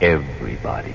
everybody. 0.00 0.94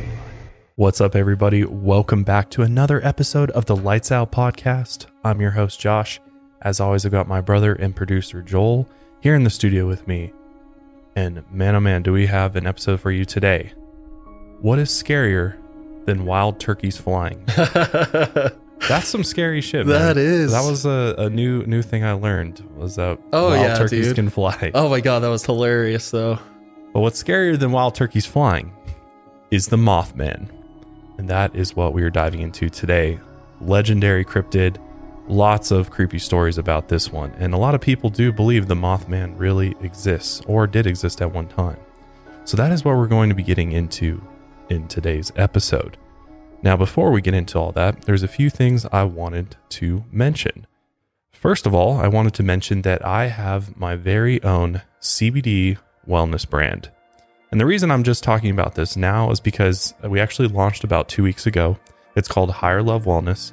What's 0.76 1.02
up, 1.02 1.16
everybody? 1.16 1.64
Welcome 1.66 2.24
back 2.24 2.50
to 2.52 2.62
another 2.64 3.06
episode 3.06 3.52
of 3.52 3.66
the 3.66 3.76
Lights 3.76 4.12
Out 4.12 4.32
Podcast. 4.32 5.08
I'm 5.24 5.42
your 5.42 5.52
host, 5.52 5.80
Josh. 5.80 6.20
As 6.62 6.80
always, 6.80 7.06
I've 7.06 7.12
got 7.12 7.28
my 7.28 7.42
brother 7.42 7.74
and 7.74 7.96
producer, 7.96 8.42
Joel, 8.42 8.88
here 9.22 9.36
in 9.36 9.44
the 9.44 9.50
studio 9.50 9.88
with 9.88 10.08
me. 10.08 10.32
And 11.16 11.44
man, 11.52 11.76
oh 11.76 11.80
man, 11.80 12.04
do 12.04 12.14
we 12.14 12.28
have 12.28 12.56
an 12.56 12.66
episode 12.68 13.00
for 13.02 13.12
you 13.12 13.26
today. 13.26 13.74
What 14.62 14.80
is 14.80 14.90
scarier 14.90 15.56
than 16.06 16.26
wild 16.26 16.60
turkeys 16.60 16.98
flying? 16.98 17.44
That's 17.56 19.08
some 19.08 19.24
scary 19.24 19.62
shit. 19.62 19.86
Man. 19.86 20.00
That 20.00 20.18
is. 20.18 20.52
That 20.54 20.68
was 20.68 20.86
a, 20.86 21.16
a 21.18 21.30
new 21.30 21.64
new 21.66 21.82
thing 21.82 22.04
I 22.04 22.14
learned 22.14 22.68
was 22.76 22.96
that 22.96 23.20
Oh, 23.34 23.50
wild 23.50 23.62
yeah, 23.62 23.76
turkeys 23.76 24.08
dude. 24.08 24.16
can 24.16 24.30
fly. 24.30 24.72
Oh 24.74 24.90
my 24.90 25.02
god, 25.02 25.20
that 25.20 25.30
was 25.30 25.46
hilarious 25.46 26.10
though. 26.12 26.40
But 26.94 27.02
what's 27.02 27.22
scarier 27.22 27.60
than 27.60 27.72
wild 27.72 27.96
turkeys 27.96 28.26
flying 28.26 28.72
is 29.52 29.68
the 29.68 29.78
Mothman. 29.78 30.50
And 31.18 31.30
that 31.30 31.54
is 31.54 31.76
what 31.76 31.94
we 31.94 32.04
are 32.04 32.10
diving 32.10 32.40
into 32.40 32.70
today. 32.70 33.20
Legendary 33.60 34.24
cryptid, 34.24 34.78
lots 35.28 35.72
of 35.72 35.92
creepy 35.92 36.20
stories 36.20 36.58
about 36.58 36.88
this 36.88 37.12
one. 37.12 37.32
And 37.38 37.54
a 37.54 37.58
lot 37.58 37.76
of 37.76 37.82
people 37.82 38.10
do 38.10 38.32
believe 38.32 38.68
the 38.68 38.76
Mothman 38.76 39.38
really 39.38 39.76
exists 39.82 40.42
or 40.48 40.66
did 40.68 40.88
exist 40.88 41.22
at 41.22 41.34
one 41.34 41.48
time. 41.48 41.78
So 42.46 42.56
that 42.58 42.72
is 42.72 42.86
what 42.86 42.96
we're 42.96 43.08
going 43.08 43.30
to 43.30 43.36
be 43.36 43.44
getting 43.44 43.74
into 43.74 44.24
in 44.70 44.88
today's 44.88 45.34
episode. 45.36 45.98
Now, 46.64 46.78
before 46.78 47.12
we 47.12 47.22
get 47.22 47.34
into 47.34 47.60
all 47.60 47.74
that, 47.74 48.04
there's 48.04 48.24
a 48.24 48.28
few 48.28 48.50
things 48.50 48.86
I 48.92 49.04
wanted 49.04 49.58
to 49.70 50.06
mention. 50.12 50.66
First 51.32 51.66
of 51.66 51.74
all, 51.74 52.00
I 52.00 52.08
wanted 52.08 52.34
to 52.36 52.44
mention 52.44 52.84
that 52.84 53.06
I 53.06 53.28
have 53.28 53.76
my 53.76 53.96
very 53.96 54.42
own 54.44 54.82
CBD 55.02 55.78
wellness 56.08 56.50
brand. 56.50 56.92
And 57.52 57.60
the 57.60 57.66
reason 57.66 57.92
I'm 57.92 58.04
just 58.04 58.24
talking 58.24 58.50
about 58.52 58.76
this 58.76 58.96
now 58.96 59.30
is 59.32 59.40
because 59.40 59.94
we 60.04 60.20
actually 60.20 60.48
launched 60.48 60.84
about 60.84 61.10
two 61.10 61.24
weeks 61.24 61.46
ago. 61.46 61.78
It's 62.16 62.28
called 62.28 62.50
Higher 62.52 62.82
Love 62.82 63.04
Wellness. 63.06 63.52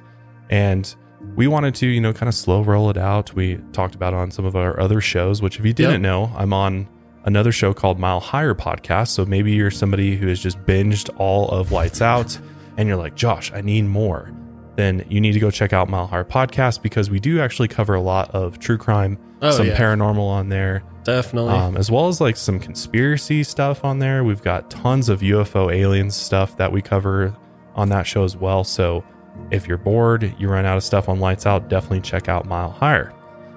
And 0.51 0.95
we 1.35 1.49
wanted 1.49 1.75
to, 1.77 1.87
you 1.87 2.01
know, 2.01 2.13
kind 2.13 2.29
of 2.29 2.35
slow 2.35 2.63
roll 2.63 2.91
it 2.91 2.97
out. 2.97 3.35
We 3.35 3.57
talked 3.73 3.95
about 3.97 4.13
it 4.13 4.17
on 4.17 4.31
some 4.31 4.45
of 4.45 4.55
our 4.55 4.79
other 4.79 5.01
shows, 5.01 5.43
which 5.43 5.59
if 5.59 5.67
you 5.67 5.73
didn't 5.73 5.93
Yep. 5.95 6.01
know, 6.03 6.33
I'm 6.37 6.53
on 6.53 6.87
another 7.25 7.51
show 7.51 7.75
called 7.75 7.99
Mile 7.99 8.21
Higher 8.21 8.55
Podcast. 8.55 9.09
So 9.09 9.27
maybe 9.27 9.53
you're 9.53 9.71
somebody 9.71 10.17
who 10.17 10.29
has 10.29 10.39
just 10.41 10.65
binged 10.65 11.11
all 11.19 11.49
of 11.49 11.73
Lights 11.73 12.01
Out 12.01 12.39
and 12.77 12.87
you're 12.89 12.97
like, 12.97 13.17
Josh, 13.17 13.53
I 13.53 13.61
need 13.62 13.83
more. 13.87 14.31
Then 14.77 15.05
you 15.09 15.21
need 15.21 15.33
to 15.33 15.41
go 15.41 15.51
check 15.51 15.73
out 15.73 15.89
Mile 15.91 16.07
Higher 16.07 16.25
Podcast 16.25 16.83
because 16.83 17.11
we 17.11 17.19
do 17.19 17.41
actually 17.41 17.67
cover 17.67 17.95
a 17.95 18.01
lot 18.01 18.31
of 18.31 18.61
true 18.61 18.79
crime, 18.79 19.19
Oh, 19.43 19.51
some 19.51 19.67
yeah. 19.67 19.77
paranormal 19.77 20.21
on 20.21 20.49
there 20.51 20.85
Definitely. 21.09 21.55
um, 21.55 21.78
as 21.78 21.91
well 21.91 22.09
as 22.09 22.20
like 22.20 22.37
some 22.37 22.61
conspiracy 22.61 23.42
stuff 23.42 23.83
on 23.83 23.98
there. 23.98 24.25
We've 24.25 24.42
got 24.42 24.70
tons 24.70 25.09
of 25.09 25.20
UFO 25.20 25.75
aliens 25.75 26.15
stuff 26.15 26.56
that 26.59 26.70
we 26.70 26.83
cover 26.83 27.34
on 27.75 27.89
that 27.89 28.06
show 28.06 28.25
as 28.25 28.37
well. 28.37 28.62
So 28.62 29.03
if 29.50 29.67
you're 29.67 29.78
bored, 29.78 30.34
you 30.39 30.50
run 30.50 30.67
out 30.67 30.77
of 30.77 30.84
stuff 30.84 31.09
on 31.09 31.19
Lights 31.19 31.47
Out, 31.47 31.69
definitely 31.70 32.03
check 32.03 32.28
out 32.28 32.45
Mile 32.45 32.70
Higher. 32.70 33.15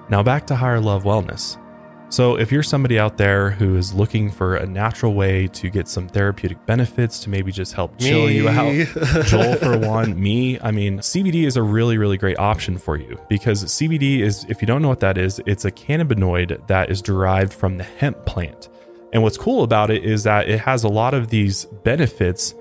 Now 0.08 0.22
back 0.22 0.46
to 0.46 0.56
Higher 0.56 0.80
Love 0.80 1.04
Wellness. 1.04 1.58
So 2.12 2.36
if 2.36 2.52
you're 2.52 2.62
somebody 2.62 2.98
out 2.98 3.16
there 3.16 3.52
who 3.52 3.74
is 3.78 3.94
looking 3.94 4.30
for 4.30 4.56
a 4.56 4.66
natural 4.66 5.14
way 5.14 5.46
to 5.46 5.70
get 5.70 5.88
some 5.88 6.08
therapeutic 6.08 6.66
benefits 6.66 7.20
to 7.20 7.30
maybe 7.30 7.50
just 7.50 7.72
help 7.72 7.98
chill 7.98 8.30
you 8.30 8.50
out, 8.50 8.86
Joel 9.24 9.56
for 9.56 9.78
one, 9.78 10.20
me, 10.22 10.60
I 10.60 10.72
mean, 10.72 10.98
CBD 10.98 11.46
is 11.46 11.56
a 11.56 11.62
really, 11.62 11.96
really 11.96 12.18
great 12.18 12.38
option 12.38 12.76
for 12.76 12.98
you 12.98 13.18
because 13.30 13.64
CBD 13.64 14.20
is, 14.20 14.44
if 14.50 14.60
you 14.60 14.66
don't 14.66 14.82
know 14.82 14.90
what 14.90 15.00
that 15.00 15.16
is, 15.16 15.40
it's 15.46 15.64
a 15.64 15.70
cannabinoid 15.70 16.66
that 16.66 16.90
is 16.90 17.00
derived 17.00 17.54
from 17.54 17.78
the 17.78 17.84
hemp 17.84 18.26
plant. 18.26 18.68
And 19.14 19.22
what's 19.22 19.38
cool 19.38 19.62
about 19.62 19.90
it 19.90 20.04
is 20.04 20.24
that 20.24 20.50
it 20.50 20.60
has 20.60 20.84
a 20.84 20.88
lot 20.88 21.14
of 21.14 21.28
these 21.28 21.64
benefits 21.64 22.54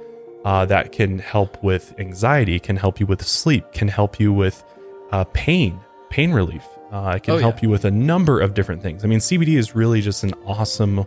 uh, 0.46 0.66
that 0.68 0.94
can 0.94 1.20
help 1.20 1.62
with 1.62 1.94
anxiety, 2.00 2.58
can 2.58 2.78
help 2.78 3.02
you 3.02 3.06
with 3.06 3.22
sleep, 3.28 3.74
can 3.74 3.90
help 3.90 4.18
you 4.18 4.32
with 4.32 4.64
uh, 5.12 5.26
pain, 5.34 5.78
pain 6.12 6.32
relief. 6.32 6.64
Uh, 6.92 7.14
it 7.16 7.24
can 7.24 7.34
Oh, 7.36 7.38
help 7.40 7.56
yeah. 7.56 7.62
you 7.64 7.70
with 7.70 7.86
a 7.86 7.92
number 7.92 8.40
of 8.40 8.54
different 8.54 8.82
things. 8.84 9.04
I 9.04 9.08
mean, 9.08 9.20
CBD 9.20 9.58
is 9.58 9.74
really 9.76 10.02
just 10.02 10.24
an 10.24 10.34
awesome, 10.46 11.06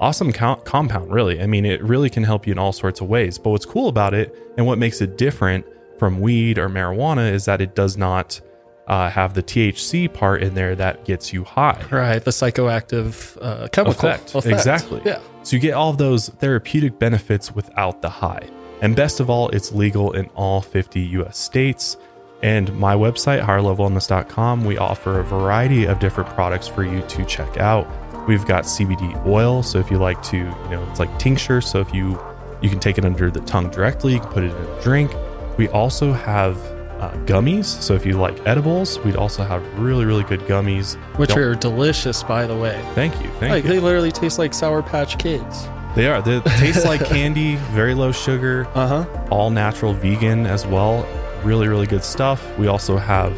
awesome 0.00 0.32
co- 0.32 0.56
compound, 0.56 1.12
really. 1.12 1.40
I 1.40 1.46
mean, 1.46 1.64
it 1.64 1.82
really 1.82 2.10
can 2.10 2.24
help 2.24 2.46
you 2.46 2.52
in 2.52 2.58
all 2.58 2.72
sorts 2.72 3.00
of 3.00 3.08
ways. 3.08 3.38
But 3.38 3.50
what's 3.50 3.64
cool 3.66 3.88
about 3.88 4.12
it 4.12 4.36
and 4.58 4.66
what 4.66 4.76
makes 4.78 5.00
it 5.00 5.16
different 5.16 5.64
from 5.98 6.20
weed 6.20 6.58
or 6.58 6.68
marijuana 6.68 7.30
is 7.32 7.44
that 7.44 7.60
it 7.60 7.74
does 7.74 7.96
not 7.96 8.40
uh, 8.88 9.08
have 9.08 9.34
the 9.34 9.42
THC 9.42 10.12
part 10.12 10.42
in 10.42 10.54
there 10.54 10.74
that 10.74 11.04
gets 11.04 11.32
you 11.32 11.44
high 11.44 11.80
right, 11.92 12.24
the 12.24 12.32
psychoactive 12.32 13.38
uh, 13.40 13.68
chemical 13.68 14.08
effect. 14.08 14.34
Exactly. 14.46 15.00
Yeah. 15.04 15.20
So 15.44 15.54
you 15.56 15.60
get 15.62 15.74
all 15.74 15.90
of 15.90 15.98
those 15.98 16.28
therapeutic 16.28 16.98
benefits 16.98 17.54
without 17.54 18.02
the 18.02 18.08
high. 18.10 18.48
And 18.82 18.96
best 18.96 19.20
of 19.20 19.28
all, 19.30 19.48
it's 19.50 19.72
legal 19.72 20.12
in 20.12 20.26
all 20.34 20.60
50 20.60 21.00
US 21.20 21.38
states. 21.38 21.96
And 22.42 22.74
my 22.78 22.94
website, 22.94 23.42
higherlovewellness.com, 23.44 24.64
we 24.64 24.78
offer 24.78 25.20
a 25.20 25.24
variety 25.24 25.84
of 25.84 25.98
different 25.98 26.30
products 26.30 26.66
for 26.68 26.84
you 26.84 27.02
to 27.02 27.24
check 27.24 27.58
out. 27.58 27.86
We've 28.26 28.46
got 28.46 28.64
CBD 28.64 29.26
oil. 29.26 29.62
So 29.62 29.78
if 29.78 29.90
you 29.90 29.98
like 29.98 30.22
to, 30.24 30.36
you 30.38 30.44
know, 30.70 30.86
it's 30.90 31.00
like 31.00 31.16
tincture. 31.18 31.60
So 31.60 31.80
if 31.80 31.92
you 31.94 32.18
you 32.62 32.68
can 32.68 32.78
take 32.78 32.98
it 32.98 33.04
under 33.06 33.30
the 33.30 33.40
tongue 33.40 33.70
directly, 33.70 34.12
you 34.14 34.20
can 34.20 34.28
put 34.30 34.42
it 34.44 34.54
in 34.54 34.66
a 34.66 34.82
drink. 34.82 35.10
We 35.56 35.68
also 35.68 36.12
have 36.12 36.58
uh, 37.00 37.10
gummies. 37.24 37.64
So 37.64 37.94
if 37.94 38.04
you 38.04 38.18
like 38.18 38.38
edibles, 38.46 38.98
we'd 39.00 39.16
also 39.16 39.42
have 39.44 39.62
really, 39.78 40.04
really 40.04 40.24
good 40.24 40.40
gummies. 40.40 40.96
Which 41.16 41.30
Don't- 41.30 41.38
are 41.38 41.54
delicious, 41.54 42.22
by 42.22 42.46
the 42.46 42.54
way. 42.56 42.78
thank 42.94 43.14
you. 43.22 43.30
Thank 43.40 43.52
Like 43.52 43.64
you. 43.64 43.70
they 43.70 43.80
literally 43.80 44.12
taste 44.12 44.38
like 44.38 44.52
Sour 44.52 44.82
Patch 44.82 45.18
Kids. 45.18 45.66
They 45.96 46.06
are. 46.06 46.20
They 46.20 46.40
taste 46.58 46.84
like 46.84 47.02
candy, 47.06 47.56
very 47.72 47.94
low 47.94 48.12
sugar, 48.12 48.66
Uh 48.74 48.86
huh. 49.04 49.26
all 49.30 49.48
natural 49.50 49.94
vegan 49.94 50.46
as 50.46 50.66
well. 50.66 51.06
Really, 51.44 51.68
really 51.68 51.86
good 51.86 52.04
stuff. 52.04 52.42
We 52.58 52.66
also 52.66 52.96
have 52.98 53.32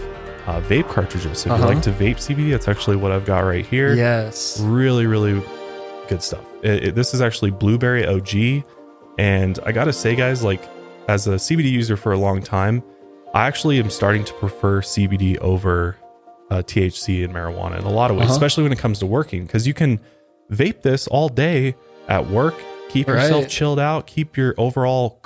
uh, 0.47 0.61
vape 0.63 0.89
cartridges. 0.89 1.39
So 1.39 1.49
if 1.49 1.53
Uh-huh. 1.61 1.69
you 1.69 1.75
like 1.75 1.83
to 1.85 1.93
vape 1.93 2.17
CBD, 2.17 2.51
that's 2.51 2.67
actually 2.67 2.97
what 2.97 3.13
I've 3.13 3.25
got 3.25 3.41
right 3.41 3.65
here. 3.65 3.95
Yes. 3.95 4.59
Really, 4.61 5.07
really 5.07 5.41
good 6.09 6.21
stuff. 6.23 6.45
It- 6.63 6.85
it- 6.89 6.95
this 6.97 7.15
is 7.15 7.21
actually 7.21 7.53
Blueberry 7.53 8.05
OG. 8.07 8.65
And 9.19 9.59
I 9.65 9.71
got 9.73 9.85
to 9.85 9.93
say, 9.93 10.17
guys, 10.17 10.43
like 10.43 10.63
as 11.09 11.27
a 11.29 11.39
CBD 11.39 11.71
user 11.71 11.97
for 11.97 12.13
a 12.13 12.19
long 12.19 12.43
time, 12.43 12.83
I 13.35 13.47
actually 13.47 13.79
am 13.79 13.89
starting 13.89 14.25
to 14.25 14.33
prefer 14.35 14.81
CBD 14.83 15.39
over 15.39 15.97
uh, 16.51 16.57
THC 16.63 17.25
and 17.25 17.33
marijuana 17.33 17.79
in 17.79 17.85
a 17.85 17.91
lot 17.91 18.11
of 18.11 18.17
ways, 18.17 18.25
Uh-huh. 18.27 18.33
especially 18.35 18.65
when 18.65 18.73
it 18.73 18.79
comes 18.79 18.99
to 18.99 19.07
working, 19.07 19.47
because 19.47 19.67
you 19.67 19.73
can 19.75 20.01
vape 20.53 20.83
this 20.83 21.07
all 21.07 21.29
day 21.31 21.75
at 22.09 22.29
work, 22.29 22.55
keep 22.91 23.07
yourself 23.09 23.49
chilled 23.49 23.79
out, 23.79 24.07
keep 24.07 24.37
your 24.37 24.55
overall 24.59 25.19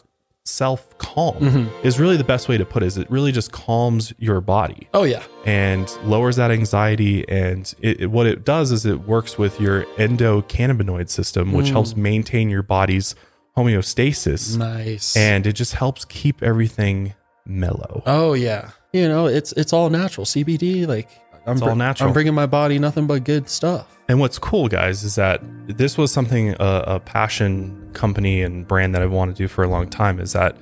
self 0.46 0.96
calm. 0.98 1.34
Mhm. 1.40 1.68
Is 1.84 1.98
really 1.98 2.16
the 2.16 2.24
best 2.24 2.48
way 2.48 2.56
to 2.56 2.64
put 2.64 2.82
it. 2.82 2.86
Is 2.86 2.98
it 2.98 3.10
really 3.10 3.32
just 3.32 3.50
calms 3.52 4.12
your 4.18 4.40
body 4.40 4.88
Oh 4.94 5.02
yeah. 5.04 5.22
and 5.44 5.90
lowers 6.04 6.36
that 6.36 6.50
anxiety. 6.50 7.28
And 7.28 7.72
it, 7.80 8.02
it- 8.02 8.06
what 8.10 8.26
it 8.26 8.44
does 8.44 8.70
is 8.72 8.86
it 8.86 9.06
works 9.08 9.36
with 9.38 9.60
your 9.60 9.84
endocannabinoid 9.98 11.08
system, 11.08 11.52
which 11.52 11.66
Mm. 11.66 11.72
helps 11.72 11.96
maintain 11.96 12.48
your 12.50 12.62
body's 12.62 13.14
homeostasis, 13.56 14.56
Nice. 14.56 15.16
and 15.16 15.46
it 15.46 15.54
just 15.54 15.74
helps 15.74 16.04
keep 16.04 16.42
everything 16.42 17.14
mellow. 17.46 18.02
oh 18.06 18.32
yeah. 18.34 18.70
You 18.92 19.08
know, 19.08 19.26
it's 19.26 19.52
it's 19.52 19.72
all 19.74 19.90
natural. 19.90 20.24
CBD, 20.24 20.86
like 20.86 21.08
I'm 21.46 21.52
It's 21.54 21.62
all 21.62 21.68
br- 21.70 21.74
natural. 21.76 22.08
I'm 22.08 22.12
bringing 22.12 22.34
my 22.34 22.46
body 22.46 22.78
nothing 22.78 23.06
but 23.06 23.24
good 23.24 23.48
stuff. 23.48 23.96
And 24.08 24.20
what's 24.20 24.38
cool, 24.38 24.68
guys, 24.68 25.02
is 25.04 25.14
that 25.16 25.40
this 25.66 25.96
was 25.98 26.12
something 26.12 26.50
a, 26.60 26.84
a 26.86 27.00
passion 27.00 27.90
company 27.92 28.42
and 28.42 28.66
brand 28.66 28.94
that 28.94 29.02
I've 29.02 29.12
wanted 29.12 29.36
to 29.36 29.44
do 29.44 29.48
for 29.48 29.64
a 29.64 29.68
long 29.68 29.88
time. 29.88 30.20
Is 30.20 30.32
that 30.32 30.56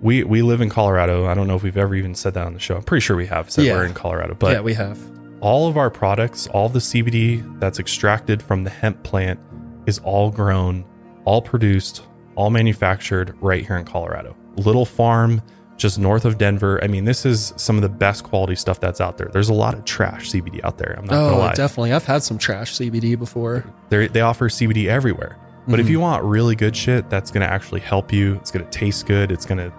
we 0.00 0.24
we 0.24 0.42
live 0.42 0.60
in 0.60 0.68
Colorado. 0.70 1.26
I 1.26 1.34
don't 1.34 1.46
know 1.48 1.56
if 1.56 1.62
we've 1.62 1.76
ever 1.76 1.94
even 1.94 2.14
said 2.14 2.34
that 2.34 2.46
on 2.46 2.54
the 2.54 2.60
show. 2.60 2.76
I'm 2.76 2.82
pretty 2.82 3.00
sure 3.02 3.16
we 3.16 3.26
have 3.26 3.50
said 3.50 3.64
Yeah. 3.64 3.74
we're 3.74 3.84
in 3.84 3.94
Colorado, 3.94 4.34
but 4.34 4.52
yeah, 4.52 4.60
we 4.60 4.74
have. 4.74 4.98
all 5.40 5.68
of 5.68 5.76
our 5.76 5.90
products, 5.90 6.46
all 6.48 6.68
the 6.68 6.78
CBD 6.80 7.58
that's 7.60 7.78
extracted 7.78 8.42
from 8.42 8.64
the 8.64 8.70
hemp 8.70 9.02
plant 9.02 9.38
is 9.86 9.98
all 10.00 10.30
grown, 10.30 10.84
all 11.24 11.40
produced, 11.42 12.02
all 12.36 12.50
manufactured 12.50 13.36
right 13.40 13.64
here 13.66 13.76
in 13.76 13.84
Colorado. 13.84 14.36
Little 14.56 14.84
farm 14.84 15.40
just 15.78 15.98
north 15.98 16.24
of 16.26 16.36
Denver. 16.36 16.78
I 16.84 16.88
mean, 16.88 17.04
this 17.06 17.24
is 17.24 17.54
some 17.56 17.76
of 17.76 17.82
the 17.82 17.88
best 17.88 18.24
quality 18.24 18.54
stuff 18.56 18.80
that's 18.80 19.00
out 19.00 19.16
there. 19.16 19.30
There's 19.32 19.48
a 19.48 19.54
lot 19.54 19.72
of 19.74 19.84
trash 19.86 20.30
CBD 20.30 20.62
out 20.64 20.76
there. 20.76 20.94
I'm 20.98 21.06
not 21.06 21.12
gonna 21.14 21.36
Oh, 21.36 21.38
lie. 21.38 21.54
definitely. 21.54 21.92
I've 21.94 22.04
had 22.04 22.22
some 22.22 22.36
trash 22.36 22.74
CBD 22.74 23.14
before. 23.18 23.64
They 23.88 24.08
they 24.08 24.20
offer 24.20 24.48
CBD 24.50 24.88
everywhere. 24.88 25.36
But 25.66 25.80
if 25.80 25.86
Mhm. 25.86 25.90
you 25.90 26.00
want 26.00 26.24
really 26.24 26.56
good 26.56 26.74
shit 26.76 27.08
that's 27.10 27.30
going 27.30 27.46
to 27.46 27.52
actually 27.52 27.80
help 27.80 28.10
you, 28.12 28.34
it's 28.36 28.50
going 28.50 28.64
to 28.64 28.70
taste 28.70 29.04
good, 29.06 29.30
it's 29.30 29.44
going 29.46 29.58
to 29.58 29.72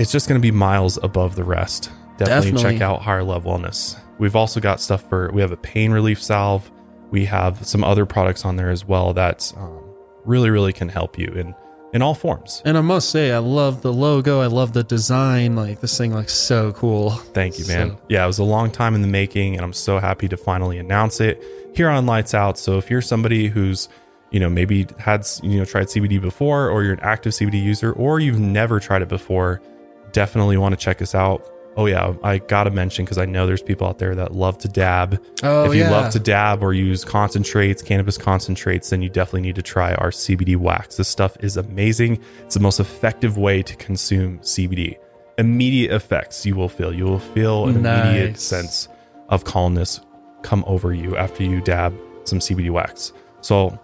it's 0.00 0.10
just 0.10 0.28
going 0.28 0.40
to 0.40 0.42
be 0.42 0.50
miles 0.50 0.98
above 1.04 1.36
the 1.36 1.44
rest. 1.44 1.90
Definitely, 2.18 2.50
Definitely. 2.50 2.72
check 2.78 2.82
out 2.82 3.02
Higher 3.02 3.22
Love 3.22 3.44
Wellness. 3.44 3.96
We've 4.18 4.34
also 4.36 4.58
got 4.60 4.80
stuff 4.80 5.08
for 5.08 5.30
we 5.32 5.40
have 5.40 5.52
a 5.52 5.56
pain 5.56 5.92
relief 5.92 6.20
salve. 6.22 6.68
We 7.12 7.26
have 7.26 7.64
some 7.64 7.84
other 7.84 8.04
products 8.06 8.44
on 8.44 8.56
there 8.56 8.70
as 8.70 8.84
well 8.84 9.12
that 9.14 9.52
um, 9.56 9.78
really 10.24 10.50
really 10.50 10.72
can 10.72 10.88
help 10.88 11.16
you 11.16 11.28
in 11.28 11.54
in 11.94 12.02
all 12.02 12.14
forms. 12.14 12.60
And 12.66 12.76
I 12.76 12.82
must 12.82 13.08
say, 13.08 13.32
I 13.32 13.38
love 13.38 13.80
the 13.80 13.92
logo. 13.92 14.40
I 14.40 14.46
love 14.46 14.74
the 14.74 14.82
design. 14.84 15.56
Like 15.56 15.80
this 15.80 15.96
thing 15.96 16.12
looks 16.14 16.34
so 16.34 16.72
cool. 16.72 17.10
Thank 17.10 17.58
you, 17.58 17.66
man. 17.66 17.90
So- 17.92 18.00
yeah, 18.10 18.24
it 18.24 18.26
was 18.26 18.38
a 18.40 18.44
long 18.44 18.70
time 18.70 18.94
in 18.94 19.00
the 19.00 19.08
making, 19.08 19.54
and 19.54 19.64
I'm 19.64 19.72
so 19.72 19.98
happy 19.98 20.28
to 20.28 20.36
finally 20.36 20.78
announce 20.78 21.20
it 21.20 21.42
here 21.74 21.88
on 21.88 22.04
Lights 22.04 22.34
Out. 22.34 22.58
So 22.58 22.76
if 22.76 22.90
you're 22.90 23.00
somebody 23.00 23.48
who's 23.48 23.88
you 24.30 24.40
know, 24.40 24.50
maybe 24.50 24.84
had, 24.98 25.24
you 25.44 25.58
know, 25.60 25.64
tried 25.64 25.86
CBD 25.86 26.20
before, 26.20 26.68
or 26.68 26.82
you're 26.82 26.94
an 26.94 27.00
active 27.02 27.32
CBD 27.32 27.62
user, 27.62 27.92
or 27.92 28.18
you've 28.18 28.40
never 28.40 28.80
tried 28.80 29.00
it 29.00 29.06
before, 29.08 29.62
definitely 30.10 30.56
want 30.56 30.72
to 30.72 30.76
check 30.76 31.00
us 31.00 31.14
out. 31.14 31.48
Oh, 31.76 31.86
yeah, 31.86 32.14
I 32.22 32.38
got 32.38 32.64
to 32.64 32.70
mention 32.70 33.04
because 33.04 33.18
I 33.18 33.24
know 33.24 33.46
there's 33.46 33.62
people 33.62 33.86
out 33.86 33.98
there 33.98 34.14
that 34.14 34.32
love 34.32 34.58
to 34.58 34.68
dab. 34.68 35.20
Oh, 35.42 35.64
if 35.64 35.74
you 35.74 35.82
yeah. 35.82 35.90
love 35.90 36.12
to 36.12 36.20
dab 36.20 36.62
or 36.62 36.72
use 36.72 37.04
concentrates, 37.04 37.82
cannabis 37.82 38.16
concentrates, 38.16 38.90
then 38.90 39.02
you 39.02 39.08
definitely 39.08 39.42
need 39.42 39.56
to 39.56 39.62
try 39.62 39.94
our 39.94 40.10
CBD 40.10 40.56
wax. 40.56 40.96
This 40.96 41.08
stuff 41.08 41.36
is 41.40 41.56
amazing. 41.56 42.22
It's 42.40 42.54
the 42.54 42.60
most 42.60 42.78
effective 42.78 43.36
way 43.36 43.62
to 43.62 43.74
consume 43.76 44.38
CBD. 44.38 44.98
Immediate 45.36 45.92
effects 45.92 46.46
you 46.46 46.54
will 46.54 46.68
feel. 46.68 46.94
You 46.94 47.04
will 47.06 47.18
feel 47.18 47.66
an 47.66 47.84
immediate 47.84 48.38
sense 48.38 48.88
of 49.28 49.44
calmness 49.44 50.00
come 50.42 50.62
over 50.66 50.92
you 50.92 51.16
after 51.16 51.42
you 51.42 51.60
dab 51.60 51.92
some 52.24 52.38
CBD 52.38 52.70
wax. 52.70 53.12
So 53.40 53.78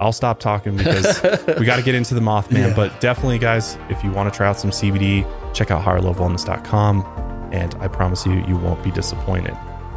I'll 0.00 0.12
stop 0.12 0.38
talking 0.38 0.76
because 0.76 1.22
we 1.58 1.66
got 1.66 1.76
to 1.76 1.82
get 1.82 1.94
into 1.94 2.14
the 2.14 2.20
Mothman. 2.20 2.68
Yeah. 2.68 2.74
But 2.74 3.00
definitely, 3.00 3.38
guys, 3.38 3.76
if 3.88 4.02
you 4.04 4.10
want 4.12 4.32
to 4.32 4.36
try 4.36 4.46
out 4.48 4.58
some 4.58 4.70
CBD, 4.70 5.26
check 5.54 5.70
out 5.70 5.84
higherlovewellness.com. 5.84 7.50
And 7.52 7.74
I 7.76 7.88
promise 7.88 8.24
you, 8.26 8.44
you 8.46 8.56
won't 8.56 8.82
be 8.84 8.90
disappointed. 8.90 9.56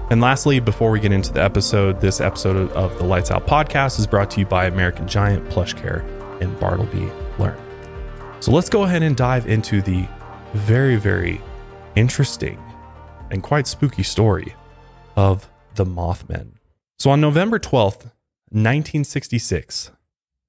And 0.09 0.19
lastly, 0.19 0.59
before 0.59 0.91
we 0.91 0.99
get 0.99 1.11
into 1.11 1.31
the 1.31 1.43
episode, 1.43 2.01
this 2.01 2.19
episode 2.19 2.71
of 2.71 2.97
the 2.97 3.03
Lights 3.03 3.31
Out 3.31 3.45
podcast 3.45 3.99
is 3.99 4.07
brought 4.07 4.29
to 4.31 4.39
you 4.39 4.45
by 4.45 4.65
American 4.65 5.07
Giant, 5.07 5.49
Plush 5.49 5.73
Care, 5.73 5.99
and 6.41 6.59
Bartleby 6.59 7.09
Learn. 7.37 7.57
So 8.39 8.51
let's 8.51 8.69
go 8.69 8.83
ahead 8.83 9.03
and 9.03 9.15
dive 9.15 9.47
into 9.47 9.81
the 9.81 10.07
very, 10.53 10.95
very 10.95 11.39
interesting 11.95 12.61
and 13.29 13.41
quite 13.43 13.67
spooky 13.67 14.03
story 14.03 14.55
of 15.15 15.49
the 15.75 15.85
Mothmen. 15.85 16.53
So 16.99 17.11
on 17.11 17.21
November 17.21 17.59
12th, 17.59 18.11
1966, 18.51 19.91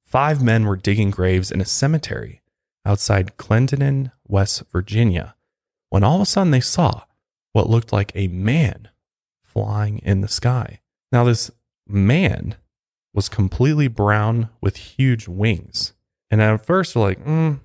five 0.04 0.43
men 0.43 0.64
were 0.64 0.76
digging 0.76 1.10
graves 1.10 1.50
in 1.50 1.60
a 1.60 1.64
cemetery 1.64 2.43
outside 2.84 3.37
Clendenin, 3.37 4.10
West 4.26 4.64
Virginia, 4.72 5.37
when 5.88 6.02
all 6.02 6.16
of 6.16 6.22
a 6.22 6.26
sudden 6.26 6.50
they 6.50 6.60
saw 6.60 7.02
what 7.52 7.70
looked 7.70 7.93
like 7.93 8.10
a 8.14 8.26
man 8.28 8.88
flying 9.40 9.99
in 9.99 10.20
the 10.20 10.28
sky. 10.28 10.81
Now, 11.12 11.25
this 11.25 11.50
man 11.87 12.56
was 13.14 13.28
completely 13.28 13.88
brown 13.88 14.48
with 14.60 14.76
huge 14.76 15.28
wings. 15.28 15.93
And 16.31 16.40
at 16.40 16.64
first, 16.64 16.96
we're 16.96 17.02
like, 17.02 17.25
mm, 17.25 17.60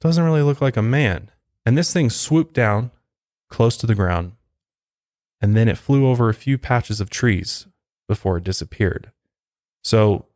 doesn't 0.00 0.24
really 0.24 0.42
look 0.42 0.60
like 0.60 0.76
a 0.76 0.82
man. 0.82 1.30
And 1.64 1.78
this 1.78 1.92
thing 1.92 2.10
swooped 2.10 2.54
down 2.54 2.90
close 3.48 3.76
to 3.78 3.86
the 3.86 3.94
ground, 3.94 4.32
and 5.40 5.56
then 5.56 5.68
it 5.68 5.78
flew 5.78 6.06
over 6.06 6.28
a 6.28 6.34
few 6.34 6.58
patches 6.58 7.00
of 7.00 7.10
trees 7.10 7.66
before 8.08 8.38
it 8.38 8.44
disappeared. 8.44 9.12
So, 9.84 10.26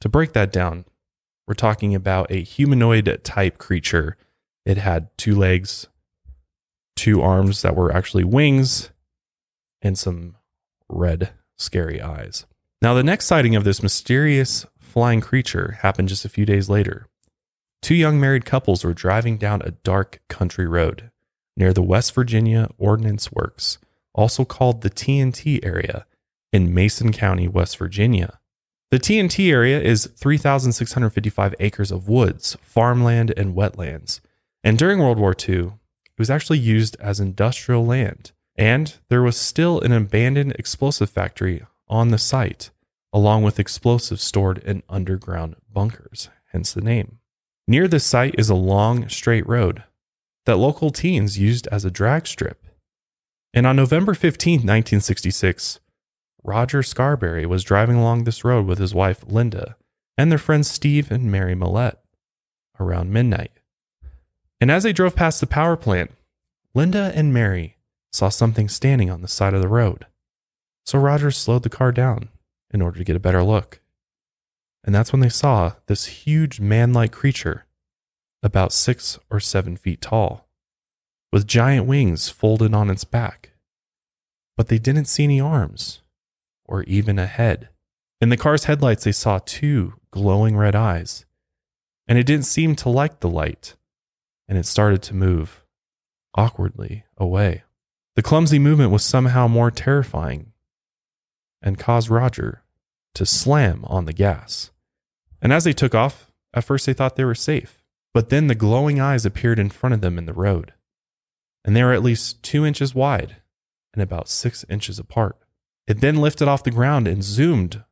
to 0.00 0.08
break 0.08 0.32
that 0.32 0.52
down, 0.52 0.84
we're 1.46 1.54
talking 1.54 1.94
about 1.94 2.30
a 2.30 2.42
humanoid 2.42 3.20
type 3.22 3.58
creature. 3.58 4.16
It 4.64 4.78
had 4.78 5.08
two 5.18 5.34
legs, 5.34 5.88
two 6.96 7.20
arms 7.20 7.62
that 7.62 7.76
were 7.76 7.92
actually 7.92 8.24
wings, 8.24 8.90
and 9.82 9.98
some 9.98 10.36
red, 10.88 11.32
scary 11.56 12.00
eyes. 12.00 12.46
Now, 12.80 12.94
the 12.94 13.02
next 13.02 13.26
sighting 13.26 13.56
of 13.56 13.64
this 13.64 13.82
mysterious 13.82 14.66
flying 14.78 15.20
creature 15.20 15.78
happened 15.82 16.08
just 16.08 16.24
a 16.24 16.30
few 16.30 16.46
days 16.46 16.68
later. 16.68 17.08
Two 17.82 17.94
young 17.94 18.18
married 18.18 18.44
couples 18.44 18.84
were 18.84 18.94
driving 18.94 19.36
down 19.36 19.60
a 19.62 19.72
dark 19.72 20.22
country 20.28 20.66
road 20.66 21.10
near 21.56 21.72
the 21.72 21.82
West 21.82 22.14
Virginia 22.14 22.68
Ordnance 22.78 23.30
Works, 23.30 23.78
also 24.14 24.44
called 24.44 24.80
the 24.80 24.90
TNT 24.90 25.64
area, 25.64 26.06
in 26.52 26.72
Mason 26.72 27.12
County, 27.12 27.48
West 27.48 27.76
Virginia. 27.78 28.38
The 28.94 29.00
TNT 29.00 29.50
area 29.50 29.80
is 29.80 30.06
3,655 30.06 31.56
acres 31.58 31.90
of 31.90 32.08
woods, 32.08 32.56
farmland, 32.62 33.34
and 33.36 33.52
wetlands. 33.52 34.20
And 34.62 34.78
during 34.78 35.00
World 35.00 35.18
War 35.18 35.34
II, 35.36 35.56
it 35.56 36.16
was 36.16 36.30
actually 36.30 36.60
used 36.60 36.96
as 37.00 37.18
industrial 37.18 37.84
land. 37.84 38.30
And 38.54 38.94
there 39.08 39.24
was 39.24 39.36
still 39.36 39.80
an 39.80 39.90
abandoned 39.90 40.52
explosive 40.60 41.10
factory 41.10 41.66
on 41.88 42.10
the 42.10 42.18
site, 42.18 42.70
along 43.12 43.42
with 43.42 43.58
explosives 43.58 44.22
stored 44.22 44.58
in 44.58 44.84
underground 44.88 45.56
bunkers, 45.72 46.28
hence 46.52 46.72
the 46.72 46.80
name. 46.80 47.18
Near 47.66 47.88
the 47.88 47.98
site 47.98 48.36
is 48.38 48.48
a 48.48 48.54
long, 48.54 49.08
straight 49.08 49.48
road 49.48 49.82
that 50.46 50.54
local 50.54 50.92
teens 50.92 51.36
used 51.36 51.66
as 51.72 51.84
a 51.84 51.90
drag 51.90 52.28
strip. 52.28 52.64
And 53.52 53.66
on 53.66 53.74
November 53.74 54.14
15, 54.14 54.58
1966, 54.58 55.80
Roger 56.44 56.82
Scarberry 56.82 57.46
was 57.46 57.64
driving 57.64 57.96
along 57.96 58.24
this 58.24 58.44
road 58.44 58.66
with 58.66 58.78
his 58.78 58.94
wife 58.94 59.24
Linda 59.26 59.76
and 60.18 60.30
their 60.30 60.38
friends 60.38 60.70
Steve 60.70 61.10
and 61.10 61.32
Mary 61.32 61.54
Mallette 61.54 61.96
around 62.78 63.10
midnight. 63.10 63.50
And 64.60 64.70
as 64.70 64.82
they 64.82 64.92
drove 64.92 65.16
past 65.16 65.40
the 65.40 65.46
power 65.46 65.74
plant, 65.74 66.12
Linda 66.74 67.12
and 67.14 67.32
Mary 67.32 67.78
saw 68.12 68.28
something 68.28 68.68
standing 68.68 69.10
on 69.10 69.22
the 69.22 69.28
side 69.28 69.54
of 69.54 69.62
the 69.62 69.68
road. 69.68 70.06
So 70.84 70.98
Roger 70.98 71.30
slowed 71.30 71.62
the 71.62 71.70
car 71.70 71.92
down 71.92 72.28
in 72.72 72.82
order 72.82 72.98
to 72.98 73.04
get 73.04 73.16
a 73.16 73.20
better 73.20 73.42
look. 73.42 73.80
And 74.84 74.94
that's 74.94 75.12
when 75.12 75.20
they 75.20 75.30
saw 75.30 75.72
this 75.86 76.04
huge 76.06 76.60
man 76.60 76.92
like 76.92 77.10
creature, 77.10 77.64
about 78.42 78.70
six 78.70 79.18
or 79.30 79.40
seven 79.40 79.78
feet 79.78 80.02
tall, 80.02 80.46
with 81.32 81.46
giant 81.46 81.86
wings 81.86 82.28
folded 82.28 82.74
on 82.74 82.90
its 82.90 83.04
back. 83.04 83.52
But 84.58 84.68
they 84.68 84.78
didn't 84.78 85.06
see 85.06 85.24
any 85.24 85.40
arms 85.40 86.02
or 86.64 86.82
even 86.84 87.18
a 87.18 87.26
head. 87.26 87.68
In 88.20 88.28
the 88.28 88.36
car's 88.36 88.64
headlights, 88.64 89.04
they 89.04 89.12
saw 89.12 89.40
two 89.44 89.94
glowing 90.10 90.56
red 90.56 90.74
eyes, 90.74 91.24
and 92.06 92.18
it 92.18 92.26
didn't 92.26 92.46
seem 92.46 92.74
to 92.76 92.88
like 92.88 93.20
the 93.20 93.28
light, 93.28 93.76
and 94.48 94.56
it 94.56 94.66
started 94.66 95.02
to 95.02 95.14
move 95.14 95.64
awkwardly 96.34 97.04
away. 97.16 97.62
The 98.16 98.22
clumsy 98.22 98.58
movement 98.58 98.90
was 98.90 99.04
somehow 99.04 99.48
more 99.48 99.70
terrifying 99.70 100.52
and 101.60 101.78
caused 101.78 102.10
Roger 102.10 102.62
to 103.14 103.26
slam 103.26 103.84
on 103.86 104.04
the 104.04 104.12
gas. 104.12 104.70
And 105.42 105.52
as 105.52 105.64
they 105.64 105.72
took 105.72 105.94
off, 105.94 106.30
at 106.52 106.64
first 106.64 106.86
they 106.86 106.92
thought 106.92 107.16
they 107.16 107.24
were 107.24 107.34
safe, 107.34 107.82
but 108.12 108.28
then 108.28 108.46
the 108.46 108.54
glowing 108.54 109.00
eyes 109.00 109.26
appeared 109.26 109.58
in 109.58 109.70
front 109.70 109.94
of 109.94 110.00
them 110.00 110.18
in 110.18 110.26
the 110.26 110.32
road, 110.32 110.72
and 111.64 111.74
they 111.74 111.82
were 111.82 111.92
at 111.92 112.02
least 112.02 112.42
two 112.42 112.64
inches 112.64 112.94
wide 112.94 113.36
and 113.92 114.02
about 114.02 114.28
six 114.28 114.64
inches 114.68 114.98
apart. 114.98 115.36
It 115.86 116.00
then 116.00 116.16
lifted 116.16 116.48
off 116.48 116.64
the 116.64 116.70
ground 116.70 117.06
and 117.06 117.22
zoomed 117.22 117.84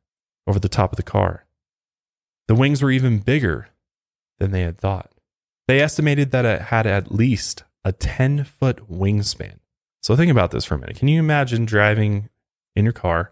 over 0.47 0.59
the 0.59 0.69
top 0.69 0.91
of 0.91 0.97
the 0.97 1.03
car. 1.03 1.45
The 2.47 2.55
wings 2.55 2.81
were 2.81 2.91
even 2.91 3.19
bigger 3.19 3.69
than 4.39 4.51
they 4.51 4.61
had 4.61 4.77
thought. 4.77 5.11
They 5.67 5.79
estimated 5.79 6.31
that 6.31 6.45
it 6.45 6.63
had 6.63 6.85
at 6.85 7.13
least 7.13 7.63
a 7.85 7.91
10 7.91 8.43
foot 8.43 8.89
wingspan. 8.91 9.59
So 10.01 10.15
think 10.15 10.31
about 10.31 10.51
this 10.51 10.65
for 10.65 10.75
a 10.75 10.77
minute. 10.77 10.97
Can 10.97 11.07
you 11.07 11.19
imagine 11.19 11.65
driving 11.65 12.29
in 12.75 12.83
your 12.83 12.93
car 12.93 13.31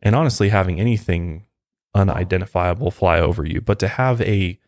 and 0.00 0.16
honestly 0.16 0.48
having 0.48 0.80
anything 0.80 1.46
unidentifiable 1.94 2.90
fly 2.90 3.20
over 3.20 3.44
you, 3.44 3.60
but 3.60 3.78
to 3.80 3.88
have 3.88 4.20
a 4.22 4.58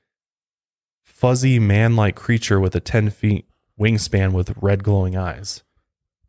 fuzzy 1.03 1.59
man 1.59 1.97
like 1.97 2.17
creature 2.17 2.61
with 2.61 2.75
a 2.75 2.81
10 2.81 3.11
feet 3.11 3.47
wingspan 3.81 4.33
with 4.33 4.55
red 4.61 4.85
glowing 4.85 5.17
eyes? 5.17 5.63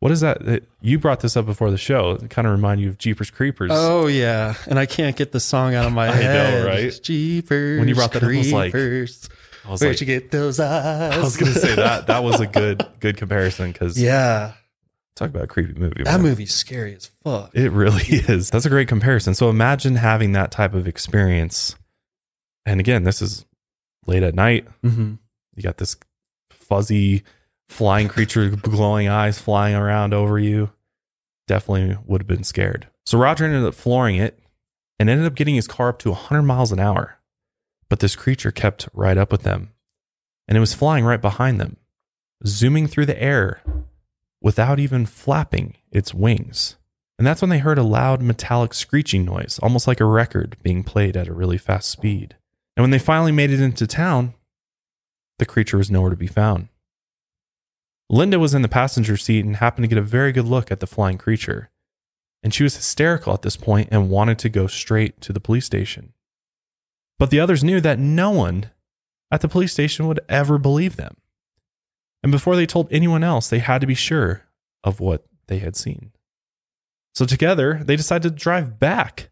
What 0.00 0.12
is 0.12 0.20
that? 0.20 0.44
that- 0.44 0.64
You 0.82 0.98
brought 0.98 1.20
this 1.20 1.36
up 1.36 1.46
before 1.46 1.70
the 1.70 1.78
show. 1.78 2.12
It 2.12 2.28
kind 2.30 2.46
of 2.46 2.52
remind 2.52 2.80
you 2.80 2.88
of 2.88 2.98
Jeepers 2.98 3.30
Creepers. 3.30 3.70
Oh 3.72 4.06
yeah, 4.06 4.54
and 4.66 4.78
I 4.78 4.86
can't 4.86 5.16
get 5.16 5.32
the 5.32 5.40
song 5.40 5.74
out 5.74 5.86
of 5.86 5.92
my 5.92 6.08
I 6.10 6.10
know, 6.12 6.20
head. 6.20 6.66
right? 6.66 7.00
Jeepers, 7.02 7.78
When 7.80 7.88
you 7.88 7.94
brought 7.94 8.12
that 8.12 8.22
up, 8.22 8.30
I 8.30 8.36
was 8.38 8.52
like- 8.52 8.72
creepers. 8.72 9.28
I 9.64 9.70
was 9.70 9.80
Where'd 9.80 9.94
like, 9.94 10.00
you 10.00 10.06
get 10.06 10.30
those 10.30 10.60
eyes? 10.60 11.14
I 11.14 11.18
was 11.20 11.36
gonna 11.36 11.52
say 11.52 11.74
that 11.74 12.06
that 12.06 12.22
was 12.22 12.38
a 12.40 12.46
good 12.46 12.86
good 13.00 13.16
comparison 13.16 13.72
because 13.72 14.00
yeah, 14.00 14.52
talk 15.16 15.30
about 15.30 15.42
a 15.42 15.46
creepy 15.48 15.72
movie. 15.78 16.04
that 16.04 16.12
man. 16.20 16.22
movie's 16.22 16.54
scary 16.54 16.94
as 16.94 17.06
fuck. 17.24 17.50
It 17.52 17.72
really 17.72 18.04
is. 18.08 18.48
That's 18.50 18.64
a 18.66 18.68
great 18.70 18.86
comparison. 18.86 19.34
So 19.34 19.50
imagine 19.50 19.96
having 19.96 20.32
that 20.32 20.52
type 20.52 20.72
of 20.74 20.86
experience. 20.86 21.74
And 22.64 22.78
again, 22.78 23.02
this 23.02 23.20
is 23.20 23.44
late 24.06 24.22
at 24.22 24.36
night. 24.36 24.68
Mm-hmm. 24.84 25.14
You 25.56 25.62
got 25.64 25.78
this 25.78 25.96
fuzzy 26.50 27.24
flying 27.68 28.08
creature, 28.08 28.50
with 28.50 28.62
glowing 28.62 29.08
eyes 29.08 29.38
flying 29.38 29.74
around 29.74 30.14
over 30.14 30.38
you. 30.38 30.70
Definitely 31.46 31.98
would 32.06 32.22
have 32.22 32.28
been 32.28 32.44
scared. 32.44 32.88
So 33.04 33.18
Roger 33.18 33.44
ended 33.44 33.64
up 33.64 33.74
flooring 33.74 34.16
it 34.16 34.38
and 34.98 35.08
ended 35.08 35.26
up 35.26 35.34
getting 35.34 35.54
his 35.54 35.68
car 35.68 35.90
up 35.90 35.98
to 36.00 36.10
100 36.10 36.42
miles 36.42 36.72
an 36.72 36.80
hour. 36.80 37.18
But 37.88 38.00
this 38.00 38.16
creature 38.16 38.50
kept 38.50 38.88
right 38.92 39.16
up 39.16 39.30
with 39.30 39.42
them 39.42 39.70
and 40.48 40.56
it 40.56 40.60
was 40.60 40.74
flying 40.74 41.04
right 41.04 41.20
behind 41.20 41.60
them, 41.60 41.76
zooming 42.46 42.86
through 42.86 43.06
the 43.06 43.20
air 43.22 43.62
without 44.40 44.78
even 44.78 45.06
flapping 45.06 45.76
its 45.90 46.14
wings. 46.14 46.76
And 47.18 47.26
that's 47.26 47.40
when 47.40 47.48
they 47.48 47.58
heard 47.58 47.78
a 47.78 47.82
loud 47.82 48.20
metallic 48.20 48.74
screeching 48.74 49.24
noise, 49.24 49.58
almost 49.62 49.86
like 49.86 50.00
a 50.00 50.04
record 50.04 50.56
being 50.62 50.84
played 50.84 51.16
at 51.16 51.28
a 51.28 51.32
really 51.32 51.58
fast 51.58 51.88
speed. 51.88 52.36
And 52.76 52.82
when 52.82 52.90
they 52.90 52.98
finally 52.98 53.32
made 53.32 53.50
it 53.50 53.60
into 53.60 53.86
town, 53.86 54.34
the 55.38 55.46
creature 55.46 55.78
was 55.78 55.90
nowhere 55.90 56.10
to 56.10 56.16
be 56.16 56.26
found. 56.26 56.68
Linda 58.08 58.38
was 58.38 58.54
in 58.54 58.62
the 58.62 58.68
passenger 58.68 59.16
seat 59.16 59.44
and 59.44 59.56
happened 59.56 59.84
to 59.84 59.88
get 59.88 59.98
a 59.98 60.02
very 60.02 60.32
good 60.32 60.46
look 60.46 60.70
at 60.70 60.80
the 60.80 60.86
flying 60.86 61.18
creature. 61.18 61.70
And 62.42 62.54
she 62.54 62.62
was 62.62 62.76
hysterical 62.76 63.32
at 63.32 63.42
this 63.42 63.56
point 63.56 63.88
and 63.90 64.10
wanted 64.10 64.38
to 64.40 64.48
go 64.48 64.66
straight 64.66 65.20
to 65.22 65.32
the 65.32 65.40
police 65.40 65.66
station. 65.66 66.12
But 67.18 67.30
the 67.30 67.40
others 67.40 67.64
knew 67.64 67.80
that 67.80 67.98
no 67.98 68.30
one 68.30 68.70
at 69.30 69.40
the 69.40 69.48
police 69.48 69.72
station 69.72 70.06
would 70.06 70.20
ever 70.28 70.58
believe 70.58 70.96
them. 70.96 71.16
And 72.22 72.30
before 72.30 72.56
they 72.56 72.66
told 72.66 72.88
anyone 72.90 73.24
else, 73.24 73.48
they 73.48 73.58
had 73.58 73.80
to 73.80 73.86
be 73.86 73.94
sure 73.94 74.44
of 74.84 75.00
what 75.00 75.24
they 75.48 75.58
had 75.58 75.76
seen. 75.76 76.12
So 77.14 77.24
together, 77.24 77.80
they 77.82 77.96
decided 77.96 78.22
to 78.28 78.42
drive 78.42 78.78
back 78.78 79.30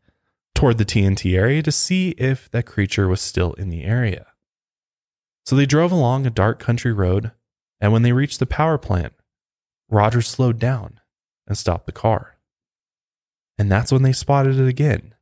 toward 0.54 0.78
the 0.78 0.84
TNT 0.84 1.36
area 1.36 1.62
to 1.62 1.72
see 1.72 2.10
if 2.10 2.50
that 2.50 2.66
creature 2.66 3.08
was 3.08 3.20
still 3.20 3.52
in 3.54 3.68
the 3.68 3.84
area. 3.84 4.26
So 5.44 5.54
they 5.54 5.66
drove 5.66 5.92
along 5.92 6.26
a 6.26 6.30
dark 6.30 6.58
country 6.58 6.92
road, 6.92 7.32
and 7.80 7.92
when 7.92 8.02
they 8.02 8.12
reached 8.12 8.38
the 8.38 8.46
power 8.46 8.78
plant, 8.78 9.12
Roger 9.90 10.22
slowed 10.22 10.58
down 10.58 11.00
and 11.46 11.56
stopped 11.56 11.86
the 11.86 11.92
car. 11.92 12.36
And 13.58 13.70
that's 13.70 13.92
when 13.92 14.02
they 14.02 14.12
spotted 14.12 14.58
it 14.58 14.66
again 14.66 15.14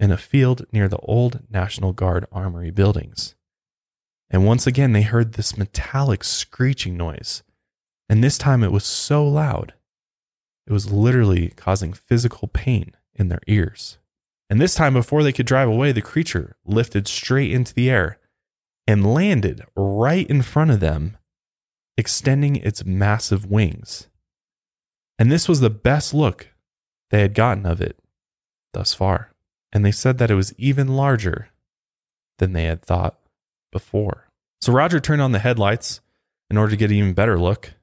in 0.00 0.10
a 0.10 0.16
field 0.16 0.66
near 0.72 0.88
the 0.88 0.98
old 0.98 1.40
National 1.50 1.92
Guard 1.92 2.26
Armory 2.30 2.70
buildings. 2.70 3.34
And 4.30 4.46
once 4.46 4.66
again, 4.66 4.92
they 4.92 5.02
heard 5.02 5.34
this 5.34 5.56
metallic 5.56 6.22
screeching 6.22 6.96
noise. 6.96 7.42
And 8.08 8.22
this 8.22 8.38
time 8.38 8.62
it 8.62 8.72
was 8.72 8.84
so 8.84 9.26
loud, 9.26 9.74
it 10.66 10.72
was 10.72 10.92
literally 10.92 11.48
causing 11.56 11.92
physical 11.92 12.48
pain 12.48 12.92
in 13.14 13.28
their 13.28 13.40
ears. 13.46 13.98
And 14.50 14.60
this 14.60 14.74
time, 14.74 14.94
before 14.94 15.22
they 15.22 15.32
could 15.32 15.46
drive 15.46 15.68
away, 15.68 15.92
the 15.92 16.00
creature 16.00 16.56
lifted 16.64 17.06
straight 17.06 17.52
into 17.52 17.74
the 17.74 17.90
air 17.90 18.18
and 18.86 19.12
landed 19.12 19.62
right 19.76 20.26
in 20.28 20.40
front 20.40 20.70
of 20.70 20.80
them, 20.80 21.17
extending 21.98 22.56
its 22.56 22.86
massive 22.86 23.44
wings. 23.44 24.08
And 25.18 25.30
this 25.30 25.48
was 25.48 25.60
the 25.60 25.68
best 25.68 26.14
look 26.14 26.48
they 27.10 27.20
had 27.20 27.34
gotten 27.34 27.66
of 27.66 27.80
it 27.80 27.98
thus 28.72 28.94
far. 28.94 29.32
And 29.72 29.84
they 29.84 29.92
said 29.92 30.16
that 30.18 30.30
it 30.30 30.34
was 30.34 30.54
even 30.56 30.88
larger 30.88 31.48
than 32.38 32.52
they 32.52 32.64
had 32.64 32.80
thought 32.80 33.18
before. 33.72 34.28
So 34.60 34.72
Roger 34.72 35.00
turned 35.00 35.20
on 35.20 35.32
the 35.32 35.40
headlights 35.40 36.00
in 36.48 36.56
order 36.56 36.70
to 36.70 36.76
get 36.76 36.90
an 36.90 36.96
even 36.96 37.12
better 37.12 37.38
look. 37.38 37.74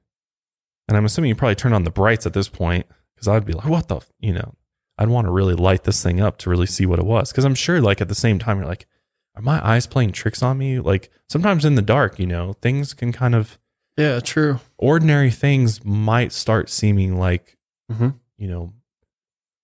And 0.88 0.96
I'm 0.96 1.04
assuming 1.04 1.28
you 1.28 1.36
probably 1.36 1.54
turned 1.54 1.74
on 1.74 1.84
the 1.84 1.90
brights 1.90 2.26
at 2.26 2.32
this 2.32 2.48
point 2.48 2.86
because 3.14 3.28
I'd 3.28 3.44
be 3.44 3.52
like, 3.52 3.68
what 3.68 3.88
the, 3.88 3.96
f-? 3.96 4.12
you 4.18 4.32
know, 4.32 4.54
I'd 4.98 5.08
want 5.08 5.26
to 5.26 5.32
really 5.32 5.54
light 5.54 5.84
this 5.84 6.02
thing 6.02 6.20
up 6.20 6.38
to 6.38 6.50
really 6.50 6.66
see 6.66 6.86
what 6.86 6.98
it 6.98 7.04
was. 7.04 7.30
Because 7.30 7.44
I'm 7.44 7.54
sure, 7.54 7.80
like, 7.80 8.00
at 8.00 8.08
the 8.08 8.14
same 8.14 8.38
time, 8.38 8.58
you're 8.58 8.66
like, 8.66 8.86
are 9.34 9.42
my 9.42 9.64
eyes 9.66 9.86
playing 9.86 10.12
tricks 10.12 10.42
on 10.42 10.58
me? 10.58 10.80
Like, 10.80 11.10
sometimes 11.28 11.64
in 11.64 11.74
the 11.74 11.82
dark, 11.82 12.18
you 12.18 12.26
know, 12.26 12.54
things 12.54 12.94
can 12.94 13.12
kind 13.12 13.34
of, 13.34 13.58
Yeah, 13.96 14.20
true. 14.20 14.60
ordinary 14.78 15.30
things 15.30 15.84
might 15.84 16.32
start 16.32 16.68
seeming 16.70 17.18
like, 17.18 17.56
hmm 17.90 18.10
you 18.38 18.48
know, 18.48 18.72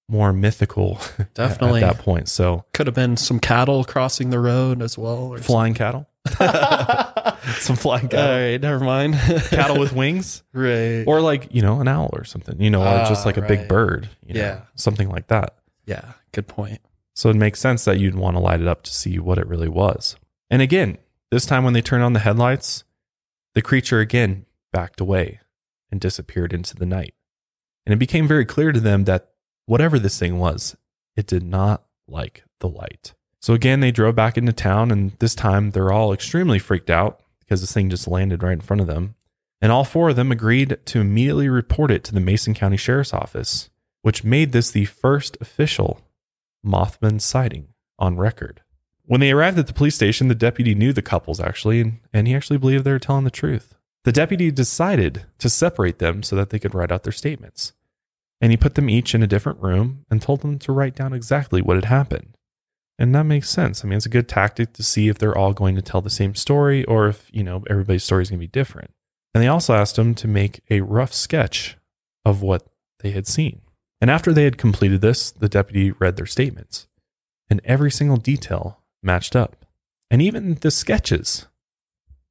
more 0.08 0.32
mythical 0.32 0.98
Definitely. 1.34 1.82
at 1.82 1.94
that 1.96 2.02
point. 2.04 2.28
So, 2.28 2.64
Could 2.72 2.86
have 2.86 2.94
been 2.94 3.16
some 3.18 3.38
cattle 3.38 3.84
crossing 3.84 4.30
the 4.30 4.38
road 4.40 4.80
as 4.82 4.96
well. 4.96 5.36
Flying 5.38 5.74
cattle, 5.74 6.08
some 7.58 7.76
flying 7.76 8.08
cattle, 8.08 8.36
right, 8.36 8.60
never 8.60 8.82
mind. 8.84 9.14
cattle 9.50 9.78
with 9.78 9.92
wings. 9.92 10.42
right. 10.52 11.04
or 11.06 11.20
like 11.20 11.54
you 11.54 11.62
know 11.62 11.80
an 11.80 11.88
owl 11.88 12.10
or 12.12 12.24
something 12.24 12.60
you 12.60 12.70
know 12.70 12.80
or 12.80 13.04
just 13.08 13.22
Ah, 13.24 13.28
like 13.28 13.36
a 13.36 13.42
big 13.42 13.68
bird 13.68 14.08
you 14.24 14.34
know, 14.34 14.40
Yeah. 14.40 14.60
something 14.74 15.08
like 15.08 15.26
that 15.28 15.56
yeah, 15.86 16.12
good 16.32 16.46
point. 16.46 16.80
so 17.14 17.28
it 17.30 17.36
makes 17.36 17.60
sense 17.60 17.84
that 17.84 17.98
you'd 17.98 18.14
want 18.14 18.36
to 18.36 18.40
light 18.40 18.60
it 18.60 18.68
up 18.68 18.82
to 18.84 18.92
see 18.94 19.18
what 19.18 19.38
it 19.38 19.46
really 19.46 19.68
was 19.68 20.16
and 20.50 20.62
again 20.62 20.96
this 21.30 21.44
time 21.46 21.64
when 21.64 21.72
they 21.74 21.82
turn 21.82 22.00
on 22.02 22.12
the 22.12 22.20
headlights 22.20 22.84
the 23.54 23.62
creature 23.62 24.00
again 24.00 24.46
backed 24.72 25.00
away 25.00 25.40
and 25.90 26.00
disappeared 26.00 26.52
into 26.52 26.74
the 26.74 26.86
night. 26.86 27.14
And 27.84 27.92
it 27.92 27.98
became 27.98 28.26
very 28.26 28.44
clear 28.44 28.72
to 28.72 28.80
them 28.80 29.04
that 29.04 29.30
whatever 29.66 29.98
this 29.98 30.18
thing 30.18 30.38
was 30.38 30.76
it 31.14 31.26
did 31.26 31.42
not 31.42 31.84
like 32.08 32.44
the 32.60 32.68
light. 32.68 33.14
So 33.40 33.54
again 33.54 33.80
they 33.80 33.90
drove 33.90 34.14
back 34.14 34.38
into 34.38 34.52
town 34.52 34.90
and 34.90 35.12
this 35.18 35.34
time 35.34 35.70
they're 35.70 35.92
all 35.92 36.12
extremely 36.12 36.58
freaked 36.58 36.90
out 36.90 37.20
because 37.40 37.60
this 37.60 37.72
thing 37.72 37.90
just 37.90 38.08
landed 38.08 38.42
right 38.42 38.52
in 38.52 38.60
front 38.60 38.80
of 38.80 38.86
them. 38.86 39.14
And 39.60 39.70
all 39.70 39.84
four 39.84 40.10
of 40.10 40.16
them 40.16 40.32
agreed 40.32 40.78
to 40.86 41.00
immediately 41.00 41.48
report 41.48 41.90
it 41.90 42.02
to 42.04 42.14
the 42.14 42.20
Mason 42.20 42.54
County 42.54 42.76
Sheriff's 42.76 43.14
Office, 43.14 43.70
which 44.00 44.24
made 44.24 44.52
this 44.52 44.70
the 44.70 44.86
first 44.86 45.36
official 45.40 46.00
Mothman 46.66 47.20
sighting 47.20 47.68
on 47.98 48.16
record. 48.16 48.61
When 49.12 49.20
they 49.20 49.30
arrived 49.30 49.58
at 49.58 49.66
the 49.66 49.74
police 49.74 49.94
station, 49.94 50.28
the 50.28 50.34
deputy 50.34 50.74
knew 50.74 50.94
the 50.94 51.02
couples 51.02 51.38
actually, 51.38 51.82
and, 51.82 51.98
and 52.14 52.26
he 52.26 52.34
actually 52.34 52.56
believed 52.56 52.84
they 52.84 52.92
were 52.92 52.98
telling 52.98 53.24
the 53.24 53.30
truth. 53.30 53.74
The 54.04 54.10
deputy 54.10 54.50
decided 54.50 55.26
to 55.36 55.50
separate 55.50 55.98
them 55.98 56.22
so 56.22 56.34
that 56.34 56.48
they 56.48 56.58
could 56.58 56.74
write 56.74 56.90
out 56.90 57.02
their 57.02 57.12
statements. 57.12 57.74
And 58.40 58.50
he 58.50 58.56
put 58.56 58.74
them 58.74 58.88
each 58.88 59.14
in 59.14 59.22
a 59.22 59.26
different 59.26 59.60
room 59.60 60.06
and 60.10 60.22
told 60.22 60.40
them 60.40 60.58
to 60.60 60.72
write 60.72 60.94
down 60.94 61.12
exactly 61.12 61.60
what 61.60 61.76
had 61.76 61.84
happened. 61.84 62.38
And 62.98 63.14
that 63.14 63.24
makes 63.24 63.50
sense. 63.50 63.84
I 63.84 63.88
mean, 63.88 63.98
it's 63.98 64.06
a 64.06 64.08
good 64.08 64.30
tactic 64.30 64.72
to 64.72 64.82
see 64.82 65.08
if 65.08 65.18
they're 65.18 65.36
all 65.36 65.52
going 65.52 65.76
to 65.76 65.82
tell 65.82 66.00
the 66.00 66.08
same 66.08 66.34
story 66.34 66.82
or 66.86 67.08
if, 67.08 67.28
you 67.34 67.44
know, 67.44 67.64
everybody's 67.68 68.04
story 68.04 68.22
is 68.22 68.30
going 68.30 68.40
to 68.40 68.46
be 68.46 68.50
different. 68.50 68.94
And 69.34 69.44
they 69.44 69.48
also 69.48 69.74
asked 69.74 69.98
him 69.98 70.14
to 70.14 70.26
make 70.26 70.62
a 70.70 70.80
rough 70.80 71.12
sketch 71.12 71.76
of 72.24 72.40
what 72.40 72.66
they 73.00 73.10
had 73.10 73.26
seen. 73.26 73.60
And 74.00 74.10
after 74.10 74.32
they 74.32 74.44
had 74.44 74.56
completed 74.56 75.02
this, 75.02 75.30
the 75.30 75.50
deputy 75.50 75.90
read 75.90 76.16
their 76.16 76.24
statements, 76.24 76.88
and 77.50 77.60
every 77.66 77.90
single 77.90 78.16
detail 78.16 78.78
matched 79.02 79.34
up. 79.36 79.56
And 80.10 80.20
even 80.20 80.54
the 80.54 80.70
sketches 80.70 81.46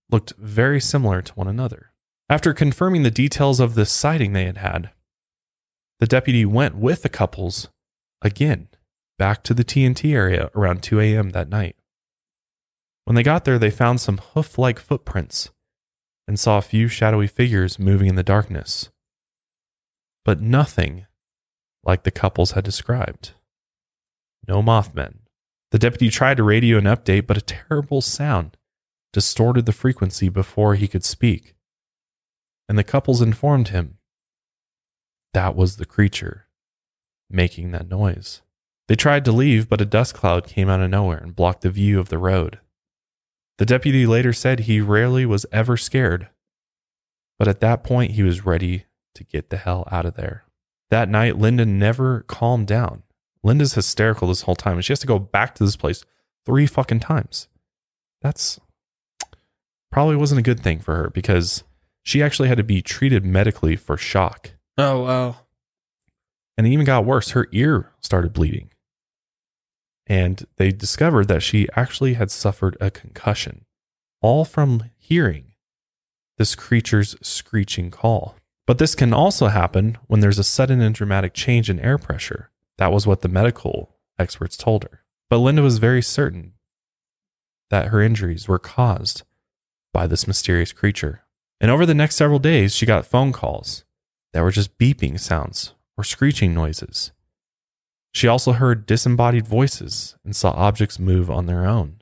looked 0.09 0.33
very 0.37 0.79
similar 0.79 1.21
to 1.21 1.33
one 1.33 1.47
another. 1.47 1.91
After 2.29 2.53
confirming 2.53 3.03
the 3.03 3.11
details 3.11 3.59
of 3.59 3.75
the 3.75 3.85
sighting 3.85 4.33
they 4.33 4.45
had 4.45 4.57
had, 4.57 4.91
the 5.99 6.07
deputy 6.07 6.45
went 6.45 6.75
with 6.75 7.03
the 7.03 7.09
couples 7.09 7.69
again 8.21 8.69
back 9.17 9.43
to 9.43 9.53
the 9.53 9.63
TNT 9.63 10.13
area 10.13 10.49
around 10.55 10.81
2 10.81 10.99
a.m. 10.99 11.29
that 11.31 11.49
night. 11.49 11.75
When 13.05 13.15
they 13.15 13.23
got 13.23 13.45
there, 13.45 13.59
they 13.59 13.69
found 13.69 13.99
some 13.99 14.17
hoof 14.33 14.57
like 14.57 14.79
footprints 14.79 15.49
and 16.27 16.39
saw 16.39 16.57
a 16.57 16.63
few 16.63 16.87
shadowy 16.87 17.27
figures 17.27 17.77
moving 17.77 18.07
in 18.07 18.15
the 18.15 18.23
darkness. 18.23 18.89
But 20.23 20.39
nothing 20.41 21.05
like 21.83 22.03
the 22.03 22.11
couples 22.11 22.51
had 22.51 22.63
described. 22.63 23.31
No 24.47 24.61
Mothmen. 24.61 25.19
The 25.71 25.79
deputy 25.79 26.09
tried 26.09 26.37
to 26.37 26.43
radio 26.43 26.77
an 26.77 26.83
update, 26.83 27.27
but 27.27 27.37
a 27.37 27.41
terrible 27.41 28.01
sound 28.01 28.57
distorted 29.13 29.65
the 29.65 29.71
frequency 29.71 30.29
before 30.29 30.75
he 30.75 30.87
could 30.87 31.03
speak. 31.03 31.55
And 32.69 32.77
the 32.77 32.83
couples 32.83 33.21
informed 33.21 33.69
him 33.69 33.97
that 35.33 35.55
was 35.55 35.77
the 35.77 35.85
creature 35.85 36.47
making 37.29 37.71
that 37.71 37.89
noise. 37.89 38.41
They 38.87 38.95
tried 38.95 39.23
to 39.25 39.31
leave, 39.31 39.69
but 39.69 39.79
a 39.79 39.85
dust 39.85 40.13
cloud 40.13 40.45
came 40.45 40.69
out 40.69 40.81
of 40.81 40.89
nowhere 40.89 41.19
and 41.19 41.35
blocked 41.35 41.61
the 41.61 41.69
view 41.69 41.99
of 41.99 42.09
the 42.09 42.17
road. 42.17 42.59
The 43.57 43.65
deputy 43.65 44.05
later 44.05 44.33
said 44.33 44.61
he 44.61 44.81
rarely 44.81 45.25
was 45.25 45.45
ever 45.51 45.77
scared, 45.77 46.27
but 47.39 47.47
at 47.47 47.61
that 47.61 47.83
point 47.83 48.11
he 48.11 48.23
was 48.23 48.45
ready 48.45 48.85
to 49.15 49.23
get 49.23 49.49
the 49.49 49.57
hell 49.57 49.87
out 49.91 50.05
of 50.05 50.15
there. 50.15 50.43
That 50.89 51.07
night, 51.07 51.37
Linda 51.37 51.65
never 51.65 52.21
calmed 52.21 52.67
down. 52.67 53.03
Linda's 53.43 53.73
hysterical 53.73 54.27
this 54.27 54.43
whole 54.43 54.55
time, 54.55 54.75
and 54.75 54.85
she 54.85 54.93
has 54.93 54.99
to 54.99 55.07
go 55.07 55.19
back 55.19 55.55
to 55.55 55.63
this 55.63 55.75
place 55.75 56.03
three 56.45 56.67
fucking 56.67 56.99
times. 56.99 57.47
That's 58.21 58.59
probably 59.91 60.15
wasn't 60.15 60.39
a 60.39 60.43
good 60.43 60.61
thing 60.61 60.79
for 60.79 60.95
her 60.95 61.09
because 61.09 61.63
she 62.03 62.21
actually 62.21 62.49
had 62.49 62.57
to 62.57 62.63
be 62.63 62.81
treated 62.81 63.25
medically 63.25 63.75
for 63.75 63.97
shock. 63.97 64.51
Oh 64.77 65.01
wow. 65.01 65.35
And 66.57 66.67
it 66.67 66.71
even 66.71 66.85
got 66.85 67.05
worse. 67.05 67.31
Her 67.31 67.47
ear 67.51 67.91
started 67.99 68.33
bleeding. 68.33 68.69
And 70.07 70.45
they 70.57 70.71
discovered 70.71 71.27
that 71.27 71.43
she 71.43 71.67
actually 71.75 72.15
had 72.15 72.31
suffered 72.31 72.75
a 72.79 72.91
concussion, 72.91 73.65
all 74.21 74.45
from 74.45 74.89
hearing 74.97 75.53
this 76.37 76.55
creature's 76.55 77.15
screeching 77.21 77.91
call. 77.91 78.35
But 78.67 78.77
this 78.77 78.95
can 78.95 79.13
also 79.13 79.47
happen 79.47 79.97
when 80.07 80.19
there's 80.19 80.39
a 80.39 80.43
sudden 80.43 80.81
and 80.81 80.93
dramatic 80.93 81.33
change 81.33 81.69
in 81.69 81.79
air 81.79 81.97
pressure. 81.97 82.50
That 82.81 82.91
was 82.91 83.05
what 83.05 83.21
the 83.21 83.27
medical 83.27 83.99
experts 84.17 84.57
told 84.57 84.85
her. 84.85 85.03
But 85.29 85.37
Linda 85.37 85.61
was 85.61 85.77
very 85.77 86.01
certain 86.01 86.53
that 87.69 87.89
her 87.89 88.01
injuries 88.01 88.47
were 88.47 88.57
caused 88.57 89.21
by 89.93 90.07
this 90.07 90.25
mysterious 90.25 90.73
creature. 90.73 91.21
And 91.59 91.69
over 91.69 91.85
the 91.85 91.93
next 91.93 92.15
several 92.15 92.39
days, 92.39 92.75
she 92.75 92.87
got 92.87 93.05
phone 93.05 93.33
calls 93.33 93.85
that 94.33 94.41
were 94.41 94.49
just 94.49 94.79
beeping 94.79 95.19
sounds 95.19 95.75
or 95.95 96.03
screeching 96.03 96.55
noises. 96.55 97.11
She 98.15 98.27
also 98.27 98.53
heard 98.53 98.87
disembodied 98.87 99.45
voices 99.45 100.15
and 100.25 100.35
saw 100.35 100.49
objects 100.49 100.97
move 100.97 101.29
on 101.29 101.45
their 101.45 101.67
own. 101.67 102.01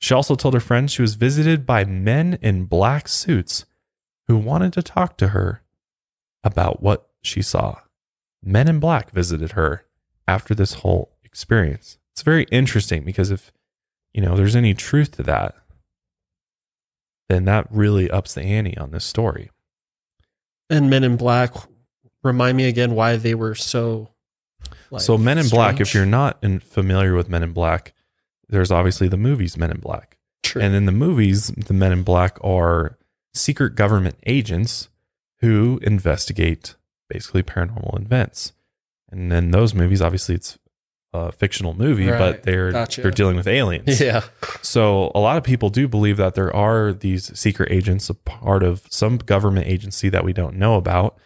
She 0.00 0.14
also 0.14 0.34
told 0.34 0.54
her 0.54 0.60
friends 0.60 0.92
she 0.92 1.02
was 1.02 1.16
visited 1.16 1.66
by 1.66 1.84
men 1.84 2.38
in 2.40 2.64
black 2.64 3.06
suits 3.06 3.66
who 4.28 4.38
wanted 4.38 4.72
to 4.72 4.82
talk 4.82 5.18
to 5.18 5.28
her 5.28 5.62
about 6.42 6.82
what 6.82 7.10
she 7.20 7.42
saw. 7.42 7.80
Men 8.42 8.68
in 8.68 8.80
black 8.80 9.10
visited 9.10 9.52
her 9.52 9.84
after 10.26 10.54
this 10.54 10.74
whole 10.74 11.16
experience. 11.24 11.98
It's 12.12 12.22
very 12.22 12.44
interesting 12.50 13.04
because 13.04 13.30
if 13.30 13.52
you 14.12 14.20
know 14.20 14.36
there's 14.36 14.56
any 14.56 14.74
truth 14.74 15.12
to 15.16 15.22
that, 15.24 15.54
then 17.28 17.44
that 17.44 17.66
really 17.70 18.10
ups 18.10 18.34
the 18.34 18.42
ante 18.42 18.76
on 18.76 18.90
this 18.90 19.04
story. 19.04 19.50
And 20.70 20.90
Men 20.90 21.04
in 21.04 21.16
Black, 21.16 21.54
remind 22.22 22.56
me 22.56 22.66
again 22.66 22.94
why 22.94 23.16
they 23.16 23.34
were 23.34 23.54
so. 23.54 24.10
Like, 24.90 25.02
so 25.02 25.16
Men 25.16 25.38
in 25.38 25.48
Black, 25.48 25.80
if 25.80 25.94
you're 25.94 26.06
not 26.06 26.38
in, 26.42 26.60
familiar 26.60 27.14
with 27.14 27.28
Men 27.28 27.42
in 27.42 27.52
Black, 27.52 27.94
there's 28.48 28.70
obviously 28.70 29.08
the 29.08 29.16
movies 29.16 29.56
Men 29.56 29.70
in 29.70 29.80
Black. 29.80 30.18
True. 30.42 30.62
And 30.62 30.74
in 30.74 30.86
the 30.86 30.92
movies, 30.92 31.48
the 31.48 31.74
Men 31.74 31.92
in 31.92 32.02
Black 32.02 32.38
are 32.42 32.98
secret 33.34 33.74
government 33.74 34.16
agents 34.26 34.88
who 35.40 35.78
investigate 35.82 36.74
basically 37.08 37.42
paranormal 37.42 38.00
events. 38.00 38.52
And 39.10 39.32
then 39.32 39.50
those 39.50 39.74
movies, 39.74 40.02
obviously 40.02 40.34
it's 40.34 40.58
a 41.14 41.32
fictional 41.32 41.72
movie, 41.74 42.08
Right. 42.10 42.18
but 42.18 42.42
they're 42.42 42.70
Gotcha. 42.70 43.00
they're 43.02 43.10
dealing 43.10 43.36
with 43.36 43.46
aliens. 43.46 44.00
yeah. 44.02 44.24
So 44.60 45.10
a 45.14 45.20
lot 45.20 45.38
of 45.38 45.44
people 45.44 45.70
do 45.70 45.88
believe 45.88 46.18
that 46.18 46.34
there 46.34 46.54
are 46.54 46.92
these 46.92 47.36
secret 47.38 47.72
agents, 47.72 48.10
a 48.10 48.14
part 48.14 48.62
of 48.62 48.82
some 48.90 49.16
government 49.16 49.66
agency 49.66 50.08
that 50.10 50.24
we 50.24 50.32
don't 50.34 50.56
know 50.56 50.76
about, 50.76 51.16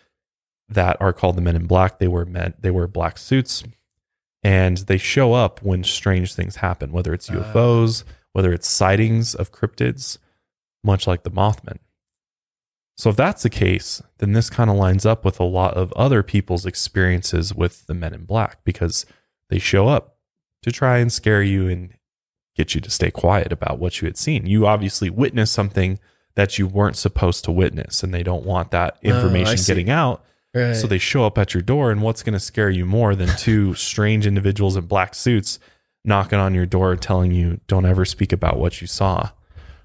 that 0.69 0.97
are 1.01 1.13
called 1.13 1.37
the 1.37 1.43
Men 1.43 1.57
in 1.57 1.67
Black. 1.67 1.99
They 1.99 2.07
wear 2.09 2.25
men, 2.25 2.55
they 2.61 2.71
wear 2.71 2.87
black 2.87 3.19
suits, 3.19 3.65
and 4.43 4.79
they 4.79 4.99
show 4.99 5.33
up 5.35 5.61
when 5.63 5.83
strange 5.85 6.35
things 6.35 6.57
happen, 6.57 6.93
whether 6.93 7.13
it's. 7.13 7.29
UFOs, 7.29 8.05
oh. 8.07 8.13
whether 8.33 8.53
it's 8.53 8.69
sightings 8.69 9.35
of 9.35 9.51
cryptids, 9.53 10.19
much 10.85 11.07
like 11.09 11.25
the 11.25 11.31
Mothman. 11.31 11.79
So 12.97 13.11
if 13.11 13.17
that's 13.17 13.43
the 13.43 13.51
case, 13.51 14.03
then 14.19 14.33
this 14.33 14.51
kind 14.51 14.69
of 14.71 14.77
lines 14.77 15.07
up 15.07 15.25
with 15.25 15.41
a 15.41 15.45
lot 15.45 15.75
of 15.75 15.93
other 15.93 16.23
people's 16.23 16.67
experiences 16.67 17.55
with 17.55 17.87
the 17.87 17.95
Men 17.95 18.15
in 18.15 18.25
Black 18.25 18.63
because 18.65 19.07
they 19.49 19.59
show 19.59 19.89
up 19.89 20.17
to 20.63 20.71
try 20.71 20.99
and 20.99 21.13
scare 21.13 21.43
you 21.43 21.69
and 21.69 21.95
get 22.55 22.75
you 22.75 22.81
to 22.83 22.91
stay 22.91 23.11
quiet 23.11 23.51
about 23.51 23.79
what 23.79 24.01
you 24.01 24.07
had 24.07 24.17
seen. 24.19 24.47
You 24.47 24.67
obviously 24.67 25.09
witnessed 25.11 25.55
something 25.55 25.99
that 26.35 26.59
you 26.59 26.67
weren't 26.67 26.97
supposed 26.97 27.45
to 27.45 27.51
witness, 27.53 28.03
and 28.03 28.13
they 28.13 28.23
don't 28.23 28.45
want 28.45 28.71
that 28.71 28.99
Oh, 29.05 29.09
information 29.09 29.57
see. 29.59 29.71
getting 29.73 29.91
out. 29.91 30.23
Right. 30.55 30.75
So 30.77 30.87
they 30.87 30.99
show 30.99 31.25
up 31.25 31.39
at 31.39 31.55
your 31.55 31.63
door, 31.63 31.91
and 31.91 32.03
what's 32.03 32.23
going 32.23 32.35
to 32.35 32.41
scare 32.41 32.71
you 32.71 32.85
more 32.87 33.15
than 33.15 33.29
two 33.39 33.75
strange 33.91 34.27
individuals 34.27 34.77
in 34.77 34.85
black 34.87 35.15
suits 35.15 35.59
knocking 36.05 36.39
on 36.39 36.55
your 36.55 36.67
door 36.67 36.95
telling 36.97 37.33
you, 37.33 37.61
don't 37.69 37.87
ever 37.87 38.05
speak 38.05 38.33
about 38.33 38.59
what 38.59 38.81
you 38.81 38.87
saw, 38.87 39.31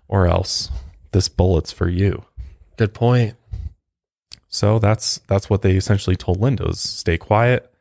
or 0.10 0.28
else 0.28 0.70
this 1.14 1.30
bullet's 1.30 1.72
for 1.72 1.88
you. 1.88 2.26
Good 2.78 2.94
point. 2.94 3.36
So 4.48 4.80
that's 4.80 5.20
that's 5.28 5.50
what 5.50 5.62
they 5.62 5.76
essentially 5.76 6.16
told 6.16 6.40
Linda 6.40 6.74
stay 6.76 7.18
quiet 7.18 7.72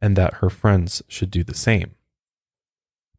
and 0.00 0.16
that 0.16 0.34
her 0.34 0.50
friends 0.50 1.02
should 1.08 1.30
do 1.30 1.42
the 1.42 1.54
same. 1.54 1.94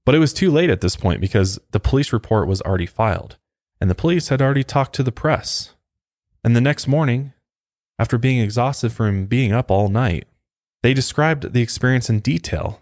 But 0.05 0.15
it 0.15 0.19
was 0.19 0.33
too 0.33 0.51
late 0.51 0.69
at 0.69 0.81
this 0.81 0.95
point 0.95 1.21
because 1.21 1.59
the 1.71 1.79
police 1.79 2.11
report 2.11 2.47
was 2.47 2.61
already 2.61 2.85
filed 2.85 3.37
and 3.79 3.89
the 3.89 3.95
police 3.95 4.29
had 4.29 4.41
already 4.41 4.63
talked 4.63 4.93
to 4.95 5.03
the 5.03 5.11
press. 5.11 5.73
And 6.43 6.55
the 6.55 6.61
next 6.61 6.87
morning, 6.87 7.33
after 7.99 8.17
being 8.17 8.39
exhausted 8.39 8.91
from 8.91 9.25
being 9.25 9.51
up 9.51 9.69
all 9.69 9.89
night, 9.89 10.27
they 10.81 10.93
described 10.93 11.53
the 11.53 11.61
experience 11.61 12.09
in 12.09 12.19
detail 12.19 12.81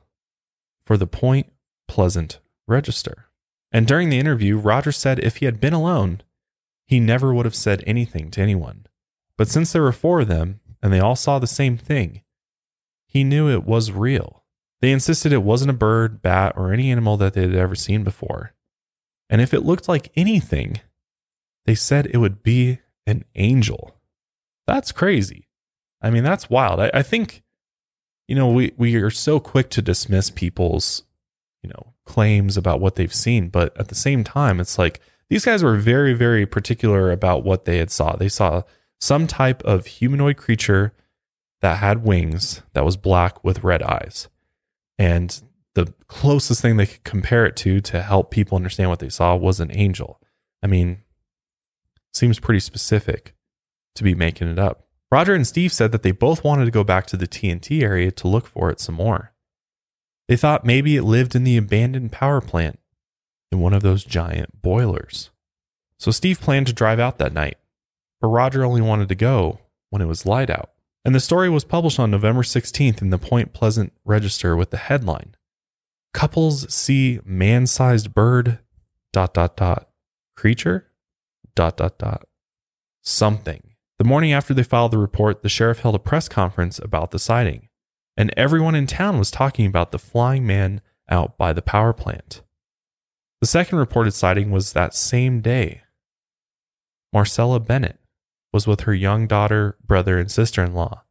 for 0.85 0.97
the 0.97 1.07
Point 1.07 1.51
Pleasant 1.87 2.39
Register. 2.67 3.25
And 3.71 3.85
during 3.85 4.09
the 4.09 4.19
interview, 4.19 4.57
Roger 4.57 4.91
said 4.91 5.19
if 5.19 5.37
he 5.37 5.45
had 5.45 5.59
been 5.59 5.73
alone, 5.73 6.21
he 6.89 6.99
never 6.99 7.31
would 7.31 7.45
have 7.45 7.53
said 7.53 7.83
anything 7.85 8.31
to 8.31 8.41
anyone. 8.41 8.87
But 9.37 9.47
since 9.47 9.71
there 9.71 9.83
were 9.83 9.91
four 9.91 10.21
of 10.21 10.27
them 10.27 10.59
and 10.81 10.91
they 10.91 10.99
all 10.99 11.15
saw 11.15 11.37
the 11.37 11.45
same 11.45 11.77
thing, 11.77 12.23
he 13.05 13.23
knew 13.23 13.47
it 13.47 13.63
was 13.63 13.91
real. 13.91 14.43
They 14.81 14.91
insisted 14.91 15.31
it 15.31 15.43
wasn't 15.43 15.69
a 15.69 15.73
bird, 15.73 16.23
bat, 16.23 16.53
or 16.55 16.73
any 16.73 16.89
animal 16.89 17.15
that 17.17 17.35
they 17.35 17.41
had 17.41 17.53
ever 17.53 17.75
seen 17.75 18.03
before. 18.03 18.55
And 19.29 19.39
if 19.39 19.53
it 19.53 19.63
looked 19.63 19.87
like 19.87 20.11
anything, 20.15 20.81
they 21.67 21.75
said 21.75 22.07
it 22.07 22.17
would 22.17 22.41
be 22.41 22.79
an 23.05 23.23
angel. 23.35 23.95
That's 24.65 24.91
crazy. 24.91 25.47
I 26.01 26.09
mean, 26.09 26.23
that's 26.23 26.49
wild. 26.49 26.79
I, 26.79 26.89
I 26.91 27.03
think, 27.03 27.43
you 28.27 28.33
know, 28.33 28.49
we, 28.49 28.71
we 28.77 28.95
are 28.95 29.11
so 29.11 29.39
quick 29.39 29.69
to 29.71 29.83
dismiss 29.83 30.31
people's, 30.31 31.03
you 31.61 31.69
know, 31.69 31.93
claims 32.03 32.57
about 32.57 32.81
what 32.81 32.95
they've 32.95 33.13
seen. 33.13 33.49
But 33.49 33.77
at 33.79 33.89
the 33.89 33.95
same 33.95 34.23
time, 34.23 34.59
it's 34.59 34.79
like 34.79 35.01
these 35.29 35.45
guys 35.45 35.63
were 35.63 35.77
very, 35.77 36.13
very 36.13 36.45
particular 36.45 37.11
about 37.11 37.43
what 37.43 37.65
they 37.65 37.77
had 37.77 37.91
saw. 37.91 38.15
They 38.15 38.29
saw 38.29 38.63
some 38.99 39.27
type 39.27 39.63
of 39.63 39.85
humanoid 39.85 40.37
creature 40.37 40.93
that 41.61 41.77
had 41.77 42.03
wings 42.03 42.61
that 42.73 42.85
was 42.85 42.97
black 42.97 43.43
with 43.43 43.63
red 43.63 43.83
eyes. 43.83 44.27
And 44.97 45.41
the 45.75 45.93
closest 46.07 46.61
thing 46.61 46.77
they 46.77 46.87
could 46.87 47.03
compare 47.03 47.45
it 47.45 47.55
to 47.57 47.79
to 47.81 48.01
help 48.01 48.31
people 48.31 48.55
understand 48.55 48.89
what 48.89 48.99
they 48.99 49.09
saw 49.09 49.35
was 49.35 49.59
an 49.59 49.71
angel. 49.73 50.19
I 50.63 50.67
mean, 50.67 51.03
seems 52.13 52.39
pretty 52.39 52.59
specific 52.59 53.35
to 53.95 54.03
be 54.03 54.15
making 54.15 54.49
it 54.49 54.59
up. 54.59 54.87
Roger 55.11 55.33
and 55.33 55.47
Steve 55.47 55.73
said 55.73 55.91
that 55.91 56.03
they 56.03 56.11
both 56.11 56.43
wanted 56.43 56.65
to 56.65 56.71
go 56.71 56.83
back 56.83 57.05
to 57.07 57.17
the 57.17 57.27
TNT 57.27 57.81
area 57.81 58.11
to 58.11 58.27
look 58.27 58.45
for 58.45 58.69
it 58.69 58.79
some 58.79 58.95
more. 58.95 59.33
They 60.27 60.37
thought 60.37 60.65
maybe 60.65 60.95
it 60.95 61.03
lived 61.03 61.35
in 61.35 61.43
the 61.43 61.57
abandoned 61.57 62.11
power 62.11 62.41
plant 62.41 62.79
in 63.51 63.59
one 63.59 63.73
of 63.73 63.83
those 63.83 64.03
giant 64.03 64.61
boilers. 64.61 65.29
So 65.97 66.11
Steve 66.11 66.39
planned 66.39 66.67
to 66.67 66.73
drive 66.73 66.99
out 66.99 67.17
that 67.17 67.33
night, 67.33 67.57
but 68.21 68.27
Roger 68.27 68.63
only 68.63 68.81
wanted 68.81 69.09
to 69.09 69.15
go 69.15 69.59
when 69.89 70.01
it 70.01 70.07
was 70.07 70.25
light 70.25 70.49
out. 70.49 70.71
And 71.03 71.15
the 71.15 71.19
story 71.19 71.49
was 71.49 71.63
published 71.63 71.99
on 71.99 72.11
November 72.11 72.43
16th 72.43 73.01
in 73.01 73.09
the 73.09 73.17
Point 73.17 73.53
Pleasant 73.53 73.93
Register 74.05 74.55
with 74.55 74.69
the 74.69 74.77
headline 74.77 75.35
Couples 76.13 76.71
see 76.73 77.19
man 77.23 77.67
sized 77.67 78.13
bird, 78.13 78.59
dot, 79.13 79.33
dot, 79.33 79.55
dot, 79.55 79.89
creature, 80.35 80.87
dot, 81.55 81.77
dot, 81.77 81.99
dot, 81.99 82.27
something. 83.03 83.75
The 83.99 84.05
morning 84.05 84.33
after 84.33 84.53
they 84.53 84.63
filed 84.63 84.91
the 84.91 84.97
report, 84.97 85.43
the 85.43 85.49
sheriff 85.49 85.79
held 85.79 85.95
a 85.95 85.99
press 85.99 86.27
conference 86.27 86.79
about 86.79 87.11
the 87.11 87.19
sighting, 87.19 87.69
and 88.17 88.33
everyone 88.35 88.75
in 88.75 88.87
town 88.87 89.19
was 89.19 89.29
talking 89.29 89.65
about 89.65 89.91
the 89.91 89.99
flying 89.99 90.47
man 90.47 90.81
out 91.09 91.37
by 91.37 91.53
the 91.53 91.61
power 91.61 91.93
plant. 91.93 92.41
The 93.41 93.47
second 93.47 93.77
reported 93.77 94.11
sighting 94.11 94.51
was 94.51 94.73
that 94.73 94.93
same 94.93 95.41
day. 95.41 95.83
Marcella 97.13 97.59
Bennett 97.59 97.99
was 98.51 98.67
with 98.67 98.81
her 98.81 98.93
young 98.93 99.27
daughter, 99.27 99.77
brother, 99.85 100.19
and 100.19 100.29
sister 100.29 100.63
in 100.63 100.73
law 100.73 101.03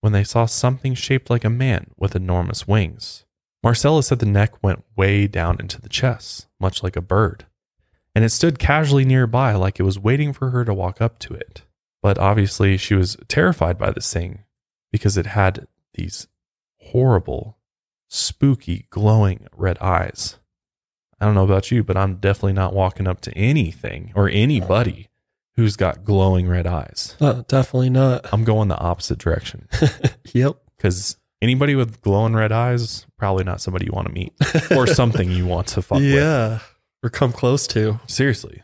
when 0.00 0.12
they 0.12 0.22
saw 0.22 0.46
something 0.46 0.94
shaped 0.94 1.30
like 1.30 1.44
a 1.44 1.50
man 1.50 1.90
with 1.96 2.14
enormous 2.14 2.68
wings. 2.68 3.24
Marcella 3.62 4.04
said 4.04 4.20
the 4.20 4.26
neck 4.26 4.62
went 4.62 4.84
way 4.94 5.26
down 5.26 5.56
into 5.58 5.80
the 5.80 5.88
chest, 5.88 6.46
much 6.60 6.82
like 6.82 6.94
a 6.94 7.00
bird, 7.00 7.46
and 8.14 8.24
it 8.24 8.30
stood 8.30 8.60
casually 8.60 9.04
nearby 9.04 9.54
like 9.54 9.80
it 9.80 9.84
was 9.84 9.98
waiting 9.98 10.32
for 10.32 10.50
her 10.50 10.64
to 10.64 10.72
walk 10.72 11.00
up 11.00 11.18
to 11.18 11.34
it. 11.34 11.62
But 12.02 12.18
obviously, 12.18 12.76
she 12.76 12.94
was 12.94 13.16
terrified 13.26 13.78
by 13.78 13.90
this 13.90 14.12
thing 14.12 14.44
because 14.92 15.16
it 15.16 15.26
had 15.26 15.66
these 15.94 16.28
horrible, 16.78 17.58
spooky, 18.08 18.86
glowing 18.90 19.48
red 19.56 19.76
eyes. 19.78 20.38
I 21.20 21.24
don't 21.24 21.34
know 21.34 21.44
about 21.44 21.70
you, 21.70 21.82
but 21.82 21.96
I'm 21.96 22.16
definitely 22.16 22.52
not 22.52 22.74
walking 22.74 23.06
up 23.06 23.20
to 23.22 23.32
anything 23.36 24.12
or 24.14 24.28
anybody 24.28 25.08
who's 25.56 25.76
got 25.76 26.04
glowing 26.04 26.46
red 26.46 26.66
eyes. 26.66 27.16
Uh, 27.20 27.42
definitely 27.48 27.90
not. 27.90 28.26
I'm 28.32 28.44
going 28.44 28.68
the 28.68 28.78
opposite 28.78 29.18
direction 29.18 29.68
yep. 30.34 30.56
because 30.76 31.16
anybody 31.40 31.74
with 31.74 32.02
glowing 32.02 32.34
red 32.34 32.52
eyes, 32.52 33.06
probably 33.16 33.44
not 33.44 33.60
somebody 33.62 33.86
you 33.86 33.92
want 33.92 34.08
to 34.08 34.12
meet 34.12 34.34
or 34.70 34.86
something 34.94 35.30
you 35.30 35.46
want 35.46 35.68
to 35.68 35.82
fuck 35.82 35.98
with. 35.98 36.12
yeah. 36.12 36.58
Or 37.02 37.08
come 37.08 37.32
close 37.32 37.66
to. 37.68 38.00
Seriously. 38.06 38.62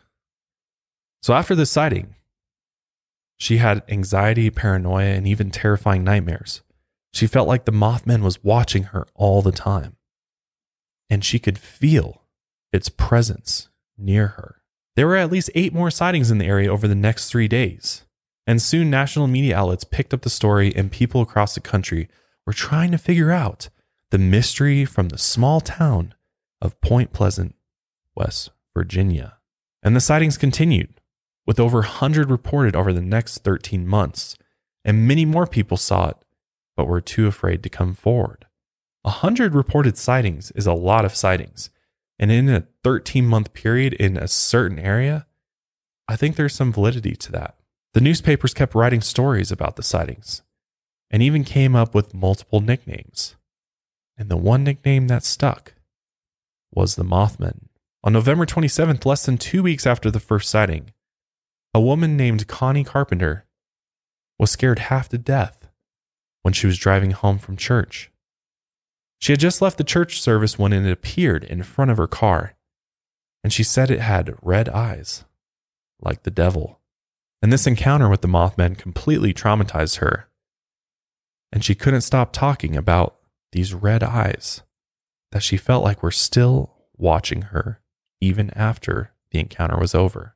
So 1.22 1.32
after 1.32 1.54
this 1.54 1.70
sighting, 1.70 2.16
she 3.38 3.58
had 3.58 3.82
anxiety, 3.88 4.50
paranoia, 4.50 5.04
and 5.04 5.26
even 5.26 5.50
terrifying 5.50 6.04
nightmares. 6.04 6.62
She 7.12 7.26
felt 7.26 7.48
like 7.48 7.64
the 7.64 7.72
Mothman 7.72 8.22
was 8.22 8.42
watching 8.42 8.84
her 8.84 9.06
all 9.14 9.42
the 9.42 9.52
time. 9.52 9.96
And 11.10 11.24
she 11.24 11.38
could 11.38 11.58
feel 11.58 12.21
its 12.72 12.88
presence 12.88 13.68
near 13.98 14.28
her. 14.28 14.56
There 14.96 15.06
were 15.06 15.16
at 15.16 15.30
least 15.30 15.50
eight 15.54 15.72
more 15.72 15.90
sightings 15.90 16.30
in 16.30 16.38
the 16.38 16.46
area 16.46 16.70
over 16.70 16.86
the 16.86 16.94
next 16.94 17.30
three 17.30 17.48
days. 17.48 18.04
And 18.46 18.60
soon 18.60 18.90
national 18.90 19.28
media 19.28 19.56
outlets 19.56 19.84
picked 19.84 20.12
up 20.12 20.22
the 20.22 20.30
story, 20.30 20.74
and 20.74 20.90
people 20.90 21.20
across 21.20 21.54
the 21.54 21.60
country 21.60 22.08
were 22.46 22.52
trying 22.52 22.90
to 22.90 22.98
figure 22.98 23.30
out 23.30 23.68
the 24.10 24.18
mystery 24.18 24.84
from 24.84 25.08
the 25.08 25.18
small 25.18 25.60
town 25.60 26.14
of 26.60 26.80
Point 26.80 27.12
Pleasant, 27.12 27.54
West 28.14 28.50
Virginia. 28.74 29.38
And 29.82 29.96
the 29.96 30.00
sightings 30.00 30.36
continued, 30.36 31.00
with 31.46 31.58
over 31.58 31.78
100 31.78 32.30
reported 32.30 32.76
over 32.76 32.92
the 32.92 33.00
next 33.00 33.38
13 33.38 33.86
months, 33.86 34.36
and 34.84 35.06
many 35.06 35.24
more 35.24 35.46
people 35.46 35.76
saw 35.76 36.10
it, 36.10 36.16
but 36.76 36.86
were 36.86 37.00
too 37.00 37.26
afraid 37.26 37.62
to 37.62 37.68
come 37.68 37.94
forward. 37.94 38.46
100 39.02 39.54
reported 39.54 39.96
sightings 39.96 40.50
is 40.52 40.66
a 40.66 40.72
lot 40.72 41.04
of 41.04 41.14
sightings, 41.14 41.70
and 42.22 42.30
in 42.30 42.48
a 42.48 42.68
13 42.84 43.26
month 43.26 43.52
period 43.52 43.94
in 43.94 44.16
a 44.16 44.28
certain 44.28 44.78
area, 44.78 45.26
I 46.06 46.14
think 46.14 46.36
there's 46.36 46.54
some 46.54 46.72
validity 46.72 47.16
to 47.16 47.32
that. 47.32 47.56
The 47.94 48.00
newspapers 48.00 48.54
kept 48.54 48.76
writing 48.76 49.00
stories 49.00 49.50
about 49.50 49.74
the 49.74 49.82
sightings 49.82 50.42
and 51.10 51.20
even 51.20 51.42
came 51.42 51.74
up 51.74 51.96
with 51.96 52.14
multiple 52.14 52.60
nicknames. 52.60 53.34
And 54.16 54.28
the 54.28 54.36
one 54.36 54.62
nickname 54.62 55.08
that 55.08 55.24
stuck 55.24 55.74
was 56.72 56.94
the 56.94 57.02
Mothman. 57.02 57.66
On 58.04 58.12
November 58.12 58.46
27th, 58.46 59.04
less 59.04 59.26
than 59.26 59.36
two 59.36 59.64
weeks 59.64 59.84
after 59.84 60.08
the 60.08 60.20
first 60.20 60.48
sighting, 60.48 60.92
a 61.74 61.80
woman 61.80 62.16
named 62.16 62.46
Connie 62.46 62.84
Carpenter 62.84 63.46
was 64.38 64.52
scared 64.52 64.78
half 64.78 65.08
to 65.08 65.18
death 65.18 65.68
when 66.42 66.54
she 66.54 66.68
was 66.68 66.78
driving 66.78 67.10
home 67.10 67.38
from 67.38 67.56
church. 67.56 68.11
She 69.22 69.32
had 69.32 69.38
just 69.38 69.62
left 69.62 69.78
the 69.78 69.84
church 69.84 70.20
service 70.20 70.58
when 70.58 70.72
it 70.72 70.90
appeared 70.90 71.44
in 71.44 71.62
front 71.62 71.92
of 71.92 71.96
her 71.96 72.08
car, 72.08 72.54
and 73.44 73.52
she 73.52 73.62
said 73.62 73.88
it 73.88 74.00
had 74.00 74.34
red 74.42 74.68
eyes, 74.68 75.24
like 76.00 76.24
the 76.24 76.30
devil. 76.32 76.80
And 77.40 77.52
this 77.52 77.68
encounter 77.68 78.08
with 78.08 78.22
the 78.22 78.26
Mothman 78.26 78.76
completely 78.76 79.32
traumatized 79.32 79.98
her. 79.98 80.28
And 81.52 81.64
she 81.64 81.76
couldn't 81.76 82.00
stop 82.00 82.32
talking 82.32 82.76
about 82.76 83.14
these 83.52 83.72
red 83.72 84.02
eyes 84.02 84.62
that 85.30 85.44
she 85.44 85.56
felt 85.56 85.84
like 85.84 86.02
were 86.02 86.10
still 86.10 86.74
watching 86.96 87.42
her 87.42 87.80
even 88.20 88.50
after 88.56 89.12
the 89.30 89.38
encounter 89.38 89.78
was 89.78 89.94
over. 89.94 90.34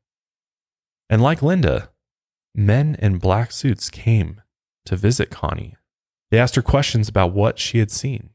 And 1.11 1.20
like 1.20 1.42
Linda, 1.42 1.90
men 2.55 2.94
in 3.01 3.18
black 3.18 3.51
suits 3.51 3.90
came 3.90 4.42
to 4.85 4.94
visit 4.94 5.31
Connie. 5.31 5.75
They 6.31 6.38
asked 6.38 6.55
her 6.55 6.62
questions 6.62 7.09
about 7.09 7.33
what 7.33 7.59
she 7.59 7.79
had 7.79 7.90
seen, 7.90 8.31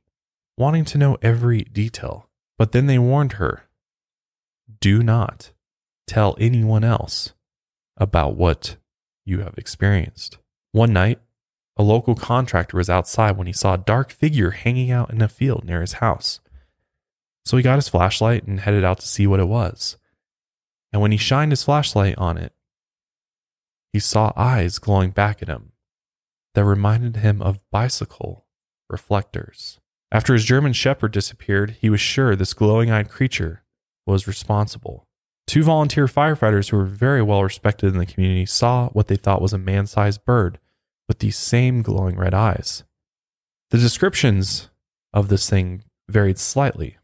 wanting 0.62 0.86
to 0.86 0.98
know 0.98 1.18
every 1.22 1.64
detail. 1.64 2.30
But 2.58 2.72
then 2.72 2.86
they 2.86 3.00
warned 3.00 3.34
her 3.34 3.64
do 4.80 5.04
not 5.04 5.52
tell 6.08 6.38
anyone 6.40 6.84
else 6.84 7.34
about 7.98 8.36
what 8.36 8.78
you 9.26 9.40
have 9.40 9.58
experienced. 9.58 10.38
One 10.72 10.94
night, 10.94 11.20
a 11.78 11.84
local 11.84 12.16
contractor 12.16 12.78
was 12.78 12.90
outside 12.90 13.38
when 13.38 13.48
he 13.48 13.54
saw 13.54 13.74
a 13.74 13.80
dark 13.80 14.12
figure 14.12 14.52
hanging 14.52 14.92
out 14.92 15.12
in 15.12 15.22
a 15.22 15.28
field 15.28 15.66
near 15.66 15.82
his 15.82 15.94
house. 15.94 16.40
So 17.46 17.58
he 17.58 17.64
got 17.64 17.78
his 17.78 17.90
flashlight 17.90 18.44
and 18.44 18.60
headed 18.60 18.84
out 18.84 19.00
to 19.00 19.08
see 19.08 19.26
what 19.26 19.40
it 19.40 19.48
was. 19.48 19.98
And 20.94 21.02
when 21.02 21.12
he 21.12 21.18
shined 21.18 21.52
his 21.52 21.64
flashlight 21.64 22.18
on 22.18 22.38
it, 22.38 22.54
he 23.94 24.00
saw 24.00 24.32
eyes 24.36 24.80
glowing 24.80 25.12
back 25.12 25.42
at 25.42 25.50
him 25.50 25.72
that 26.54 26.64
reminded 26.64 27.18
him 27.18 27.42
of 27.42 27.62
bicycle 27.72 28.46
reflectors. 28.90 29.81
After 30.12 30.34
his 30.34 30.44
German 30.44 30.74
Shepherd 30.74 31.14
disappeared, 31.14 31.78
he 31.80 31.90
was 31.90 32.02
sure 32.02 32.36
this 32.36 32.54
glowing 32.54 32.92
eyed 32.92 33.10
creature 33.10 33.64
was 34.06 34.28
responsible. 34.28 35.08
Two 35.48 35.64
volunteer 35.64 36.06
firefighters 36.06 36.70
who 36.70 36.78
were 36.78 36.86
very 36.86 37.22
well 37.22 37.44
respected 37.44 37.88
in 37.88 37.98
the 37.98 38.06
community 38.06 38.46
saw 38.46 38.90
what 38.90 39.08
they 39.08 39.16
thought 39.16 39.42
was 39.42 39.54
a 39.54 39.58
man 39.58 39.88
sized 39.88 40.26
bird 40.26 40.60
with 41.08 41.20
these 41.20 41.38
same 41.38 41.82
glowing 41.82 42.18
red 42.18 42.34
eyes. 42.34 42.84
The 43.70 43.78
descriptions 43.78 44.70
of 45.14 45.30
this 45.30 45.50
thing 45.50 45.84
varied 46.10 46.38
slightly, 46.38 46.98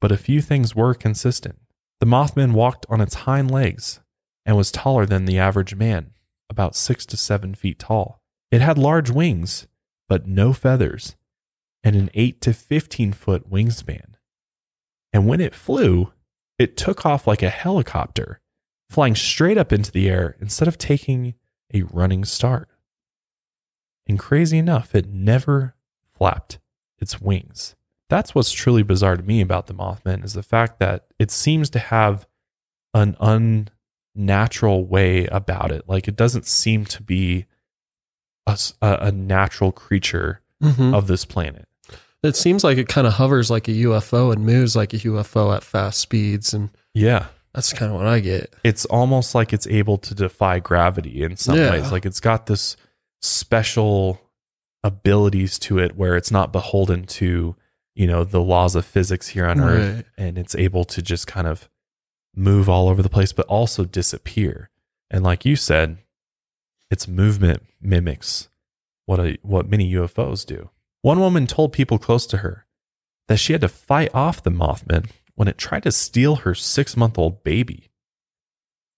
but 0.00 0.12
a 0.12 0.16
few 0.16 0.40
things 0.40 0.74
were 0.74 0.94
consistent. 0.94 1.58
The 2.00 2.06
Mothman 2.06 2.52
walked 2.52 2.86
on 2.88 3.00
its 3.00 3.14
hind 3.14 3.50
legs 3.50 4.00
and 4.46 4.56
was 4.56 4.70
taller 4.70 5.06
than 5.06 5.24
the 5.24 5.38
average 5.38 5.74
man, 5.74 6.10
about 6.50 6.76
six 6.76 7.06
to 7.06 7.16
seven 7.16 7.54
feet 7.54 7.78
tall. 7.78 8.20
It 8.50 8.60
had 8.60 8.78
large 8.78 9.10
wings, 9.10 9.66
but 10.08 10.26
no 10.26 10.52
feathers, 10.52 11.16
and 11.84 11.94
an 11.94 12.10
8 12.14 12.40
to 12.40 12.52
15 12.52 13.12
foot 13.12 13.48
wingspan. 13.50 14.14
And 15.12 15.26
when 15.28 15.40
it 15.40 15.54
flew, 15.54 16.12
it 16.58 16.76
took 16.76 17.04
off 17.06 17.26
like 17.26 17.42
a 17.42 17.50
helicopter, 17.50 18.40
flying 18.90 19.14
straight 19.14 19.58
up 19.58 19.72
into 19.72 19.92
the 19.92 20.08
air 20.08 20.36
instead 20.40 20.66
of 20.66 20.78
taking 20.78 21.34
a 21.72 21.82
running 21.82 22.24
start. 22.24 22.68
And 24.06 24.18
crazy 24.18 24.58
enough, 24.58 24.94
it 24.94 25.06
never 25.08 25.74
flapped 26.16 26.58
its 26.98 27.20
wings. 27.20 27.76
That's 28.10 28.34
what's 28.34 28.52
truly 28.52 28.82
bizarre 28.82 29.16
to 29.16 29.22
me 29.22 29.40
about 29.40 29.66
the 29.66 29.74
Mothman 29.74 30.24
is 30.24 30.34
the 30.34 30.42
fact 30.42 30.78
that 30.80 31.06
it 31.18 31.30
seems 31.30 31.70
to 31.70 31.78
have 31.78 32.26
an 32.92 33.16
unnatural 34.16 34.84
way 34.86 35.26
about 35.26 35.70
it. 35.72 35.88
Like 35.88 36.06
it 36.06 36.16
doesn't 36.16 36.46
seem 36.46 36.84
to 36.86 37.02
be 37.02 37.46
a, 38.46 38.58
a 38.82 39.12
natural 39.12 39.72
creature 39.72 40.40
Mhm. 40.62 40.94
of 40.94 41.08
this 41.08 41.24
planet. 41.24 41.66
It 42.24 42.36
seems 42.36 42.64
like 42.64 42.78
it 42.78 42.88
kind 42.88 43.06
of 43.06 43.14
hovers 43.14 43.50
like 43.50 43.68
a 43.68 43.72
UFO 43.72 44.32
and 44.32 44.44
moves 44.44 44.74
like 44.74 44.92
a 44.94 44.98
UFO 44.98 45.54
at 45.54 45.62
fast 45.62 46.00
speeds. 46.00 46.54
And 46.54 46.70
Yeah. 46.94 47.26
that's 47.52 47.72
kind 47.72 47.92
of 47.92 47.98
what 47.98 48.06
I 48.06 48.20
get. 48.20 48.54
It's 48.64 48.84
almost 48.86 49.34
like 49.34 49.52
it's 49.52 49.66
able 49.66 49.98
to 49.98 50.14
defy 50.14 50.58
gravity 50.58 51.22
in 51.22 51.36
some 51.36 51.56
Yeah. 51.58 51.70
ways. 51.70 51.92
Like 51.92 52.06
it's 52.06 52.20
got 52.20 52.46
this 52.46 52.76
special 53.20 54.20
abilities 54.82 55.58
to 55.58 55.78
it 55.78 55.96
where 55.96 56.16
it's 56.16 56.30
not 56.30 56.52
beholden 56.52 57.04
to, 57.04 57.56
you 57.94 58.06
know, 58.06 58.24
the 58.24 58.40
laws 58.42 58.74
of 58.74 58.84
physics 58.84 59.28
here 59.28 59.46
on 59.46 59.60
Earth. 59.60 60.04
And 60.18 60.36
it's 60.38 60.54
able 60.54 60.84
to 60.86 61.02
just 61.02 61.26
kind 61.26 61.46
of 61.46 61.68
move 62.34 62.68
all 62.68 62.88
over 62.88 63.02
the 63.02 63.08
place, 63.08 63.32
but 63.32 63.46
also 63.46 63.84
disappear. 63.84 64.70
And 65.10 65.22
like 65.22 65.44
you 65.44 65.56
said, 65.56 65.98
its 66.90 67.06
movement 67.08 67.62
mimics 67.80 68.48
what 69.06 69.20
a, 69.20 69.36
what 69.42 69.68
many 69.68 69.92
UFOs 69.92 70.46
do. 70.46 70.70
One 71.04 71.20
woman 71.20 71.46
told 71.46 71.74
people 71.74 71.98
close 71.98 72.24
to 72.28 72.38
her 72.38 72.64
that 73.28 73.36
she 73.36 73.52
had 73.52 73.60
to 73.60 73.68
fight 73.68 74.08
off 74.14 74.42
the 74.42 74.50
Mothman 74.50 75.10
when 75.34 75.48
it 75.48 75.58
tried 75.58 75.82
to 75.82 75.92
steal 75.92 76.36
her 76.36 76.54
six 76.54 76.96
month 76.96 77.18
old 77.18 77.44
baby. 77.44 77.90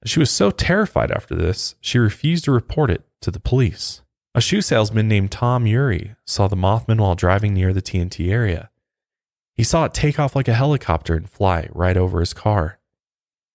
She 0.05 0.21
was 0.21 0.31
so 0.31 0.53
terrified 0.53 1.11
after 1.11 1.35
this, 1.35 1.75
she 1.81 1.99
refused 1.99 2.45
to 2.45 2.53
report 2.53 2.93
it 2.93 3.03
to 3.23 3.33
the 3.33 3.41
police. 3.41 4.03
A 4.37 4.41
shoe 4.41 4.61
salesman 4.61 5.09
named 5.09 5.33
Tom 5.33 5.67
Ury 5.67 6.15
saw 6.25 6.47
the 6.47 6.55
Mothman 6.55 7.01
while 7.01 7.17
driving 7.17 7.55
near 7.55 7.73
the 7.73 7.83
TNT 7.83 8.31
area. 8.31 8.71
He 9.57 9.65
saw 9.65 9.87
it 9.87 9.93
take 9.93 10.21
off 10.21 10.37
like 10.37 10.47
a 10.47 10.55
helicopter 10.55 11.17
and 11.17 11.29
fly 11.29 11.69
right 11.73 11.97
over 11.97 12.21
his 12.21 12.33
car. 12.33 12.79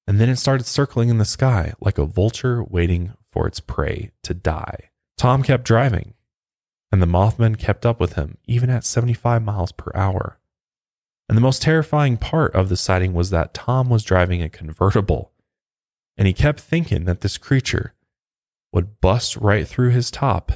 And 0.05 0.19
then 0.19 0.27
it 0.27 0.35
started 0.35 0.65
circling 0.65 1.07
in 1.07 1.19
the 1.19 1.23
sky 1.23 1.73
like 1.79 1.97
a 1.97 2.05
vulture 2.05 2.65
waiting 2.65 3.13
for 3.31 3.47
its 3.47 3.61
prey 3.61 4.11
to 4.23 4.33
die. 4.33 4.89
Tom 5.17 5.41
kept 5.41 5.63
driving, 5.63 6.15
and 6.91 7.01
the 7.01 7.07
Mothman 7.07 7.57
kept 7.57 7.85
up 7.85 7.99
with 7.99 8.13
him, 8.13 8.37
even 8.45 8.69
at 8.69 8.83
75 8.83 9.41
miles 9.41 9.71
per 9.71 9.91
hour. 9.95 10.37
And 11.29 11.37
the 11.37 11.41
most 11.41 11.61
terrifying 11.61 12.17
part 12.17 12.53
of 12.53 12.69
the 12.69 12.75
sighting 12.75 13.13
was 13.13 13.29
that 13.29 13.53
Tom 13.53 13.89
was 13.89 14.03
driving 14.03 14.41
a 14.41 14.49
convertible, 14.49 15.31
and 16.17 16.27
he 16.27 16.33
kept 16.33 16.59
thinking 16.59 17.05
that 17.05 17.21
this 17.21 17.37
creature 17.37 17.93
would 18.73 18.99
bust 18.99 19.37
right 19.37 19.67
through 19.67 19.91
his 19.91 20.11
top 20.11 20.51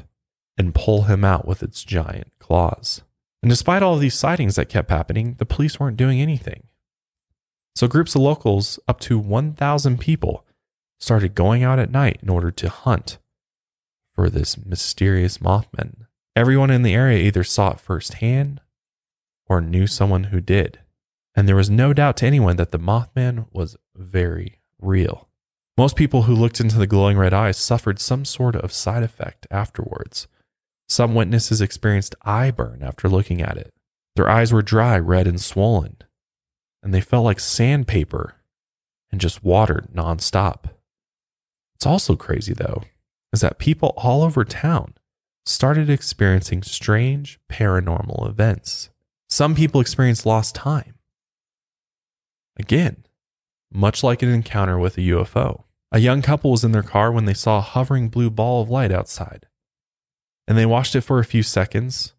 and 0.58 0.76
pull 0.76 1.04
him 1.04 1.24
out 1.24 1.48
with 1.48 1.64
its 1.64 1.84
giant 1.84 2.32
claws. 2.40 3.02
And 3.42 3.50
despite 3.50 3.84
all 3.84 3.96
of 3.96 4.02
these 4.02 4.16
sightings 4.16 4.56
that 4.56 4.70
kept 4.70 4.90
happening, 4.90 5.36
the 5.38 5.46
police 5.46 5.80
weren't 5.80 5.98
doing 5.98 6.20
anything. 6.20 6.64
So 7.76 7.88
groups 7.88 8.16
of 8.16 8.22
locals, 8.22 8.80
up 8.88 9.00
to 9.02 9.20
1,000 9.20 10.00
people, 10.00 10.46
started 11.00 11.36
going 11.36 11.64
out 11.64 11.78
at 11.78 11.92
night 11.92 12.20
in 12.22 12.30
order 12.30 12.52
to 12.52 12.70
hunt 12.70 13.18
for 14.14 14.30
this 14.30 14.58
mysterious 14.66 15.40
Mothman. 15.40 16.05
Everyone 16.36 16.70
in 16.70 16.82
the 16.82 16.94
area 16.94 17.24
either 17.24 17.44
saw 17.44 17.72
it 17.72 17.80
firsthand 17.80 18.60
or 19.48 19.62
knew 19.62 19.88
someone 19.88 20.26
who 20.26 20.42
did. 20.42 20.80
And 21.34 21.48
there 21.48 21.56
was 21.56 21.70
no 21.70 21.94
doubt 21.94 22.18
to 22.18 22.26
anyone 22.26 22.58
that 22.58 22.72
the 22.72 22.80
Mothman 22.80 23.48
was 23.52 23.78
very 23.96 24.60
real. 24.80 25.30
Most 25.78 25.96
people 25.96 26.24
who 26.24 26.36
looked 26.36 26.60
into 26.60 26.78
the 26.78 26.88
glowing 26.88 27.18
red 27.18 27.34
eyes 27.34 27.58
suffered 27.58 28.00
some 28.00 28.26
sort 28.26 28.56
of 28.56 28.74
side 28.74 29.04
effect 29.04 29.48
afterwards. 29.52 30.28
Some 30.88 31.16
witnesses 31.16 31.62
experienced 31.62 32.16
eye 32.24 32.52
burn 32.52 32.82
after 32.82 33.10
looking 33.10 33.42
at 33.42 33.58
it. 33.58 33.74
Their 34.16 34.30
eyes 34.30 34.54
were 34.54 34.62
dry, 34.62 34.98
red, 34.98 35.28
and 35.28 35.42
swollen, 35.42 35.98
and 36.82 36.94
they 36.94 37.02
felt 37.02 37.26
like 37.26 37.40
sandpaper 37.40 38.36
and 39.12 39.20
just 39.20 39.44
watered 39.44 39.88
nonstop. 39.94 40.66
It's 41.76 41.86
also 41.86 42.16
crazy, 42.16 42.54
though, 42.54 42.84
is 43.34 43.42
that 43.42 43.60
people 43.60 43.94
all 43.98 44.24
over 44.24 44.46
town 44.46 44.94
started 45.46 45.90
experiencing 45.90 46.64
strange 46.64 47.40
paranormal 47.52 48.28
events. 48.28 48.90
Some 49.30 49.56
people 49.56 49.82
experienced 49.82 50.26
lost 50.26 50.56
time. 50.56 50.96
Again, 52.58 53.06
much 53.72 54.04
like 54.04 54.22
an 54.22 54.30
encounter 54.30 54.80
with 54.80 54.98
a 54.98 55.02
UFO. 55.02 55.64
A 55.92 56.00
young 56.00 56.22
couple 56.22 56.52
was 56.52 56.64
in 56.64 56.72
their 56.72 56.84
car 56.84 57.12
when 57.12 57.26
they 57.26 57.34
saw 57.34 57.60
a 57.60 57.62
hovering 57.62 58.10
blue 58.10 58.30
ball 58.30 58.62
of 58.62 58.70
light 58.70 58.92
outside. 58.92 59.48
And 60.48 60.58
they 60.58 60.66
watched 60.66 60.96
it 60.96 61.02
for 61.02 61.20
a 61.20 61.26
few 61.26 61.44
seconds, 61.44 62.14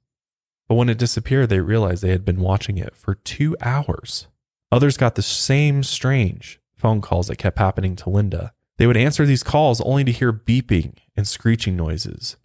but 0.69 0.75
when 0.75 0.89
it 0.89 0.99
disappeared, 0.99 1.49
they 1.49 1.61
realized 1.61 2.03
they 2.03 2.11
had 2.11 2.25
been 2.25 2.41
watching 2.41 2.79
it 2.79 2.97
for 2.97 3.15
two 3.15 3.57
hours. 3.61 4.27
Others 4.73 4.97
got 4.97 5.15
the 5.15 5.23
same 5.23 5.83
strange 5.83 6.61
phone 6.77 7.01
calls 7.01 7.29
that 7.29 7.37
kept 7.37 7.59
happening 7.59 7.97
to 7.97 8.11
Linda. 8.11 8.53
They 8.79 8.87
would 8.87 8.97
answer 8.97 9.25
these 9.25 9.43
calls 9.43 9.81
only 9.81 10.05
to 10.05 10.13
hear 10.13 10.33
beeping 10.33 10.97
and 11.17 11.27
screeching 11.27 11.77
noises. 11.77 12.37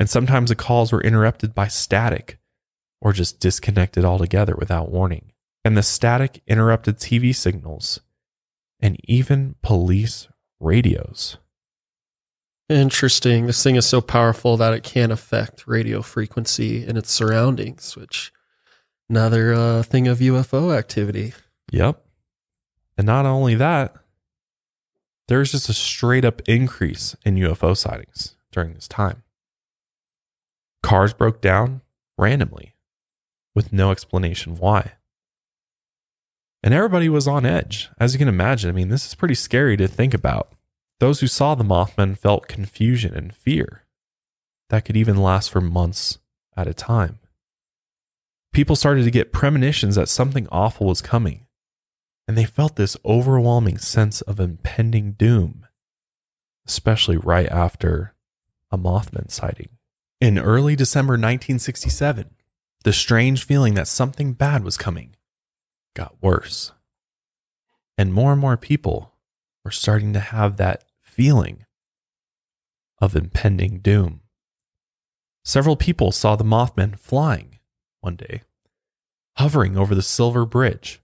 And 0.00 0.08
sometimes 0.08 0.48
the 0.48 0.56
calls 0.56 0.92
were 0.92 1.02
interrupted 1.02 1.54
by 1.54 1.68
static 1.68 2.38
or 3.02 3.12
just 3.12 3.38
disconnected 3.38 4.02
altogether 4.02 4.56
without 4.56 4.90
warning. 4.90 5.32
And 5.62 5.76
the 5.76 5.82
static 5.82 6.42
interrupted 6.46 6.96
TV 6.96 7.34
signals 7.36 8.00
and 8.80 8.96
even 9.04 9.56
police 9.62 10.26
radios. 10.58 11.36
Interesting. 12.70 13.44
This 13.44 13.62
thing 13.62 13.76
is 13.76 13.84
so 13.84 14.00
powerful 14.00 14.56
that 14.56 14.72
it 14.72 14.84
can 14.84 15.10
affect 15.10 15.66
radio 15.66 16.00
frequency 16.00 16.82
and 16.82 16.96
its 16.96 17.10
surroundings, 17.10 17.94
which 17.94 18.32
another 19.10 19.52
uh, 19.52 19.82
thing 19.82 20.08
of 20.08 20.20
UFO 20.20 20.74
activity. 20.74 21.34
Yep. 21.72 22.02
And 22.96 23.06
not 23.06 23.26
only 23.26 23.54
that, 23.56 23.96
there's 25.28 25.52
just 25.52 25.68
a 25.68 25.74
straight 25.74 26.24
up 26.24 26.40
increase 26.48 27.14
in 27.22 27.34
UFO 27.34 27.76
sightings 27.76 28.36
during 28.50 28.72
this 28.72 28.88
time. 28.88 29.24
Cars 30.82 31.12
broke 31.12 31.40
down 31.40 31.82
randomly 32.18 32.74
with 33.54 33.72
no 33.72 33.90
explanation 33.90 34.56
why. 34.56 34.92
And 36.62 36.74
everybody 36.74 37.08
was 37.08 37.26
on 37.26 37.46
edge. 37.46 37.90
As 37.98 38.12
you 38.12 38.18
can 38.18 38.28
imagine, 38.28 38.68
I 38.68 38.72
mean, 38.72 38.88
this 38.88 39.06
is 39.06 39.14
pretty 39.14 39.34
scary 39.34 39.76
to 39.78 39.88
think 39.88 40.12
about. 40.12 40.52
Those 40.98 41.20
who 41.20 41.26
saw 41.26 41.54
the 41.54 41.64
Mothman 41.64 42.18
felt 42.18 42.48
confusion 42.48 43.14
and 43.14 43.34
fear 43.34 43.84
that 44.68 44.84
could 44.84 44.96
even 44.96 45.16
last 45.16 45.50
for 45.50 45.60
months 45.60 46.18
at 46.56 46.66
a 46.66 46.74
time. 46.74 47.18
People 48.52 48.76
started 48.76 49.04
to 49.04 49.10
get 49.10 49.32
premonitions 49.32 49.96
that 49.96 50.08
something 50.08 50.48
awful 50.50 50.86
was 50.86 51.02
coming, 51.02 51.46
and 52.26 52.36
they 52.36 52.44
felt 52.44 52.76
this 52.76 52.96
overwhelming 53.04 53.78
sense 53.78 54.20
of 54.22 54.40
impending 54.40 55.12
doom, 55.12 55.66
especially 56.66 57.16
right 57.16 57.48
after 57.48 58.14
a 58.70 58.78
Mothman 58.78 59.30
sighting. 59.30 59.70
In 60.20 60.38
early 60.38 60.76
December 60.76 61.12
1967, 61.12 62.34
the 62.84 62.92
strange 62.92 63.44
feeling 63.44 63.72
that 63.74 63.88
something 63.88 64.34
bad 64.34 64.62
was 64.62 64.76
coming 64.76 65.16
got 65.96 66.22
worse. 66.22 66.72
And 67.96 68.12
more 68.12 68.32
and 68.32 68.40
more 68.40 68.58
people 68.58 69.14
were 69.64 69.70
starting 69.70 70.12
to 70.12 70.20
have 70.20 70.58
that 70.58 70.84
feeling 71.00 71.64
of 72.98 73.16
impending 73.16 73.78
doom. 73.78 74.20
Several 75.42 75.76
people 75.76 76.12
saw 76.12 76.36
the 76.36 76.44
Mothman 76.44 76.98
flying 76.98 77.58
one 78.00 78.16
day, 78.16 78.42
hovering 79.38 79.78
over 79.78 79.94
the 79.94 80.02
Silver 80.02 80.44
Bridge, 80.44 81.00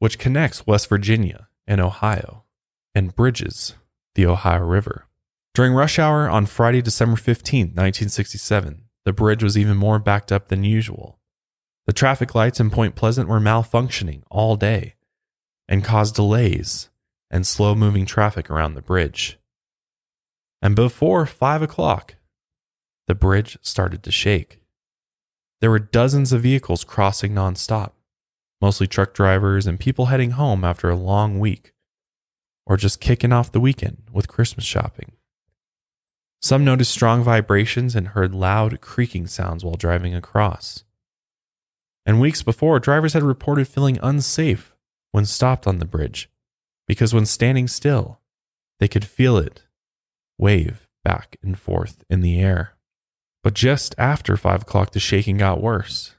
which 0.00 0.18
connects 0.18 0.66
West 0.66 0.88
Virginia 0.88 1.48
and 1.66 1.80
Ohio 1.80 2.42
and 2.92 3.14
bridges 3.14 3.74
the 4.16 4.26
Ohio 4.26 4.64
River. 4.64 5.07
During 5.58 5.74
rush 5.74 5.98
hour 5.98 6.30
on 6.30 6.46
Friday, 6.46 6.80
December 6.80 7.16
15, 7.16 7.70
1967, 7.70 8.84
the 9.04 9.12
bridge 9.12 9.42
was 9.42 9.58
even 9.58 9.76
more 9.76 9.98
backed 9.98 10.30
up 10.30 10.46
than 10.46 10.62
usual. 10.62 11.18
The 11.88 11.92
traffic 11.92 12.32
lights 12.32 12.60
in 12.60 12.70
Point 12.70 12.94
Pleasant 12.94 13.28
were 13.28 13.40
malfunctioning 13.40 14.22
all 14.30 14.54
day 14.54 14.94
and 15.66 15.82
caused 15.82 16.14
delays 16.14 16.90
and 17.28 17.44
slow 17.44 17.74
moving 17.74 18.06
traffic 18.06 18.48
around 18.48 18.74
the 18.74 18.82
bridge. 18.82 19.36
And 20.62 20.76
before 20.76 21.26
5 21.26 21.62
o'clock, 21.62 22.14
the 23.08 23.16
bridge 23.16 23.58
started 23.60 24.04
to 24.04 24.12
shake. 24.12 24.60
There 25.60 25.70
were 25.70 25.80
dozens 25.80 26.32
of 26.32 26.42
vehicles 26.42 26.84
crossing 26.84 27.32
nonstop, 27.32 27.94
mostly 28.60 28.86
truck 28.86 29.12
drivers 29.12 29.66
and 29.66 29.80
people 29.80 30.06
heading 30.06 30.30
home 30.30 30.62
after 30.62 30.88
a 30.88 30.94
long 30.94 31.40
week, 31.40 31.72
or 32.64 32.76
just 32.76 33.00
kicking 33.00 33.32
off 33.32 33.50
the 33.50 33.58
weekend 33.58 34.04
with 34.12 34.28
Christmas 34.28 34.64
shopping. 34.64 35.10
Some 36.40 36.64
noticed 36.64 36.92
strong 36.92 37.22
vibrations 37.22 37.96
and 37.96 38.08
heard 38.08 38.34
loud 38.34 38.80
creaking 38.80 39.26
sounds 39.26 39.64
while 39.64 39.74
driving 39.74 40.14
across. 40.14 40.84
And 42.06 42.20
weeks 42.20 42.42
before, 42.42 42.78
drivers 42.78 43.12
had 43.12 43.22
reported 43.22 43.68
feeling 43.68 43.98
unsafe 44.02 44.74
when 45.12 45.26
stopped 45.26 45.66
on 45.66 45.78
the 45.78 45.84
bridge 45.84 46.30
because 46.86 47.12
when 47.12 47.26
standing 47.26 47.68
still, 47.68 48.20
they 48.78 48.88
could 48.88 49.04
feel 49.04 49.36
it 49.36 49.64
wave 50.38 50.88
back 51.04 51.36
and 51.42 51.58
forth 51.58 52.04
in 52.08 52.20
the 52.20 52.40
air. 52.40 52.74
But 53.42 53.54
just 53.54 53.94
after 53.98 54.36
five 54.36 54.62
o'clock, 54.62 54.92
the 54.92 55.00
shaking 55.00 55.38
got 55.38 55.60
worse. 55.60 56.14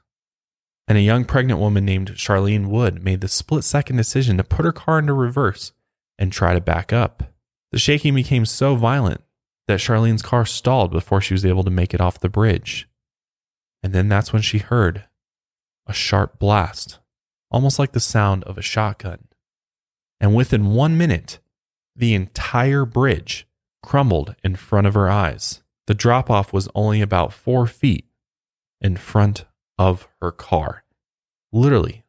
And 0.86 0.98
a 0.98 1.02
young 1.02 1.24
pregnant 1.24 1.60
woman 1.60 1.84
named 1.84 2.14
Charlene 2.14 2.68
Wood 2.68 3.02
made 3.02 3.20
the 3.20 3.28
split 3.28 3.64
second 3.64 3.96
decision 3.96 4.36
to 4.36 4.44
put 4.44 4.64
her 4.64 4.72
car 4.72 4.98
into 4.98 5.12
reverse 5.12 5.72
and 6.18 6.32
try 6.32 6.54
to 6.54 6.60
back 6.60 6.92
up. 6.92 7.32
The 7.72 7.78
shaking 7.78 8.14
became 8.14 8.44
so 8.44 8.74
violent 8.74 9.22
that 9.70 9.78
Charlene's 9.78 10.22
car 10.22 10.44
stalled 10.44 10.90
before 10.90 11.20
she 11.20 11.32
was 11.32 11.46
able 11.46 11.62
to 11.62 11.70
make 11.70 11.94
it 11.94 12.00
off 12.00 12.18
the 12.18 12.28
bridge. 12.28 12.88
And 13.84 13.92
then 13.92 14.08
that's 14.08 14.32
when 14.32 14.42
she 14.42 14.58
heard 14.58 15.04
a 15.86 15.92
sharp 15.92 16.40
blast, 16.40 16.98
almost 17.52 17.78
like 17.78 17.92
the 17.92 18.00
sound 18.00 18.42
of 18.44 18.58
a 18.58 18.62
shotgun. 18.62 19.28
And 20.20 20.34
within 20.34 20.72
one 20.72 20.98
minute, 20.98 21.38
the 21.94 22.14
entire 22.14 22.84
bridge 22.84 23.46
crumbled 23.82 24.34
in 24.42 24.56
front 24.56 24.88
of 24.88 24.94
her 24.94 25.08
eyes. 25.08 25.62
The 25.86 25.94
drop 25.94 26.28
off 26.30 26.52
was 26.52 26.68
only 26.74 27.00
about 27.00 27.32
four 27.32 27.66
feet 27.68 28.06
in 28.80 28.96
front 28.96 29.44
of 29.78 30.08
her 30.20 30.32
car, 30.32 30.84
literally 31.52 32.04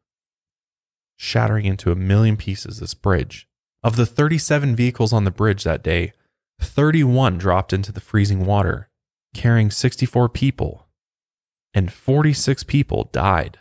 shattering 1.15 1.65
into 1.65 1.91
a 1.91 1.95
million 1.95 2.37
pieces 2.37 2.79
this 2.79 2.95
bridge. 2.95 3.47
Of 3.83 3.95
the 3.95 4.05
37 4.07 4.75
vehicles 4.75 5.13
on 5.13 5.25
the 5.25 5.31
bridge 5.31 5.63
that 5.63 5.83
day, 5.83 6.13
31 6.63 7.37
dropped 7.37 7.73
into 7.73 7.91
the 7.91 7.99
freezing 7.99 8.45
water, 8.45 8.89
carrying 9.33 9.71
64 9.71 10.29
people, 10.29 10.87
and 11.73 11.91
46 11.91 12.63
people 12.63 13.09
died, 13.11 13.59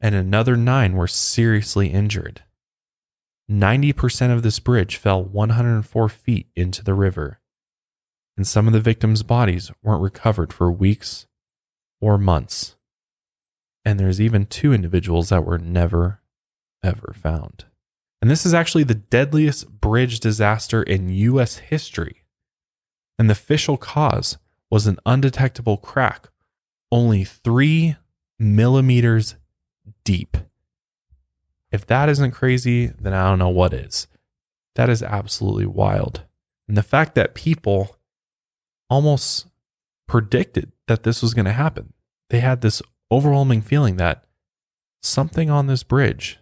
and 0.00 0.14
another 0.14 0.56
nine 0.56 0.94
were 0.94 1.06
seriously 1.06 1.88
injured. 1.88 2.42
90% 3.50 4.32
of 4.32 4.42
this 4.42 4.58
bridge 4.58 4.96
fell 4.96 5.22
104 5.22 6.08
feet 6.08 6.48
into 6.56 6.82
the 6.82 6.94
river, 6.94 7.40
and 8.36 8.46
some 8.46 8.66
of 8.66 8.72
the 8.72 8.80
victims' 8.80 9.22
bodies 9.22 9.70
weren't 9.82 10.02
recovered 10.02 10.52
for 10.52 10.70
weeks 10.70 11.26
or 12.00 12.18
months. 12.18 12.76
And 13.84 13.98
there's 13.98 14.20
even 14.20 14.46
two 14.46 14.72
individuals 14.72 15.30
that 15.30 15.44
were 15.44 15.58
never, 15.58 16.22
ever 16.82 17.14
found. 17.16 17.64
And 18.22 18.30
this 18.30 18.46
is 18.46 18.54
actually 18.54 18.84
the 18.84 18.94
deadliest 18.94 19.68
bridge 19.68 20.20
disaster 20.20 20.80
in 20.80 21.08
US 21.08 21.56
history. 21.58 22.22
And 23.18 23.28
the 23.28 23.32
official 23.32 23.76
cause 23.76 24.38
was 24.70 24.86
an 24.86 24.98
undetectable 25.04 25.76
crack 25.76 26.28
only 26.92 27.24
three 27.24 27.96
millimeters 28.38 29.34
deep. 30.04 30.36
If 31.72 31.86
that 31.86 32.08
isn't 32.10 32.32
crazy, 32.32 32.86
then 32.86 33.14
I 33.14 33.28
don't 33.28 33.38
know 33.38 33.48
what 33.48 33.72
is. 33.72 34.06
That 34.76 34.90
is 34.90 35.02
absolutely 35.02 35.66
wild. 35.66 36.22
And 36.68 36.76
the 36.76 36.82
fact 36.82 37.14
that 37.14 37.34
people 37.34 37.96
almost 38.88 39.46
predicted 40.06 40.70
that 40.86 41.02
this 41.02 41.22
was 41.22 41.34
going 41.34 41.46
to 41.46 41.52
happen, 41.52 41.94
they 42.28 42.40
had 42.40 42.60
this 42.60 42.82
overwhelming 43.10 43.62
feeling 43.62 43.96
that 43.96 44.24
something 45.02 45.50
on 45.50 45.66
this 45.66 45.82
bridge 45.82 46.38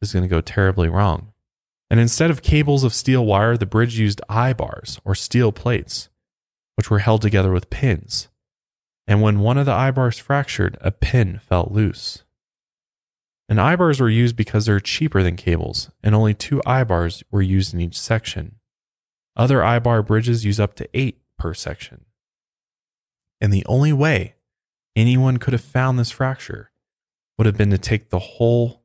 is 0.00 0.12
going 0.12 0.22
to 0.22 0.28
go 0.28 0.40
terribly 0.40 0.88
wrong. 0.88 1.32
And 1.90 1.98
instead 1.98 2.30
of 2.30 2.42
cables 2.42 2.84
of 2.84 2.94
steel 2.94 3.24
wire, 3.24 3.56
the 3.56 3.66
bridge 3.66 3.98
used 3.98 4.20
eye 4.28 4.52
bars 4.52 5.00
or 5.04 5.14
steel 5.14 5.52
plates, 5.52 6.08
which 6.76 6.90
were 6.90 6.98
held 6.98 7.22
together 7.22 7.52
with 7.52 7.70
pins. 7.70 8.28
And 9.06 9.22
when 9.22 9.40
one 9.40 9.56
of 9.56 9.66
the 9.66 9.72
eye 9.72 9.90
bars 9.90 10.18
fractured, 10.18 10.76
a 10.82 10.90
pin 10.90 11.38
fell 11.38 11.68
loose. 11.70 12.24
And 13.48 13.58
eye 13.58 13.76
bars 13.76 14.00
were 14.00 14.10
used 14.10 14.36
because 14.36 14.66
they're 14.66 14.80
cheaper 14.80 15.22
than 15.22 15.36
cables, 15.36 15.90
and 16.02 16.14
only 16.14 16.34
two 16.34 16.60
eye 16.66 16.84
bars 16.84 17.24
were 17.30 17.40
used 17.40 17.72
in 17.72 17.80
each 17.80 17.98
section. 17.98 18.56
Other 19.34 19.64
eye 19.64 19.78
bar 19.78 20.02
bridges 20.02 20.44
use 20.44 20.60
up 20.60 20.74
to 20.74 20.88
eight 20.92 21.22
per 21.38 21.54
section. 21.54 22.04
And 23.40 23.52
the 23.52 23.64
only 23.64 23.92
way 23.92 24.34
anyone 24.94 25.38
could 25.38 25.52
have 25.52 25.62
found 25.62 25.98
this 25.98 26.10
fracture 26.10 26.70
would 27.38 27.46
have 27.46 27.56
been 27.56 27.70
to 27.70 27.78
take 27.78 28.10
the 28.10 28.18
whole 28.18 28.82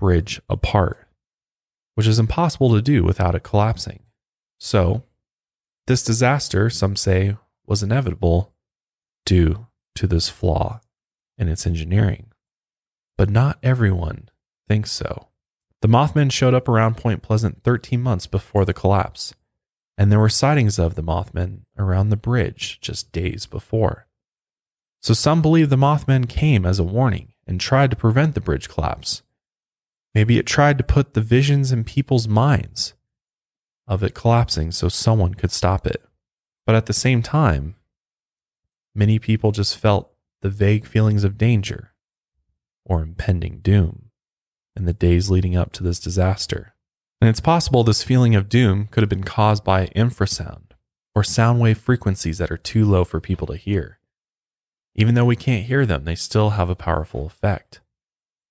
bridge 0.00 0.40
apart, 0.48 1.06
which 1.94 2.08
is 2.08 2.18
impossible 2.18 2.74
to 2.74 2.82
do 2.82 3.04
without 3.04 3.36
it 3.36 3.44
collapsing. 3.44 4.00
So, 4.58 5.04
this 5.86 6.02
disaster, 6.02 6.68
some 6.70 6.96
say, 6.96 7.36
was 7.66 7.84
inevitable 7.84 8.52
due 9.24 9.68
to 9.94 10.08
this 10.08 10.28
flaw 10.28 10.80
in 11.38 11.48
its 11.48 11.66
engineering 11.66 12.30
but 13.20 13.28
not 13.28 13.58
everyone 13.62 14.30
thinks 14.66 14.90
so. 14.90 15.28
The 15.82 15.88
Mothman 15.88 16.32
showed 16.32 16.54
up 16.54 16.66
around 16.66 16.96
Point 16.96 17.20
Pleasant 17.20 17.62
13 17.62 18.00
months 18.00 18.26
before 18.26 18.64
the 18.64 18.72
collapse, 18.72 19.34
and 19.98 20.10
there 20.10 20.18
were 20.18 20.30
sightings 20.30 20.78
of 20.78 20.94
the 20.94 21.02
Mothman 21.02 21.66
around 21.76 22.08
the 22.08 22.16
bridge 22.16 22.78
just 22.80 23.12
days 23.12 23.44
before. 23.44 24.06
So 25.02 25.12
some 25.12 25.42
believe 25.42 25.68
the 25.68 25.76
Mothman 25.76 26.30
came 26.30 26.64
as 26.64 26.78
a 26.78 26.82
warning 26.82 27.34
and 27.46 27.60
tried 27.60 27.90
to 27.90 27.96
prevent 27.96 28.34
the 28.34 28.40
bridge 28.40 28.70
collapse. 28.70 29.20
Maybe 30.14 30.38
it 30.38 30.46
tried 30.46 30.78
to 30.78 30.84
put 30.84 31.14
the 31.14 31.20
visions 31.20 31.72
in 31.72 31.84
people's 31.84 32.26
minds 32.26 32.94
of 33.86 34.02
it 34.02 34.14
collapsing 34.14 34.72
so 34.72 34.88
someone 34.88 35.34
could 35.34 35.52
stop 35.52 35.86
it. 35.86 36.02
But 36.66 36.74
at 36.74 36.86
the 36.86 36.92
same 36.92 37.22
time, 37.22 37.76
many 38.94 39.18
people 39.18 39.52
just 39.52 39.76
felt 39.76 40.12
the 40.42 40.50
vague 40.50 40.86
feelings 40.86 41.24
of 41.24 41.38
danger 41.38 41.92
or 42.84 43.02
impending 43.02 43.58
doom 43.58 44.10
in 44.76 44.84
the 44.84 44.92
days 44.92 45.30
leading 45.30 45.56
up 45.56 45.72
to 45.72 45.82
this 45.82 46.00
disaster. 46.00 46.74
And 47.20 47.28
it's 47.28 47.40
possible 47.40 47.84
this 47.84 48.02
feeling 48.02 48.34
of 48.34 48.48
doom 48.48 48.88
could 48.90 49.02
have 49.02 49.10
been 49.10 49.24
caused 49.24 49.62
by 49.62 49.88
infrasound 49.88 50.72
or 51.14 51.22
sound 51.22 51.60
wave 51.60 51.78
frequencies 51.78 52.38
that 52.38 52.50
are 52.50 52.56
too 52.56 52.84
low 52.84 53.04
for 53.04 53.20
people 53.20 53.46
to 53.48 53.56
hear. 53.56 53.98
Even 54.94 55.14
though 55.14 55.24
we 55.24 55.36
can't 55.36 55.66
hear 55.66 55.84
them, 55.84 56.04
they 56.04 56.14
still 56.14 56.50
have 56.50 56.70
a 56.70 56.76
powerful 56.76 57.26
effect. 57.26 57.80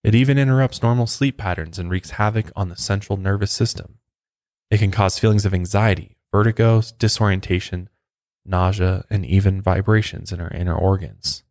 It 0.03 0.15
even 0.15 0.37
interrupts 0.37 0.81
normal 0.81 1.07
sleep 1.07 1.37
patterns 1.37 1.77
and 1.77 1.89
wreaks 1.89 2.11
havoc 2.11 2.51
on 2.55 2.69
the 2.69 2.77
central 2.77 3.17
nervous 3.17 3.51
system. 3.51 3.99
It 4.71 4.77
can 4.77 4.91
cause 4.91 5.19
feelings 5.19 5.45
of 5.45 5.53
anxiety, 5.53 6.17
vertigo, 6.31 6.81
disorientation, 6.97 7.89
nausea, 8.45 9.03
and 9.09 9.25
even 9.25 9.61
vibrations 9.61 10.31
in 10.31 10.39
our 10.39 10.51
inner 10.51 10.75
organs 10.75 11.43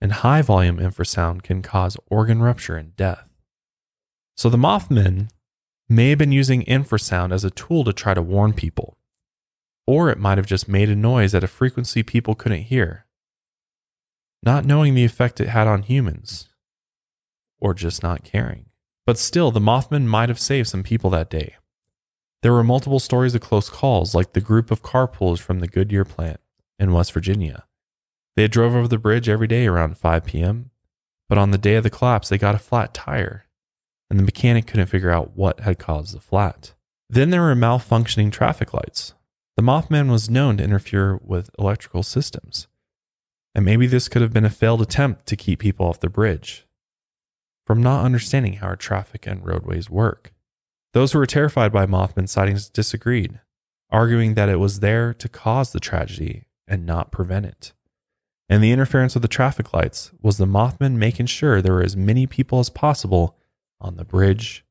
and 0.00 0.12
high 0.12 0.42
volume 0.42 0.78
infrasound 0.78 1.42
can 1.42 1.62
cause 1.62 1.96
organ 2.08 2.40
rupture 2.40 2.76
and 2.76 2.96
death. 2.96 3.28
So 4.36 4.48
the 4.48 4.56
Mothman 4.56 5.28
may 5.88 6.10
have 6.10 6.18
been 6.18 6.32
using 6.32 6.64
infrasound 6.64 7.32
as 7.32 7.44
a 7.44 7.50
tool 7.50 7.84
to 7.84 7.92
try 7.92 8.14
to 8.14 8.22
warn 8.22 8.52
people, 8.52 8.96
or 9.86 10.10
it 10.10 10.18
might 10.18 10.38
have 10.38 10.46
just 10.46 10.68
made 10.68 10.88
a 10.88 10.96
noise 10.96 11.34
at 11.34 11.44
a 11.44 11.48
frequency 11.48 12.02
people 12.02 12.34
couldn't 12.34 12.62
hear, 12.62 13.06
not 14.42 14.64
knowing 14.64 14.94
the 14.94 15.04
effect 15.04 15.40
it 15.40 15.48
had 15.48 15.66
on 15.66 15.82
humans, 15.82 16.48
or 17.60 17.74
just 17.74 18.02
not 18.02 18.24
caring. 18.24 18.66
But 19.06 19.18
still, 19.18 19.50
the 19.50 19.60
Mothman 19.60 20.04
might 20.04 20.28
have 20.28 20.38
saved 20.38 20.68
some 20.68 20.82
people 20.82 21.10
that 21.10 21.30
day. 21.30 21.56
There 22.42 22.52
were 22.52 22.62
multiple 22.62 23.00
stories 23.00 23.34
of 23.34 23.40
close 23.40 23.68
calls, 23.68 24.14
like 24.14 24.32
the 24.32 24.40
group 24.40 24.70
of 24.70 24.82
carpoolers 24.82 25.40
from 25.40 25.60
the 25.60 25.66
Goodyear 25.66 26.04
plant 26.04 26.40
in 26.78 26.92
West 26.92 27.12
Virginia. 27.12 27.64
They 28.36 28.46
drove 28.46 28.74
over 28.74 28.86
the 28.86 28.98
bridge 28.98 29.28
every 29.28 29.48
day 29.48 29.66
around 29.66 29.98
5 29.98 30.24
p.m., 30.24 30.70
but 31.28 31.38
on 31.38 31.50
the 31.50 31.58
day 31.58 31.74
of 31.74 31.82
the 31.82 31.90
collapse, 31.90 32.28
they 32.28 32.38
got 32.38 32.54
a 32.54 32.58
flat 32.58 32.94
tire, 32.94 33.46
and 34.08 34.18
the 34.18 34.24
mechanic 34.24 34.66
couldn't 34.66 34.86
figure 34.86 35.10
out 35.10 35.36
what 35.36 35.60
had 35.60 35.78
caused 35.78 36.14
the 36.14 36.20
flat. 36.20 36.74
Then 37.10 37.30
there 37.30 37.42
were 37.42 37.54
malfunctioning 37.56 38.30
traffic 38.30 38.72
lights. 38.72 39.14
The 39.56 39.62
Mothman 39.62 40.08
was 40.10 40.30
known 40.30 40.58
to 40.58 40.64
interfere 40.64 41.18
with 41.24 41.50
electrical 41.58 42.04
systems, 42.04 42.68
and 43.54 43.64
maybe 43.64 43.88
this 43.88 44.08
could 44.08 44.22
have 44.22 44.32
been 44.32 44.44
a 44.44 44.50
failed 44.50 44.82
attempt 44.82 45.26
to 45.26 45.36
keep 45.36 45.58
people 45.58 45.86
off 45.86 45.98
the 45.98 46.08
bridge 46.08 46.67
from 47.68 47.82
not 47.82 48.02
understanding 48.02 48.54
how 48.54 48.66
our 48.68 48.76
traffic 48.76 49.26
and 49.26 49.46
roadways 49.46 49.90
work. 49.90 50.32
Those 50.94 51.12
who 51.12 51.18
were 51.18 51.26
terrified 51.26 51.70
by 51.70 51.84
Mothman 51.84 52.26
sightings 52.26 52.70
disagreed, 52.70 53.40
arguing 53.90 54.32
that 54.34 54.48
it 54.48 54.56
was 54.56 54.80
there 54.80 55.12
to 55.12 55.28
cause 55.28 55.72
the 55.72 55.78
tragedy 55.78 56.46
and 56.66 56.86
not 56.86 57.12
prevent 57.12 57.44
it. 57.44 57.74
And 58.48 58.64
the 58.64 58.72
interference 58.72 59.16
of 59.16 59.20
the 59.20 59.28
traffic 59.28 59.74
lights 59.74 60.12
was 60.22 60.38
the 60.38 60.46
Mothman 60.46 60.94
making 60.94 61.26
sure 61.26 61.60
there 61.60 61.74
were 61.74 61.82
as 61.82 61.94
many 61.94 62.26
people 62.26 62.58
as 62.58 62.70
possible 62.70 63.36
on 63.82 63.96
the 63.96 64.04
bridge 64.06 64.64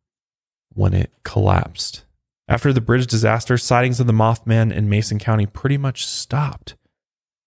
when 0.73 0.95
it 0.95 1.11
collapsed. 1.23 2.03
After 2.47 2.73
the 2.73 2.81
bridge 2.81 3.05
disaster, 3.05 3.59
sightings 3.59 3.99
of 3.99 4.07
the 4.07 4.11
Mothman 4.11 4.73
in 4.73 4.89
Mason 4.89 5.19
County 5.19 5.45
pretty 5.45 5.77
much 5.77 6.03
stopped, 6.03 6.73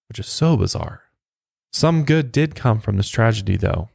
which 0.08 0.20
is 0.20 0.28
so 0.28 0.56
bizarre. 0.56 1.02
Some 1.72 2.04
good 2.04 2.30
did 2.30 2.54
come 2.54 2.78
from 2.78 2.96
this 2.96 3.08
tragedy, 3.08 3.56
though. 3.56 3.88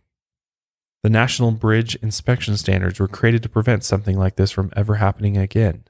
The 1.05 1.11
National 1.11 1.51
Bridge 1.51 1.93
Inspection 1.97 2.57
Standards 2.57 2.99
were 2.99 3.07
created 3.07 3.43
to 3.43 3.49
prevent 3.49 3.83
something 3.83 4.17
like 4.17 4.37
this 4.37 4.49
from 4.49 4.73
ever 4.75 4.95
happening 4.95 5.37
again. 5.37 5.83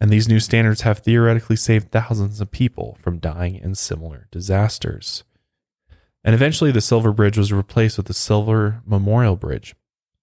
And 0.00 0.10
these 0.10 0.28
new 0.28 0.38
standards 0.38 0.82
have 0.82 1.00
theoretically 1.00 1.56
saved 1.56 1.90
thousands 1.90 2.40
of 2.40 2.52
people 2.52 2.96
from 3.00 3.18
dying 3.18 3.56
in 3.56 3.74
similar 3.74 4.28
disasters. 4.30 5.24
And 6.22 6.36
eventually, 6.36 6.70
the 6.70 6.80
Silver 6.80 7.10
Bridge 7.12 7.36
was 7.36 7.52
replaced 7.52 7.96
with 7.96 8.06
the 8.06 8.14
Silver 8.14 8.80
Memorial 8.86 9.34
Bridge, 9.34 9.74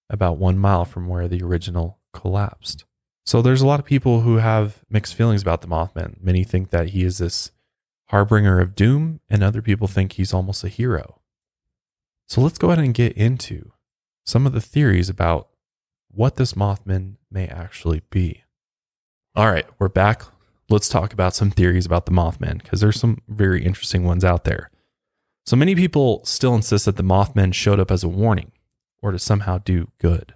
about 0.08 0.38
one 0.38 0.58
mile 0.58 0.86
from 0.86 1.06
where 1.06 1.28
the 1.28 1.42
original 1.42 1.98
collapsed. 2.14 2.86
So 3.26 3.42
there's 3.42 3.60
a 3.60 3.66
lot 3.66 3.80
of 3.80 3.84
people 3.84 4.22
who 4.22 4.36
have 4.36 4.82
mixed 4.88 5.14
feelings 5.14 5.42
about 5.42 5.60
the 5.60 5.68
Mothman. 5.68 6.22
Many 6.22 6.42
think 6.42 6.70
that 6.70 6.88
he 6.88 7.04
is 7.04 7.18
this 7.18 7.50
harbinger 8.06 8.60
of 8.60 8.74
doom, 8.74 9.20
and 9.28 9.44
other 9.44 9.60
people 9.60 9.88
think 9.88 10.12
he's 10.12 10.32
almost 10.32 10.64
a 10.64 10.68
hero. 10.68 11.20
So 12.26 12.40
let's 12.40 12.56
go 12.56 12.70
ahead 12.70 12.82
and 12.82 12.94
get 12.94 13.12
into 13.12 13.72
some 14.24 14.46
of 14.46 14.52
the 14.52 14.60
theories 14.60 15.08
about 15.08 15.48
what 16.10 16.36
this 16.36 16.54
Mothman 16.54 17.16
may 17.30 17.46
actually 17.46 18.02
be. 18.10 18.42
All 19.34 19.50
right, 19.50 19.66
we're 19.78 19.88
back. 19.88 20.22
Let's 20.70 20.88
talk 20.88 21.12
about 21.12 21.34
some 21.34 21.50
theories 21.50 21.84
about 21.84 22.06
the 22.06 22.12
Mothman 22.12 22.62
because 22.62 22.80
there's 22.80 22.98
some 22.98 23.18
very 23.28 23.64
interesting 23.64 24.04
ones 24.04 24.24
out 24.24 24.44
there. 24.44 24.70
So 25.44 25.56
many 25.56 25.74
people 25.74 26.24
still 26.24 26.54
insist 26.54 26.86
that 26.86 26.96
the 26.96 27.02
Mothman 27.02 27.52
showed 27.52 27.78
up 27.78 27.90
as 27.90 28.02
a 28.02 28.08
warning 28.08 28.52
or 29.02 29.12
to 29.12 29.18
somehow 29.18 29.58
do 29.58 29.88
good. 29.98 30.34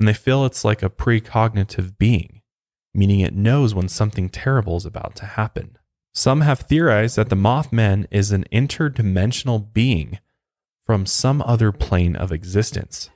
And 0.00 0.08
they 0.08 0.14
feel 0.14 0.46
it's 0.46 0.64
like 0.64 0.82
a 0.82 0.88
precognitive 0.88 1.98
being, 1.98 2.40
meaning 2.94 3.20
it 3.20 3.34
knows 3.34 3.74
when 3.74 3.88
something 3.88 4.30
terrible 4.30 4.76
is 4.76 4.86
about 4.86 5.16
to 5.16 5.26
happen. 5.26 5.76
Some 6.14 6.40
have 6.40 6.60
theorized 6.60 7.16
that 7.16 7.28
the 7.28 7.36
Mothman 7.36 8.06
is 8.10 8.32
an 8.32 8.46
interdimensional 8.50 9.72
being 9.72 10.18
from 10.86 11.04
some 11.04 11.42
other 11.42 11.70
plane 11.70 12.16
of 12.16 12.32
existence, 12.32 13.10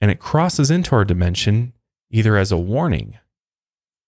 and 0.00 0.10
it 0.10 0.18
crosses 0.18 0.70
into 0.70 0.94
our 0.94 1.04
dimension 1.04 1.72
either 2.10 2.36
as 2.36 2.50
a 2.50 2.56
warning 2.56 3.18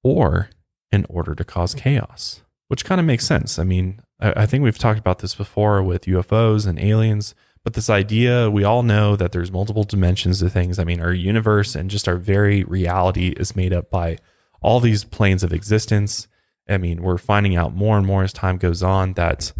or 0.02 0.50
in 0.90 1.06
order 1.08 1.34
to 1.34 1.44
cause 1.44 1.74
chaos, 1.74 2.42
which 2.68 2.84
kind 2.84 3.00
of 3.00 3.06
makes 3.06 3.26
sense. 3.26 3.58
I 3.58 3.64
mean, 3.64 4.00
I, 4.20 4.46
think 4.46 4.62
we've 4.62 4.78
talked 4.78 4.98
about 4.98 5.20
this 5.20 5.34
before 5.34 5.82
with 5.82 6.04
UFOs 6.04 6.66
and 6.66 6.78
aliens, 6.78 7.34
but 7.64 7.74
this 7.74 7.90
idea 7.90 8.50
we 8.50 8.64
all 8.64 8.82
know 8.82 9.16
that 9.16 9.32
there's 9.32 9.52
multiple 9.52 9.84
dimensions 9.84 10.40
to 10.40 10.50
things. 10.50 10.78
I 10.78 10.84
mean, 10.84 11.00
our 11.00 11.12
universe 11.12 11.74
and 11.74 11.90
just 11.90 12.08
our 12.08 12.16
very 12.16 12.64
reality 12.64 13.28
is 13.28 13.56
made 13.56 13.72
up 13.72 13.90
by 13.90 14.18
all 14.60 14.80
these 14.80 15.04
planes 15.04 15.42
of 15.42 15.52
existence. 15.52 16.28
I 16.68 16.78
mean, 16.78 17.02
we're 17.02 17.18
finding 17.18 17.56
out 17.56 17.74
more 17.74 17.96
and 17.96 18.06
more 18.06 18.22
as 18.22 18.32
time 18.32 18.58
goes 18.58 18.82
on 18.82 19.14
that 19.14 19.52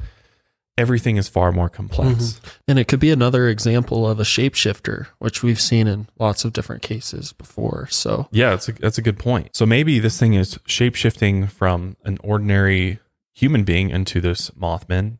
everything 0.78 1.16
is 1.16 1.28
far 1.28 1.52
more 1.52 1.68
complex. 1.68 2.32
Mm-hmm. 2.32 2.48
And 2.68 2.78
it 2.78 2.88
could 2.88 3.00
be 3.00 3.10
another 3.10 3.48
example 3.48 4.08
of 4.08 4.18
a 4.18 4.24
shapeshifter, 4.24 5.06
which 5.18 5.42
we've 5.42 5.60
seen 5.60 5.86
in 5.86 6.08
lots 6.18 6.44
of 6.44 6.52
different 6.52 6.82
cases 6.82 7.32
before. 7.32 7.86
So 7.88 8.28
yeah, 8.32 8.50
that's 8.50 8.68
a, 8.68 8.72
that's 8.72 8.98
a 8.98 9.02
good 9.02 9.18
point. 9.18 9.50
So 9.54 9.66
maybe 9.66 9.98
this 9.98 10.18
thing 10.18 10.34
is 10.34 10.56
shapeshifting 10.66 11.50
from 11.50 11.96
an 12.04 12.18
ordinary 12.22 13.00
human 13.34 13.64
being 13.64 13.90
into 13.90 14.20
this 14.20 14.50
Mothman, 14.50 15.18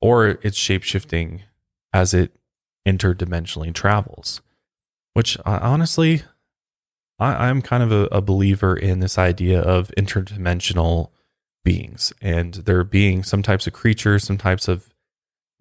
or 0.00 0.38
it's 0.42 0.58
shapeshifting 0.58 1.42
as 1.92 2.14
it 2.14 2.32
interdimensionally 2.86 3.72
travels. 3.72 4.40
Which 5.14 5.38
uh, 5.38 5.58
honestly, 5.62 6.22
I, 7.18 7.48
I'm 7.48 7.62
kind 7.62 7.82
of 7.82 7.92
a, 7.92 8.04
a 8.06 8.20
believer 8.20 8.76
in 8.76 9.00
this 9.00 9.18
idea 9.18 9.60
of 9.60 9.90
interdimensional 9.96 11.10
beings 11.64 12.12
and 12.20 12.54
there 12.54 12.82
being 12.84 13.22
some 13.22 13.42
types 13.42 13.66
of 13.66 13.72
creatures, 13.72 14.24
some 14.24 14.38
types 14.38 14.68
of 14.68 14.94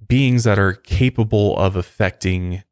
beings 0.07 0.43
that 0.43 0.59
are 0.59 0.73
capable 0.73 1.57
of 1.57 1.75
affecting 1.75 2.63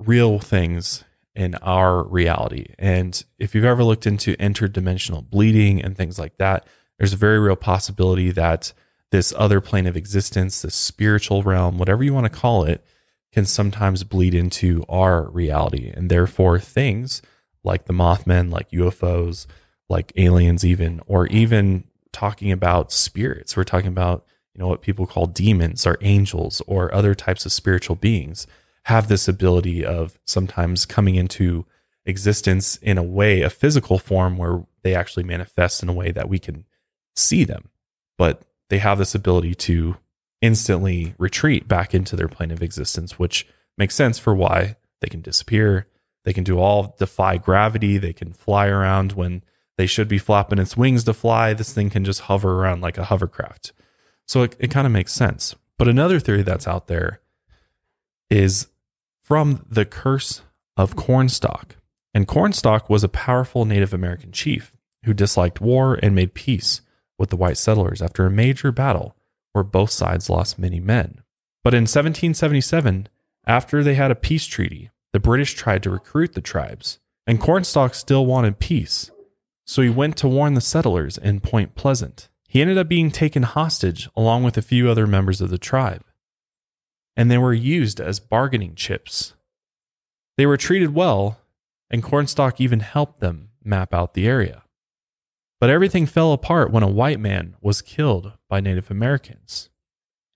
real 0.00 0.38
things 0.38 1.04
in 1.34 1.54
our 1.56 2.02
reality. 2.04 2.74
And 2.78 3.22
if 3.38 3.54
you've 3.54 3.64
ever 3.64 3.84
looked 3.84 4.06
into 4.06 4.36
interdimensional 4.36 5.28
bleeding 5.28 5.82
and 5.82 5.96
things 5.96 6.18
like 6.18 6.36
that, 6.38 6.66
there's 6.98 7.12
a 7.12 7.18
very 7.18 7.38
real 7.38 7.56
possibility 7.56 8.30
that 8.30 8.72
this 9.10 9.32
other 9.36 9.60
plane 9.60 9.86
of 9.86 9.96
existence, 9.96 10.62
this 10.62 10.74
spiritual 10.74 11.42
realm, 11.42 11.78
whatever 11.78 12.02
you 12.02 12.14
want 12.14 12.24
to 12.24 12.40
call 12.40 12.64
it, 12.64 12.84
can 13.32 13.44
sometimes 13.44 14.04
bleed 14.04 14.34
into 14.34 14.84
our 14.88 15.28
reality. 15.30 15.92
And 15.92 16.08
therefore, 16.08 16.58
things 16.60 17.20
like 17.64 17.86
the 17.86 17.92
Mothman, 17.92 18.52
like 18.52 18.70
UFOs, 18.70 19.46
like 19.88 20.12
aliens, 20.16 20.64
even, 20.64 21.00
or 21.06 21.26
even 21.26 21.84
talking 22.14 22.50
about 22.50 22.92
spirits. 22.92 23.56
We're 23.56 23.64
talking 23.64 23.88
about, 23.88 24.24
you 24.54 24.60
know, 24.60 24.68
what 24.68 24.80
people 24.80 25.06
call 25.06 25.26
demons 25.26 25.86
or 25.86 25.98
angels 26.00 26.62
or 26.66 26.94
other 26.94 27.14
types 27.14 27.44
of 27.44 27.52
spiritual 27.52 27.96
beings 27.96 28.46
have 28.84 29.08
this 29.08 29.28
ability 29.28 29.84
of 29.84 30.18
sometimes 30.24 30.86
coming 30.86 31.16
into 31.16 31.66
existence 32.06 32.76
in 32.76 32.96
a 32.96 33.02
way, 33.02 33.42
a 33.42 33.50
physical 33.50 33.98
form 33.98 34.36
where 34.36 34.64
they 34.82 34.94
actually 34.94 35.24
manifest 35.24 35.82
in 35.82 35.88
a 35.88 35.92
way 35.92 36.10
that 36.10 36.28
we 36.28 36.38
can 36.38 36.64
see 37.16 37.44
them. 37.44 37.68
But 38.16 38.42
they 38.70 38.78
have 38.78 38.98
this 38.98 39.14
ability 39.14 39.54
to 39.56 39.96
instantly 40.40 41.14
retreat 41.18 41.66
back 41.66 41.94
into 41.94 42.16
their 42.16 42.28
plane 42.28 42.50
of 42.50 42.62
existence, 42.62 43.18
which 43.18 43.46
makes 43.78 43.94
sense 43.94 44.18
for 44.18 44.34
why 44.34 44.76
they 45.00 45.08
can 45.08 45.22
disappear. 45.22 45.86
They 46.24 46.32
can 46.32 46.44
do 46.44 46.58
all 46.58 46.94
defy 46.98 47.38
gravity. 47.38 47.98
They 47.98 48.12
can 48.12 48.32
fly 48.32 48.66
around 48.66 49.12
when 49.12 49.42
they 49.76 49.86
should 49.86 50.08
be 50.08 50.18
flapping 50.18 50.58
its 50.58 50.76
wings 50.76 51.04
to 51.04 51.12
fly. 51.12 51.52
This 51.52 51.72
thing 51.72 51.90
can 51.90 52.04
just 52.04 52.22
hover 52.22 52.60
around 52.60 52.80
like 52.80 52.98
a 52.98 53.04
hovercraft. 53.04 53.72
So 54.26 54.42
it, 54.42 54.56
it 54.58 54.70
kind 54.70 54.86
of 54.86 54.92
makes 54.92 55.12
sense. 55.12 55.54
But 55.78 55.88
another 55.88 56.20
theory 56.20 56.42
that's 56.42 56.68
out 56.68 56.86
there 56.86 57.20
is 58.30 58.68
from 59.22 59.64
the 59.68 59.84
curse 59.84 60.42
of 60.76 60.96
Cornstalk. 60.96 61.76
And 62.12 62.28
Cornstalk 62.28 62.88
was 62.88 63.02
a 63.02 63.08
powerful 63.08 63.64
Native 63.64 63.92
American 63.92 64.30
chief 64.30 64.76
who 65.04 65.12
disliked 65.12 65.60
war 65.60 65.98
and 66.02 66.14
made 66.14 66.34
peace 66.34 66.80
with 67.18 67.30
the 67.30 67.36
white 67.36 67.58
settlers 67.58 68.00
after 68.00 68.26
a 68.26 68.30
major 68.30 68.70
battle 68.70 69.16
where 69.52 69.64
both 69.64 69.90
sides 69.90 70.30
lost 70.30 70.58
many 70.58 70.80
men. 70.80 71.22
But 71.62 71.74
in 71.74 71.82
1777, 71.82 73.08
after 73.46 73.82
they 73.82 73.94
had 73.94 74.10
a 74.10 74.16
peace 74.16 74.46
treaty, 74.46 74.90
the 75.12 75.20
British 75.20 75.54
tried 75.54 75.82
to 75.84 75.90
recruit 75.90 76.34
the 76.34 76.40
tribes, 76.40 76.98
and 77.26 77.40
Cornstalk 77.40 77.94
still 77.94 78.26
wanted 78.26 78.58
peace. 78.58 79.10
So 79.66 79.82
he 79.82 79.88
went 79.88 80.16
to 80.18 80.28
warn 80.28 80.54
the 80.54 80.60
settlers 80.60 81.16
in 81.18 81.40
Point 81.40 81.74
Pleasant. 81.74 82.28
He 82.48 82.60
ended 82.60 82.78
up 82.78 82.88
being 82.88 83.10
taken 83.10 83.42
hostage 83.42 84.08
along 84.14 84.44
with 84.44 84.56
a 84.56 84.62
few 84.62 84.88
other 84.88 85.06
members 85.06 85.40
of 85.40 85.50
the 85.50 85.58
tribe, 85.58 86.04
and 87.16 87.30
they 87.30 87.38
were 87.38 87.54
used 87.54 88.00
as 88.00 88.20
bargaining 88.20 88.74
chips. 88.74 89.34
They 90.36 90.46
were 90.46 90.56
treated 90.56 90.94
well, 90.94 91.40
and 91.90 92.02
Cornstalk 92.02 92.60
even 92.60 92.80
helped 92.80 93.20
them 93.20 93.50
map 93.64 93.94
out 93.94 94.14
the 94.14 94.28
area. 94.28 94.62
But 95.60 95.70
everything 95.70 96.06
fell 96.06 96.32
apart 96.32 96.70
when 96.70 96.82
a 96.82 96.88
white 96.88 97.20
man 97.20 97.56
was 97.60 97.80
killed 97.80 98.32
by 98.48 98.60
Native 98.60 98.90
Americans. 98.90 99.70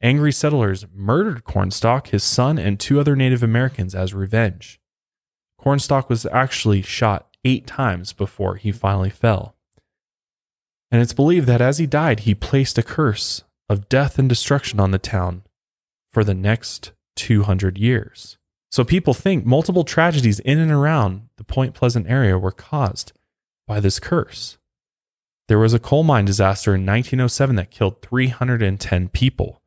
Angry 0.01 0.33
settlers 0.33 0.87
murdered 0.95 1.45
Cornstalk, 1.45 2.09
his 2.09 2.22
son, 2.22 2.59
and 2.59 2.79
two 2.79 2.99
other 3.01 3.16
Native 3.16 3.43
Americans 3.43 3.95
as 3.95 4.14
revenge. 4.14 4.81
Cornstalk 5.59 6.09
was 6.09 6.24
actually 6.26 6.83
shot 6.83 7.28
eight 7.45 7.66
times 7.66 8.12
before 8.12 8.57
he 8.57 8.72
finally 8.72 9.11
fell. 9.11 9.55
And 10.91 11.03
it's 11.03 11.12
believed 11.12 11.47
that 11.47 11.61
as 11.61 11.78
he 11.78 11.86
died, 11.86 12.20
he 12.20 12.34
placed 12.34 12.78
a 12.78 12.82
curse 12.82 13.45
of 13.68 13.89
death 13.89 14.18
and 14.18 14.28
destruction 14.28 14.80
on 14.80 14.91
the 14.91 14.99
town 14.99 15.43
for 16.11 16.24
the 16.24 16.34
next 16.34 16.93
200 17.16 17.76
years. 17.76 18.39
So 18.70 18.84
people 18.84 19.14
think 19.14 19.45
multiple 19.45 19.84
tragedies 19.84 20.41
in 20.41 20.59
and 20.59 20.70
around 20.70 21.28
the 21.36 21.45
Point 21.45 21.74
Pleasant 21.74 22.09
area 22.09 22.39
were 22.39 22.53
caused 22.53 23.12
by 23.66 23.80
this 23.80 23.99
curse. 23.99 24.59
There 25.49 25.59
was 25.59 25.72
a 25.72 25.78
coal 25.78 26.05
mine 26.05 26.26
disaster 26.26 26.74
in 26.74 26.84
1907 26.84 27.57
that 27.57 27.70
killed 27.70 28.03
310 28.03 29.09
people. 29.09 29.62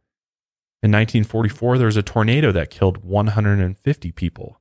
In 0.83 0.91
1944, 0.91 1.77
there 1.77 1.87
was 1.87 1.97
a 1.97 2.03
tornado 2.03 2.51
that 2.51 2.69
killed 2.69 3.03
150 3.03 4.11
people. 4.11 4.59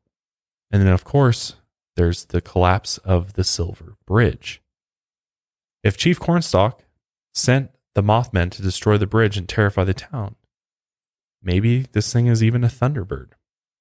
And 0.71 0.83
then, 0.83 0.93
of 0.93 1.05
course, 1.05 1.57
there's 1.97 2.27
the 2.27 2.41
collapse 2.41 2.99
of 2.99 3.35
the 3.35 3.45
Silver 3.45 3.97
Bridge. 4.07 4.63
If 5.83 5.97
Chief 5.97 6.19
Cornstalk 6.19 6.85
sent 7.35 7.71
the 7.95 8.03
Mothmen 8.03 8.51
to 8.51 8.63
destroy 8.63 8.99
the 8.99 9.07
bridge 9.07 9.37
and 9.37 9.49
terrify 9.49 9.85
the 9.85 9.95
town, 9.95 10.37
maybe 11.43 11.87
this 11.93 12.13
thing 12.13 12.27
is 12.27 12.43
even 12.43 12.65
a 12.65 12.69
thunderbird. 12.69 13.31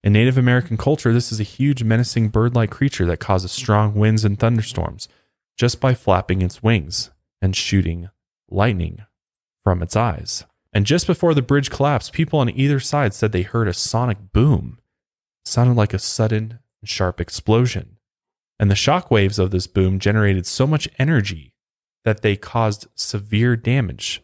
In 0.04 0.14
Native 0.14 0.38
American 0.38 0.78
culture, 0.78 1.12
this 1.12 1.32
is 1.32 1.40
a 1.40 1.44
huge, 1.44 1.84
menacing 1.84 2.30
bird 2.30 2.56
like 2.56 2.72
creature 2.72 3.06
that 3.06 3.20
causes 3.20 3.52
strong 3.52 3.94
winds 3.96 4.24
and 4.24 4.40
thunderstorms 4.40 5.10
just 5.58 5.82
by 5.82 5.94
flapping 5.94 6.42
its 6.42 6.64
wings 6.64 7.12
and 7.42 7.54
shooting 7.56 8.10
lightning 8.50 9.06
from 9.64 9.84
its 9.84 9.96
eyes. 9.96 10.46
And 10.72 10.86
just 10.86 11.06
before 11.06 11.34
the 11.34 11.42
bridge 11.42 11.70
collapsed, 11.70 12.14
people 12.14 12.40
on 12.40 12.50
either 12.50 12.80
side 12.80 13.14
said 13.14 13.32
they 13.32 13.42
heard 13.42 13.68
a 13.68 13.74
sonic 13.74 14.32
boom. 14.32 14.80
It 15.46 15.50
sounded 15.50 15.76
like 15.76 15.94
a 15.94 16.00
sudden, 16.00 16.60
sharp 16.86 17.20
explosion. 17.20 17.98
And 18.60 18.70
the 18.70 18.76
shock 18.76 19.10
waves 19.10 19.40
of 19.40 19.52
this 19.52 19.68
boom 19.68 20.00
generated 20.00 20.46
so 20.46 20.68
much 20.68 20.90
energy 21.00 21.54
that 22.04 22.22
they 22.22 22.36
caused 22.36 22.88
severe 22.96 23.56
damage 23.56 24.22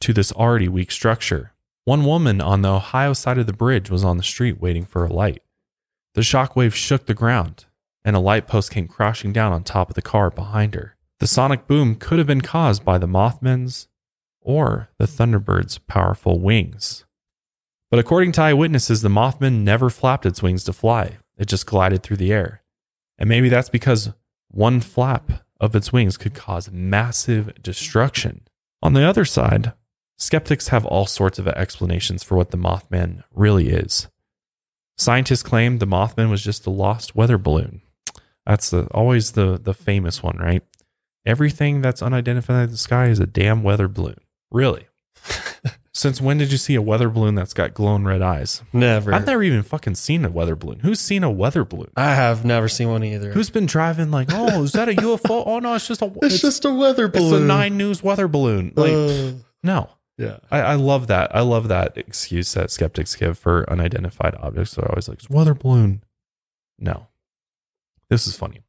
to 0.00 0.12
this 0.12 0.32
already 0.32 0.68
weak 0.68 0.90
structure. 0.90 1.52
One 1.84 2.04
woman 2.04 2.40
on 2.40 2.62
the 2.62 2.72
Ohio 2.72 3.12
side 3.12 3.38
of 3.38 3.46
the 3.46 3.52
bridge 3.52 3.90
was 3.90 4.04
on 4.04 4.16
the 4.16 4.22
street 4.22 4.60
waiting 4.60 4.84
for 4.86 5.04
a 5.04 5.12
light. 5.12 5.42
The 6.14 6.22
shock 6.22 6.56
wave 6.56 6.74
shook 6.74 7.06
the 7.06 7.14
ground, 7.14 7.66
and 8.04 8.16
a 8.16 8.20
light 8.20 8.46
post 8.46 8.70
came 8.70 8.88
crashing 8.88 9.32
down 9.32 9.52
on 9.52 9.64
top 9.64 9.90
of 9.90 9.94
the 9.94 10.02
car 10.02 10.30
behind 10.30 10.74
her. 10.74 10.96
The 11.20 11.26
sonic 11.26 11.66
boom 11.66 11.94
could 11.96 12.18
have 12.18 12.26
been 12.26 12.40
caused 12.40 12.84
by 12.84 12.98
the 12.98 13.06
Mothman's 13.06 13.88
or 14.40 14.90
the 14.98 15.06
Thunderbird's 15.06 15.78
powerful 15.78 16.38
wings. 16.38 17.04
But 17.90 18.00
according 18.00 18.32
to 18.32 18.42
eyewitnesses, 18.42 19.02
the 19.02 19.08
Mothman 19.08 19.62
never 19.62 19.90
flapped 19.90 20.26
its 20.26 20.42
wings 20.42 20.64
to 20.64 20.72
fly, 20.72 21.18
it 21.36 21.46
just 21.46 21.66
glided 21.66 22.02
through 22.02 22.16
the 22.16 22.32
air. 22.32 22.62
And 23.18 23.28
maybe 23.28 23.48
that's 23.48 23.68
because 23.68 24.12
one 24.48 24.80
flap 24.80 25.44
of 25.60 25.74
its 25.74 25.92
wings 25.92 26.16
could 26.16 26.34
cause 26.34 26.70
massive 26.70 27.62
destruction. 27.62 28.42
On 28.82 28.92
the 28.92 29.04
other 29.04 29.24
side, 29.24 29.72
skeptics 30.18 30.68
have 30.68 30.84
all 30.84 31.06
sorts 31.06 31.38
of 31.38 31.48
explanations 31.48 32.22
for 32.22 32.36
what 32.36 32.50
the 32.50 32.56
Mothman 32.58 33.22
really 33.32 33.68
is. 33.68 34.08
Scientists 34.96 35.42
claim 35.42 35.78
the 35.78 35.86
Mothman 35.86 36.30
was 36.30 36.42
just 36.44 36.66
a 36.66 36.70
lost 36.70 37.16
weather 37.16 37.38
balloon. 37.38 37.82
That's 38.46 38.70
the, 38.70 38.86
always 38.92 39.32
the, 39.32 39.58
the 39.58 39.74
famous 39.74 40.22
one, 40.22 40.36
right? 40.36 40.62
Everything 41.26 41.80
that's 41.80 42.02
unidentified 42.02 42.64
in 42.64 42.70
the 42.70 42.76
sky 42.76 43.06
is 43.06 43.18
a 43.18 43.26
damn 43.26 43.62
weather 43.62 43.88
balloon. 43.88 44.18
Really? 44.50 44.86
Since 45.96 46.20
when 46.20 46.38
did 46.38 46.50
you 46.50 46.58
see 46.58 46.74
a 46.74 46.82
weather 46.82 47.08
balloon 47.08 47.36
that's 47.36 47.54
got 47.54 47.72
glowing 47.72 48.02
red 48.04 48.20
eyes? 48.20 48.62
Never. 48.72 49.14
I've 49.14 49.26
never 49.26 49.44
even 49.44 49.62
fucking 49.62 49.94
seen 49.94 50.24
a 50.24 50.28
weather 50.28 50.56
balloon. 50.56 50.80
Who's 50.80 50.98
seen 50.98 51.22
a 51.22 51.30
weather 51.30 51.64
balloon? 51.64 51.92
I 51.96 52.14
have 52.16 52.44
never 52.44 52.68
seen 52.68 52.88
one 52.88 53.04
either. 53.04 53.30
Who's 53.30 53.48
been 53.48 53.66
driving 53.66 54.10
like, 54.10 54.28
oh, 54.32 54.64
is 54.64 54.72
that 54.72 54.88
a 54.88 54.92
UFO? 54.96 55.44
Oh 55.46 55.60
no, 55.60 55.74
it's 55.74 55.86
just 55.86 56.02
a 56.02 56.12
it's, 56.22 56.40
just 56.40 56.64
a 56.64 56.74
weather 56.74 57.06
balloon. 57.06 57.34
it's 57.34 57.42
a 57.42 57.44
nine 57.46 57.76
news 57.76 58.02
weather 58.02 58.26
balloon. 58.26 58.72
Like, 58.74 58.90
Uh, 58.92 59.32
no. 59.62 59.88
yeah. 60.18 60.38
I, 60.50 60.60
I 60.60 60.74
love 60.74 61.06
that. 61.06 61.34
I 61.34 61.42
love 61.42 61.68
that 61.68 61.96
excuse 61.96 62.52
that 62.54 62.72
skeptics 62.72 63.14
give 63.14 63.38
for 63.38 63.64
unidentified 63.70 64.34
objects. 64.40 64.74
They're 64.74 64.90
always 64.90 65.08
like, 65.08 65.18
it's 65.18 65.30
a 65.30 65.32
weather 65.32 65.54
balloon. 65.54 66.02
No. 66.76 67.06
This 68.10 68.26
is 68.26 68.36
funny. 68.36 68.62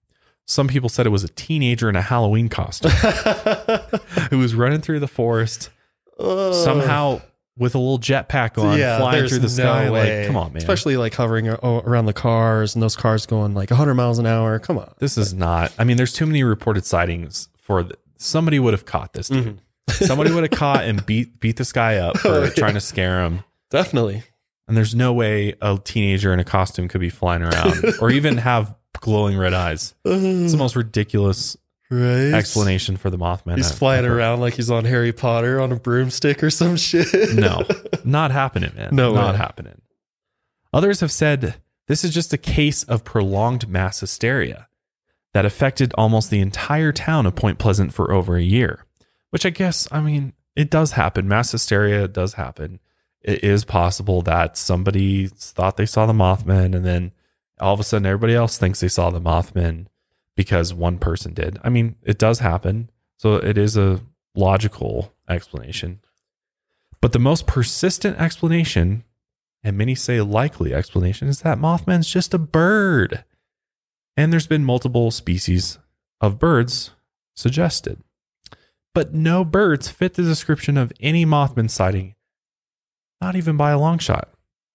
Some 0.45 0.67
people 0.67 0.89
said 0.89 1.07
it 1.07 1.09
was 1.09 1.23
a 1.23 1.27
teenager 1.29 1.89
in 1.89 1.95
a 1.95 2.03
Halloween 2.03 2.49
costume 2.49 2.91
who 4.29 4.37
was 4.37 4.53
running 4.53 4.81
through 4.81 4.99
the 4.99 5.07
forest 5.07 5.71
somehow 6.19 7.21
with 7.57 7.73
a 7.73 7.77
little 7.77 7.99
jetpack 7.99 8.57
on, 8.61 8.77
flying 8.99 9.27
through 9.27 9.37
the 9.39 9.43
no 9.43 9.47
sky. 9.47 9.89
way. 9.89 10.19
Like, 10.19 10.27
come 10.27 10.35
on, 10.37 10.51
man. 10.53 10.57
Especially 10.57 10.97
like 10.97 11.13
hovering 11.13 11.47
around 11.47 12.05
the 12.05 12.13
cars 12.13 12.75
and 12.75 12.83
those 12.83 12.95
cars 12.95 13.25
going 13.25 13.53
like 13.53 13.69
100 13.69 13.93
miles 13.95 14.19
an 14.19 14.25
hour. 14.25 14.59
Come 14.59 14.77
on. 14.77 14.93
this 14.99 15.17
is 15.17 15.33
not. 15.33 15.71
I 15.79 15.83
mean, 15.85 15.97
there's 15.97 16.13
too 16.13 16.25
many 16.25 16.43
reported 16.43 16.85
sightings 16.85 17.47
for 17.55 17.83
the, 17.83 17.97
somebody 18.17 18.59
would 18.59 18.73
have 18.73 18.85
caught 18.85 19.13
this 19.13 19.29
dude. 19.29 19.45
Mm-hmm. 19.45 19.59
somebody 20.05 20.31
would 20.31 20.43
have 20.43 20.59
caught 20.59 20.83
and 20.83 21.05
beat 21.05 21.39
beat 21.39 21.57
this 21.57 21.71
guy 21.71 21.97
up 21.97 22.17
for 22.17 22.27
Oh, 22.29 22.43
yeah. 22.43 22.49
trying 22.49 22.73
to 22.73 22.81
scare 22.81 23.23
him. 23.23 23.43
Definitely. 23.69 24.23
And 24.67 24.75
there's 24.75 24.95
no 24.95 25.13
way 25.13 25.53
a 25.61 25.77
teenager 25.77 26.33
in 26.33 26.39
a 26.39 26.43
costume 26.43 26.87
could 26.87 27.01
be 27.01 27.09
flying 27.11 27.43
around 27.43 27.83
or 28.01 28.09
even 28.09 28.37
have 28.37 28.75
glowing 28.99 29.37
red 29.37 29.53
eyes. 29.53 29.93
It's 30.03 30.51
the 30.53 30.57
most 30.57 30.75
ridiculous 30.75 31.55
right. 32.01 32.33
explanation 32.37 32.97
for 32.97 33.09
the 33.09 33.17
Mothman. 33.17 33.57
He's 33.57 33.71
I've 33.71 33.77
flying 33.77 34.05
ever- 34.05 34.17
around 34.17 34.39
like 34.41 34.55
he's 34.55 34.69
on 34.71 34.85
Harry 34.85 35.11
Potter 35.13 35.61
on 35.61 35.71
a 35.71 35.75
broomstick 35.75 36.43
or 36.43 36.49
some 36.49 36.77
shit. 36.77 37.33
No, 37.35 37.63
not 38.03 38.31
happening, 38.31 38.71
man. 38.75 38.89
No 38.95 39.13
not 39.13 39.33
way. 39.33 39.37
happening. 39.37 39.81
Others 40.73 40.99
have 40.99 41.11
said 41.11 41.55
this 41.87 42.03
is 42.03 42.13
just 42.13 42.33
a 42.33 42.37
case 42.37 42.83
of 42.83 43.03
prolonged 43.03 43.67
mass 43.67 43.99
hysteria 43.99 44.67
that 45.33 45.45
affected 45.45 45.93
almost 45.97 46.29
the 46.29 46.39
entire 46.39 46.91
town 46.91 47.25
of 47.25 47.35
Point 47.35 47.59
Pleasant 47.59 47.93
for 47.93 48.11
over 48.11 48.35
a 48.37 48.41
year. 48.41 48.85
Which 49.31 49.45
I 49.45 49.49
guess, 49.49 49.87
I 49.91 49.99
mean, 49.99 50.33
it 50.55 50.69
does 50.69 50.93
happen. 50.93 51.27
Mass 51.27 51.51
hysteria 51.51 52.07
does 52.07 52.33
happen. 52.35 52.79
It 53.21 53.43
is 53.43 53.65
possible 53.65 54.21
that 54.21 54.55
somebody 54.57 55.27
thought 55.27 55.77
they 55.77 55.85
saw 55.85 56.05
the 56.05 56.13
Mothman 56.13 56.75
and 56.75 56.85
then 56.85 57.11
all 57.59 57.73
of 57.73 57.79
a 57.79 57.83
sudden 57.83 58.05
everybody 58.05 58.33
else 58.35 58.57
thinks 58.57 58.79
they 58.79 58.87
saw 58.87 59.09
the 59.09 59.19
Mothman 59.19 59.87
because 60.35 60.73
one 60.73 60.97
person 60.97 61.33
did. 61.33 61.59
I 61.63 61.69
mean, 61.69 61.95
it 62.03 62.17
does 62.17 62.39
happen. 62.39 62.89
So 63.17 63.35
it 63.35 63.57
is 63.57 63.77
a 63.77 64.01
logical 64.35 65.13
explanation. 65.29 66.01
But 67.01 67.11
the 67.11 67.19
most 67.19 67.47
persistent 67.47 68.19
explanation, 68.19 69.03
and 69.63 69.77
many 69.77 69.95
say 69.95 70.21
likely 70.21 70.73
explanation, 70.73 71.27
is 71.27 71.41
that 71.41 71.57
Mothman's 71.57 72.09
just 72.09 72.33
a 72.33 72.39
bird. 72.39 73.23
And 74.17 74.31
there's 74.31 74.47
been 74.47 74.65
multiple 74.65 75.11
species 75.11 75.77
of 76.21 76.39
birds 76.39 76.91
suggested. 77.35 78.01
But 78.93 79.13
no 79.13 79.43
birds 79.43 79.89
fit 79.89 80.13
the 80.13 80.23
description 80.23 80.77
of 80.77 80.93
any 80.99 81.25
Mothman 81.25 81.69
sighting, 81.69 82.15
not 83.21 83.35
even 83.35 83.57
by 83.57 83.71
a 83.71 83.79
long 83.79 83.99
shot. 83.99 84.29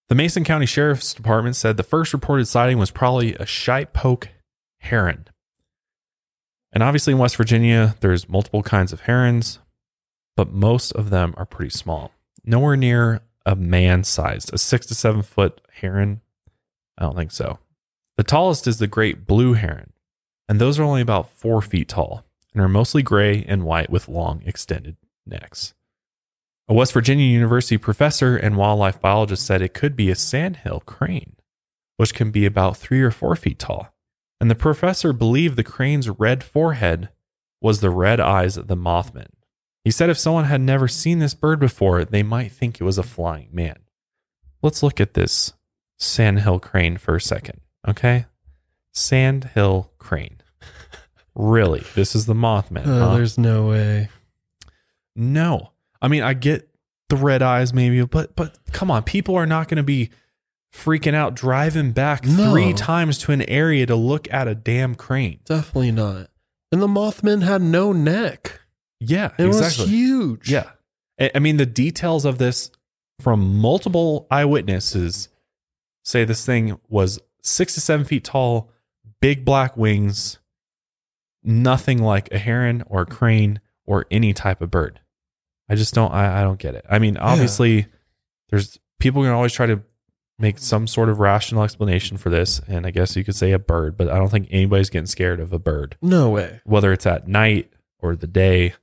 The 0.08 0.14
Mason 0.14 0.44
County 0.44 0.66
Sheriff's 0.66 1.14
Department 1.14 1.56
said 1.56 1.76
the 1.76 1.82
first 1.82 2.12
reported 2.12 2.46
sighting 2.46 2.78
was 2.78 2.90
probably 2.90 3.34
a 3.36 3.46
shite 3.46 3.92
poke 3.92 4.28
heron. 4.78 5.26
And 6.72 6.82
obviously 6.82 7.12
in 7.12 7.18
West 7.18 7.36
Virginia, 7.36 7.96
there's 8.00 8.28
multiple 8.28 8.62
kinds 8.62 8.92
of 8.92 9.02
herons, 9.02 9.58
but 10.36 10.52
most 10.52 10.92
of 10.92 11.10
them 11.10 11.34
are 11.36 11.46
pretty 11.46 11.70
small. 11.70 12.12
Nowhere 12.44 12.76
near 12.76 13.20
a 13.44 13.56
man 13.56 14.04
sized, 14.04 14.52
a 14.54 14.58
six 14.58 14.86
to 14.86 14.94
seven 14.94 15.22
foot 15.22 15.60
heron. 15.72 16.20
I 16.96 17.02
don't 17.02 17.16
think 17.16 17.32
so. 17.32 17.58
The 18.16 18.24
tallest 18.24 18.66
is 18.66 18.78
the 18.78 18.86
great 18.86 19.26
blue 19.26 19.54
heron, 19.54 19.92
and 20.48 20.60
those 20.60 20.78
are 20.78 20.84
only 20.84 21.00
about 21.00 21.30
four 21.30 21.62
feet 21.62 21.88
tall 21.88 22.24
and 22.52 22.62
are 22.62 22.68
mostly 22.68 23.02
gray 23.02 23.44
and 23.48 23.64
white 23.64 23.90
with 23.90 24.08
long 24.08 24.42
extended 24.44 24.96
necks. 25.26 25.74
A 26.68 26.74
West 26.74 26.92
Virginia 26.92 27.26
University 27.26 27.78
professor 27.78 28.36
and 28.36 28.56
wildlife 28.56 29.00
biologist 29.00 29.44
said 29.44 29.62
it 29.62 29.74
could 29.74 29.96
be 29.96 30.10
a 30.10 30.14
sandhill 30.14 30.80
crane, 30.80 31.34
which 31.96 32.14
can 32.14 32.30
be 32.30 32.46
about 32.46 32.76
three 32.76 33.02
or 33.02 33.10
four 33.10 33.34
feet 33.34 33.58
tall. 33.58 33.92
And 34.40 34.50
the 34.50 34.54
professor 34.54 35.12
believed 35.12 35.56
the 35.56 35.62
crane's 35.62 36.08
red 36.08 36.42
forehead 36.42 37.10
was 37.60 37.80
the 37.80 37.90
red 37.90 38.20
eyes 38.20 38.56
of 38.56 38.68
the 38.68 38.76
Mothman. 38.76 39.28
He 39.84 39.90
said 39.90 40.10
if 40.10 40.18
someone 40.18 40.44
had 40.44 40.60
never 40.60 40.88
seen 40.88 41.18
this 41.18 41.34
bird 41.34 41.60
before, 41.60 42.04
they 42.04 42.22
might 42.22 42.52
think 42.52 42.80
it 42.80 42.84
was 42.84 42.98
a 42.98 43.02
flying 43.02 43.48
man. 43.52 43.78
Let's 44.62 44.82
look 44.82 45.00
at 45.00 45.14
this 45.14 45.52
sandhill 45.98 46.58
crane 46.58 46.96
for 46.96 47.16
a 47.16 47.20
second, 47.20 47.60
okay? 47.86 48.26
Sandhill 48.92 49.92
crane. 49.98 50.40
really? 51.34 51.84
This 51.94 52.14
is 52.14 52.26
the 52.26 52.34
Mothman? 52.34 52.86
Uh, 52.86 53.08
huh? 53.08 53.14
There's 53.14 53.38
no 53.38 53.68
way. 53.68 54.08
No. 55.14 55.72
I 56.00 56.08
mean, 56.08 56.22
I 56.22 56.34
get 56.34 56.68
the 57.08 57.16
red 57.16 57.42
eyes 57.42 57.74
maybe, 57.74 58.02
but 58.04 58.34
but 58.36 58.58
come 58.72 58.90
on, 58.90 59.02
people 59.02 59.34
are 59.36 59.46
not 59.46 59.68
going 59.68 59.76
to 59.76 59.82
be 59.82 60.10
freaking 60.72 61.14
out 61.14 61.34
driving 61.34 61.92
back 61.92 62.24
No. 62.24 62.50
3 62.52 62.72
times 62.74 63.18
to 63.18 63.32
an 63.32 63.42
area 63.42 63.86
to 63.86 63.96
look 63.96 64.32
at 64.32 64.46
a 64.48 64.54
damn 64.54 64.94
crane. 64.94 65.40
Definitely 65.44 65.92
not. 65.92 66.28
And 66.72 66.80
the 66.80 66.86
Mothman 66.86 67.42
had 67.42 67.60
no 67.62 67.92
neck. 67.92 68.60
Yeah, 69.00 69.30
It 69.38 69.46
exactly. 69.46 69.84
was 69.84 69.90
huge. 69.90 70.50
Yeah. 70.50 70.70
I 71.34 71.38
mean, 71.38 71.56
the 71.56 71.66
details 71.66 72.24
of 72.24 72.38
this 72.38 72.70
from 73.20 73.58
multiple 73.58 74.26
eyewitnesses 74.30 75.28
say 76.04 76.24
this 76.24 76.46
thing 76.46 76.78
was 76.88 77.18
six 77.42 77.74
to 77.74 77.80
seven 77.80 78.06
feet 78.06 78.24
tall, 78.24 78.70
big 79.20 79.44
black 79.44 79.76
wings, 79.76 80.38
nothing 81.42 81.98
like 82.02 82.32
a 82.32 82.38
heron 82.38 82.82
or 82.86 83.02
a 83.02 83.06
crane 83.06 83.60
or 83.84 84.06
any 84.10 84.32
type 84.32 84.60
of 84.60 84.70
bird. 84.70 85.00
I 85.68 85.74
just 85.74 85.94
don't 85.94 86.12
I, 86.12 86.40
I 86.40 86.42
don't 86.42 86.58
get 86.58 86.74
it. 86.74 86.84
I 86.88 86.98
mean, 86.98 87.16
obviously 87.16 87.86
there's 88.50 88.78
people 88.98 89.22
can 89.22 89.32
always 89.32 89.52
try 89.52 89.66
to 89.66 89.82
make 90.40 90.58
some 90.58 90.86
sort 90.86 91.08
of 91.08 91.20
rational 91.20 91.62
explanation 91.62 92.16
for 92.16 92.30
this, 92.30 92.60
and 92.66 92.86
I 92.86 92.90
guess 92.90 93.14
you 93.16 93.24
could 93.24 93.36
say 93.36 93.52
a 93.52 93.58
bird, 93.58 93.96
but 93.96 94.08
I 94.08 94.16
don't 94.18 94.30
think 94.30 94.48
anybody's 94.50 94.90
getting 94.90 95.06
scared 95.06 95.40
of 95.40 95.52
a 95.52 95.58
bird, 95.58 95.96
No 96.02 96.30
way. 96.30 96.60
whether 96.64 96.92
it's 96.92 97.06
at 97.06 97.28
night 97.28 97.72
or 97.98 98.16
the 98.16 98.26
day. 98.26 98.74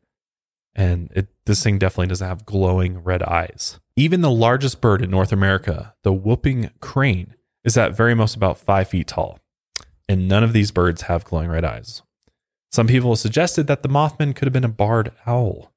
And 0.75 1.11
it, 1.15 1.27
this 1.45 1.63
thing 1.63 1.79
definitely 1.79 2.07
doesn't 2.07 2.27
have 2.27 2.45
glowing 2.45 2.99
red 2.99 3.23
eyes. 3.23 3.79
Even 3.95 4.21
the 4.21 4.29
largest 4.29 4.79
bird 4.79 5.01
in 5.01 5.09
North 5.09 5.31
America, 5.31 5.95
the 6.03 6.13
whooping 6.13 6.69
crane, 6.81 7.33
is 7.63 7.75
at 7.77 7.95
very 7.97 8.13
most 8.13 8.35
about 8.35 8.59
five 8.59 8.87
feet 8.89 9.07
tall. 9.07 9.39
And 10.07 10.27
none 10.27 10.43
of 10.43 10.53
these 10.53 10.69
birds 10.71 11.03
have 11.03 11.23
glowing 11.25 11.49
red 11.49 11.65
eyes. 11.65 12.03
Some 12.71 12.85
people 12.87 13.09
have 13.11 13.19
suggested 13.19 13.65
that 13.67 13.81
the 13.81 13.89
Mothman 13.89 14.35
could 14.35 14.45
have 14.45 14.53
been 14.53 14.63
a 14.63 14.69
barred 14.69 15.11
owl. 15.25 15.71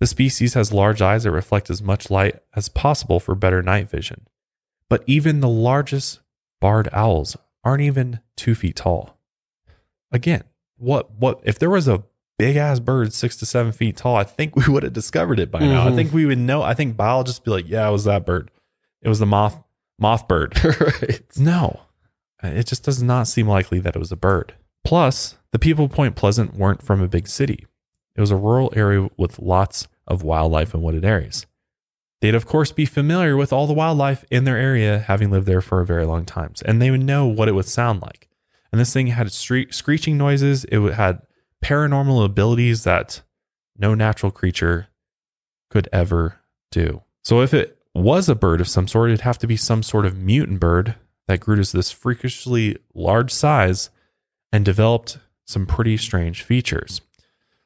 The 0.00 0.06
species 0.06 0.54
has 0.54 0.72
large 0.72 1.02
eyes 1.02 1.24
that 1.24 1.30
reflect 1.32 1.68
as 1.68 1.82
much 1.82 2.10
light 2.10 2.40
as 2.56 2.70
possible 2.70 3.20
for 3.20 3.34
better 3.34 3.62
night 3.62 3.90
vision. 3.90 4.26
But 4.90 5.02
even 5.06 5.40
the 5.40 5.48
largest 5.48 6.20
barred 6.60 6.90
owls 6.92 7.36
aren't 7.64 7.80
even 7.82 8.20
two 8.36 8.54
feet 8.54 8.76
tall. 8.76 9.16
Again, 10.12 10.42
what 10.76 11.12
what 11.12 11.40
if 11.44 11.58
there 11.58 11.70
was 11.70 11.88
a 11.88 12.02
big 12.38 12.56
ass 12.56 12.80
bird 12.80 13.12
six 13.12 13.36
to 13.36 13.46
seven 13.46 13.72
feet 13.72 13.96
tall? 13.96 14.16
I 14.16 14.24
think 14.24 14.56
we 14.56 14.64
would 14.68 14.82
have 14.82 14.92
discovered 14.92 15.38
it 15.38 15.50
by 15.50 15.60
now. 15.60 15.86
I 15.86 15.90
Mhm. 15.90 15.94
think 15.94 16.12
we 16.12 16.26
would 16.26 16.38
know. 16.38 16.62
I 16.62 16.74
think 16.74 16.96
biologists 16.96 17.40
would 17.40 17.44
be 17.44 17.50
like, 17.50 17.68
yeah, 17.70 17.88
it 17.88 17.92
was 17.92 18.04
that 18.04 18.26
bird. 18.26 18.50
It 19.02 19.08
was 19.08 19.18
the 19.20 19.26
moth 19.26 19.56
moth 19.98 20.26
bird. 20.28 20.62
right. 20.64 21.22
No, 21.38 21.80
it 22.42 22.66
just 22.66 22.82
does 22.84 23.02
not 23.02 23.28
seem 23.28 23.46
likely 23.46 23.78
that 23.80 23.94
it 23.94 23.98
was 23.98 24.12
a 24.12 24.16
bird. 24.16 24.54
Plus, 24.84 25.36
the 25.52 25.58
people 25.58 25.84
of 25.84 25.92
Point 25.92 26.16
Pleasant 26.16 26.54
weren't 26.54 26.82
from 26.82 27.00
a 27.02 27.08
big 27.08 27.28
city. 27.28 27.66
It 28.16 28.20
was 28.20 28.30
a 28.30 28.36
rural 28.36 28.72
area 28.74 29.08
with 29.16 29.38
lots 29.38 29.86
of 30.08 30.22
wildlife 30.24 30.74
and 30.74 30.82
wooded 30.82 31.04
areas. 31.04 31.46
They'd, 32.20 32.34
of 32.34 32.46
course, 32.46 32.70
be 32.70 32.84
familiar 32.84 33.36
with 33.36 33.52
all 33.52 33.66
the 33.66 33.72
wildlife 33.72 34.24
in 34.30 34.44
their 34.44 34.58
area, 34.58 34.98
having 34.98 35.30
lived 35.30 35.46
there 35.46 35.62
for 35.62 35.80
a 35.80 35.86
very 35.86 36.04
long 36.04 36.26
time. 36.26 36.52
And 36.64 36.80
they 36.80 36.90
would 36.90 37.02
know 37.02 37.26
what 37.26 37.48
it 37.48 37.52
would 37.52 37.66
sound 37.66 38.02
like. 38.02 38.28
And 38.72 38.80
this 38.80 38.92
thing 38.92 39.08
had 39.08 39.28
stre- 39.28 39.72
screeching 39.72 40.18
noises. 40.18 40.64
It 40.66 40.80
had 40.92 41.22
paranormal 41.64 42.24
abilities 42.24 42.84
that 42.84 43.22
no 43.76 43.94
natural 43.94 44.30
creature 44.30 44.88
could 45.70 45.88
ever 45.92 46.40
do. 46.70 47.02
So 47.24 47.40
if 47.40 47.54
it 47.54 47.78
was 47.94 48.28
a 48.28 48.34
bird 48.34 48.60
of 48.60 48.68
some 48.68 48.86
sort, 48.86 49.10
it'd 49.10 49.22
have 49.22 49.38
to 49.38 49.46
be 49.46 49.56
some 49.56 49.82
sort 49.82 50.06
of 50.06 50.16
mutant 50.16 50.60
bird 50.60 50.94
that 51.26 51.40
grew 51.40 51.62
to 51.62 51.72
this 51.76 51.90
freakishly 51.90 52.76
large 52.94 53.32
size 53.32 53.90
and 54.52 54.64
developed 54.64 55.18
some 55.46 55.66
pretty 55.66 55.96
strange 55.96 56.42
features. 56.42 57.00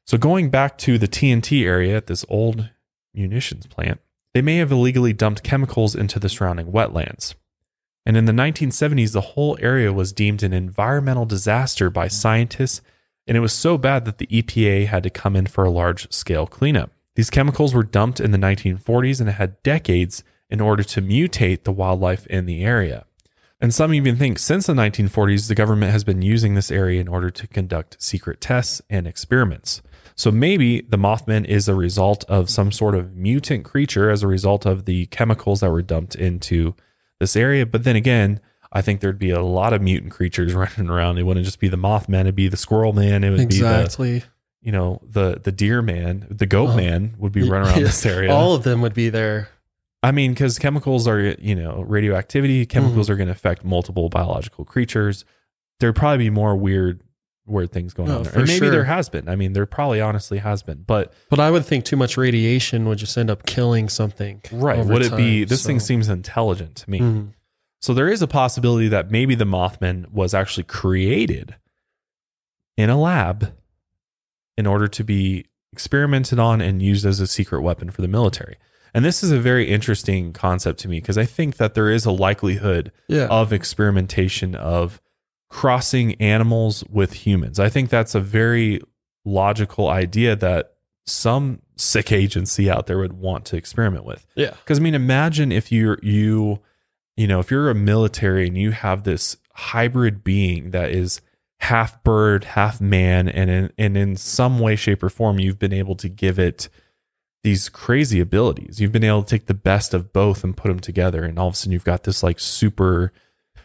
So 0.06 0.18
going 0.18 0.50
back 0.50 0.78
to 0.78 0.98
the 0.98 1.08
TNT 1.08 1.64
area 1.64 1.96
at 1.96 2.06
this 2.06 2.24
old 2.28 2.70
munitions 3.14 3.66
plant, 3.66 4.00
they 4.34 4.42
may 4.42 4.56
have 4.56 4.72
illegally 4.72 5.12
dumped 5.12 5.42
chemicals 5.42 5.94
into 5.94 6.18
the 6.18 6.28
surrounding 6.28 6.72
wetlands. 6.72 7.34
And 8.04 8.16
in 8.16 8.26
the 8.26 8.32
1970s, 8.32 9.12
the 9.12 9.20
whole 9.20 9.56
area 9.60 9.92
was 9.92 10.12
deemed 10.12 10.42
an 10.42 10.52
environmental 10.52 11.24
disaster 11.24 11.88
by 11.88 12.08
scientists, 12.08 12.82
and 13.26 13.36
it 13.36 13.40
was 13.40 13.52
so 13.54 13.78
bad 13.78 14.04
that 14.04 14.18
the 14.18 14.26
EPA 14.26 14.88
had 14.88 15.02
to 15.04 15.10
come 15.10 15.34
in 15.34 15.46
for 15.46 15.64
a 15.64 15.70
large 15.70 16.12
scale 16.12 16.46
cleanup. 16.46 16.90
These 17.14 17.30
chemicals 17.30 17.72
were 17.72 17.84
dumped 17.84 18.20
in 18.20 18.32
the 18.32 18.38
1940s 18.38 19.20
and 19.20 19.28
it 19.28 19.34
had 19.34 19.62
decades 19.62 20.24
in 20.50 20.60
order 20.60 20.82
to 20.82 21.00
mutate 21.00 21.62
the 21.62 21.72
wildlife 21.72 22.26
in 22.26 22.46
the 22.46 22.64
area. 22.64 23.06
And 23.60 23.72
some 23.72 23.94
even 23.94 24.16
think 24.16 24.38
since 24.38 24.66
the 24.66 24.74
1940s, 24.74 25.48
the 25.48 25.54
government 25.54 25.92
has 25.92 26.04
been 26.04 26.22
using 26.22 26.54
this 26.54 26.70
area 26.70 27.00
in 27.00 27.08
order 27.08 27.30
to 27.30 27.46
conduct 27.46 28.02
secret 28.02 28.40
tests 28.40 28.82
and 28.90 29.06
experiments. 29.06 29.80
So 30.16 30.30
maybe 30.30 30.80
the 30.82 30.96
Mothman 30.96 31.44
is 31.44 31.68
a 31.68 31.74
result 31.74 32.24
of 32.28 32.48
some 32.48 32.70
sort 32.70 32.94
of 32.94 33.16
mutant 33.16 33.64
creature 33.64 34.10
as 34.10 34.22
a 34.22 34.28
result 34.28 34.64
of 34.64 34.84
the 34.84 35.06
chemicals 35.06 35.60
that 35.60 35.70
were 35.70 35.82
dumped 35.82 36.14
into 36.14 36.74
this 37.18 37.34
area. 37.36 37.66
But 37.66 37.84
then 37.84 37.96
again, 37.96 38.40
I 38.72 38.80
think 38.82 39.00
there'd 39.00 39.18
be 39.18 39.30
a 39.30 39.42
lot 39.42 39.72
of 39.72 39.82
mutant 39.82 40.12
creatures 40.12 40.54
running 40.54 40.88
around. 40.88 41.18
It 41.18 41.24
wouldn't 41.24 41.44
just 41.46 41.58
be 41.60 41.68
the 41.68 41.76
Mothman; 41.76 42.20
it'd 42.22 42.34
be 42.36 42.48
the 42.48 42.56
Squirrel 42.56 42.92
Man. 42.92 43.24
It 43.24 43.30
would 43.30 43.48
be 43.48 43.58
the 43.58 43.80
Exactly. 43.80 44.22
you 44.62 44.72
know 44.72 45.00
the 45.02 45.40
the 45.42 45.52
Deer 45.52 45.82
Man, 45.82 46.26
the 46.30 46.46
Goat 46.46 46.70
Oh. 46.70 46.76
Man 46.76 47.14
would 47.18 47.32
be 47.32 47.42
running 47.42 47.68
around 47.68 47.78
Yeah. 47.78 47.84
this 47.86 48.06
area. 48.14 48.32
All 48.32 48.54
of 48.54 48.62
them 48.62 48.80
would 48.82 48.94
be 48.94 49.08
there. 49.08 49.48
I 50.02 50.12
mean, 50.12 50.32
because 50.32 50.58
chemicals 50.58 51.08
are, 51.08 51.18
you 51.40 51.54
know, 51.54 51.82
radioactivity, 51.82 52.66
mm-hmm. 52.66 52.70
chemicals 52.70 53.08
are 53.08 53.16
going 53.16 53.28
to 53.28 53.32
affect 53.32 53.64
multiple 53.64 54.10
biological 54.10 54.64
creatures. 54.66 55.24
There'd 55.80 55.96
probably 55.96 56.26
be 56.26 56.30
more 56.30 56.54
weird, 56.54 57.00
weird 57.46 57.72
things 57.72 57.92
going 57.92 58.10
Oh, 58.10 58.18
on 58.18 58.22
there. 58.24 58.32
And 58.34 58.46
maybe 58.46 58.58
sure. 58.58 58.70
there 58.70 58.84
has 58.84 59.08
been. 59.08 59.28
I 59.28 59.36
mean, 59.36 59.52
there 59.52 59.66
probably 59.66 60.00
honestly 60.00 60.38
has 60.38 60.62
been. 60.62 60.82
But, 60.86 61.12
But 61.28 61.40
I 61.40 61.50
would 61.50 61.64
think 61.66 61.84
too 61.84 61.96
much 61.96 62.16
radiation 62.16 62.86
would 62.88 62.98
just 62.98 63.16
end 63.18 63.30
up 63.30 63.44
killing 63.46 63.88
something. 63.88 64.40
right, 64.52 64.84
would 64.84 65.02
it 65.02 65.16
be, 65.16 65.40
time, 65.40 65.48
this 65.48 65.64
thing 65.66 65.78
seems 65.80 66.08
intelligent 66.08 66.74
to 66.76 66.90
me. 66.90 67.00
Mhm. 67.00 67.28
So 67.82 67.92
there 67.92 68.08
is 68.08 68.22
a 68.22 68.26
possibility 68.26 68.88
that 68.88 69.10
maybe 69.10 69.34
the 69.34 69.44
Mothman 69.44 70.10
was 70.10 70.32
actually 70.32 70.64
created 70.64 71.54
in 72.78 72.88
a 72.88 72.98
lab 72.98 73.52
in 74.56 74.66
order 74.66 74.88
to 74.88 75.04
be 75.04 75.44
experimented 75.72 76.38
on 76.38 76.60
and 76.62 76.80
used 76.80 77.04
as 77.04 77.20
a 77.20 77.26
secret 77.26 77.60
weapon 77.60 77.90
for 77.90 78.00
the 78.00 78.08
military. 78.08 78.56
And 78.94 79.04
this 79.04 79.22
is 79.24 79.32
a 79.32 79.40
very 79.40 79.68
interesting 79.68 80.32
concept 80.32 80.78
to 80.80 80.88
me 80.88 81.00
because 81.00 81.18
I 81.18 81.24
think 81.24 81.56
that 81.56 81.74
there 81.74 81.90
is 81.90 82.06
a 82.06 82.12
likelihood 82.12 82.92
Yeah. 83.08 83.26
of 83.26 83.52
experimentation 83.52 84.54
of 84.54 85.00
crossing 85.54 86.20
animals 86.20 86.82
with 86.90 87.12
humans. 87.12 87.60
I 87.60 87.68
think 87.68 87.88
that's 87.88 88.16
a 88.16 88.20
very 88.20 88.80
logical 89.24 89.88
idea 89.88 90.34
that 90.34 90.74
some 91.06 91.62
sick 91.76 92.10
agency 92.10 92.68
out 92.68 92.88
there 92.88 92.98
would 92.98 93.12
want 93.12 93.44
to 93.44 93.56
experiment 93.56 94.04
with. 94.04 94.26
yeah. 94.34 94.50
Because 94.50 94.80
I 94.80 94.82
mean, 94.82 94.96
imagine 94.96 95.52
if 95.52 95.70
you're 95.70 96.00
you, 96.02 96.58
you 97.16 97.28
know, 97.28 97.38
if 97.38 97.52
you're 97.52 97.70
a 97.70 97.74
military 97.74 98.48
and 98.48 98.58
you 98.58 98.72
have 98.72 99.04
this 99.04 99.36
hybrid 99.52 100.24
being 100.24 100.72
that 100.72 100.90
is 100.90 101.20
half 101.60 102.02
bird, 102.02 102.42
half 102.42 102.80
man, 102.80 103.28
and 103.28 103.48
in, 103.48 103.72
and 103.78 103.96
in 103.96 104.16
some 104.16 104.58
way, 104.58 104.74
shape, 104.74 105.04
or 105.04 105.08
form, 105.08 105.38
you've 105.38 105.60
been 105.60 105.72
able 105.72 105.94
to 105.94 106.08
give 106.08 106.36
it 106.36 106.68
these 107.44 107.68
crazy 107.68 108.18
abilities. 108.18 108.80
You've 108.80 108.90
been 108.90 109.04
able 109.04 109.22
to 109.22 109.30
take 109.30 109.46
the 109.46 109.54
best 109.54 109.94
of 109.94 110.12
both 110.12 110.42
and 110.42 110.56
put 110.56 110.66
them 110.66 110.80
together, 110.80 111.22
and 111.22 111.38
all 111.38 111.46
of 111.46 111.54
a 111.54 111.56
sudden, 111.56 111.72
you've 111.72 111.84
got 111.84 112.02
this 112.02 112.24
like 112.24 112.40
super, 112.40 113.12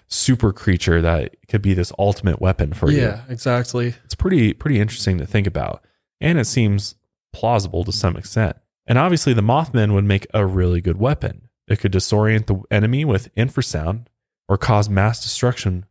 super 0.09 0.51
creature 0.51 1.01
that 1.01 1.35
could 1.47 1.61
be 1.61 1.73
this 1.73 1.91
ultimate 1.97 2.41
weapon 2.41 2.73
for 2.73 2.91
you. 2.91 3.01
Yeah, 3.01 3.21
exactly. 3.29 3.95
it's 4.03 4.15
pretty 4.15 4.53
pretty 4.53 4.79
interesting 4.79 5.17
to 5.19 5.25
think 5.25 5.47
about. 5.47 5.83
And 6.19 6.37
it 6.37 6.45
seems 6.45 6.95
plausible 7.31 7.83
to 7.85 7.91
some 7.91 8.17
extent. 8.17 8.57
And 8.87 8.97
obviously 8.97 9.33
the 9.33 9.41
mothman 9.41 9.93
would 9.93 10.03
make 10.03 10.27
a 10.33 10.45
really 10.45 10.81
good 10.81 10.97
weapon. 10.97 11.49
It 11.67 11.79
could 11.79 11.93
disorient 11.93 12.47
the 12.47 12.61
enemy 12.71 13.05
with 13.05 13.33
infrasound 13.35 14.07
or 14.47 14.57
cause 14.57 14.89
mass 14.89 15.21
destruction 15.21 15.85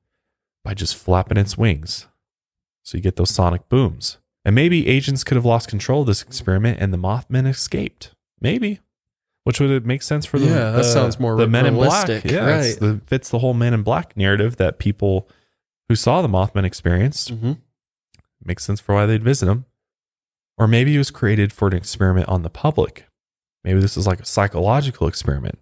by 0.64 0.74
just 0.74 0.96
flapping 0.96 1.38
its 1.38 1.56
wings. 1.56 2.08
So 2.82 2.98
you 2.98 3.02
get 3.02 3.16
those 3.16 3.30
sonic 3.30 3.68
booms. 3.68 4.18
And 4.44 4.54
maybe 4.54 4.88
agents 4.88 5.24
could 5.24 5.36
have 5.36 5.44
lost 5.44 5.68
control 5.68 6.00
of 6.00 6.06
this 6.08 6.22
experiment 6.22 6.78
and 6.80 6.92
the 6.92 6.98
mothman 6.98 7.46
escaped. 7.46 8.14
Maybe 8.40 8.80
which 9.48 9.60
would 9.60 9.86
make 9.86 10.02
sense 10.02 10.26
for 10.26 10.38
the 10.38 10.44
Yeah, 10.44 10.72
that 10.72 10.76
the- 10.76 10.84
sounds 10.84 11.18
more 11.18 11.34
the 11.34 11.46
men 11.48 11.64
in 11.64 11.72
black 11.74 12.06
realistic, 12.06 12.30
yeah 12.30 12.46
right. 12.46 12.78
the, 12.78 13.00
fits 13.06 13.30
the 13.30 13.38
whole 13.38 13.54
men 13.54 13.72
in 13.72 13.82
black 13.82 14.14
narrative 14.14 14.56
that 14.58 14.78
people 14.78 15.26
who 15.88 15.94
saw 15.96 16.20
the 16.20 16.28
mothman 16.28 16.64
experienced 16.64 17.30
hmm 17.30 17.52
makes 18.44 18.62
sense 18.64 18.78
for 18.78 18.94
why 18.94 19.06
they'd 19.06 19.24
visit 19.24 19.48
him. 19.48 19.64
Or 20.58 20.68
maybe 20.68 20.94
it 20.94 20.98
was 20.98 21.10
created 21.10 21.50
for 21.52 21.66
an 21.68 21.74
experiment 21.74 22.28
on 22.28 22.42
the 22.42 22.50
public. 22.50 23.06
Maybe 23.64 23.80
this 23.80 23.96
is 23.96 24.06
like 24.06 24.20
a 24.20 24.24
psychological 24.26 25.08
experiment 25.08 25.58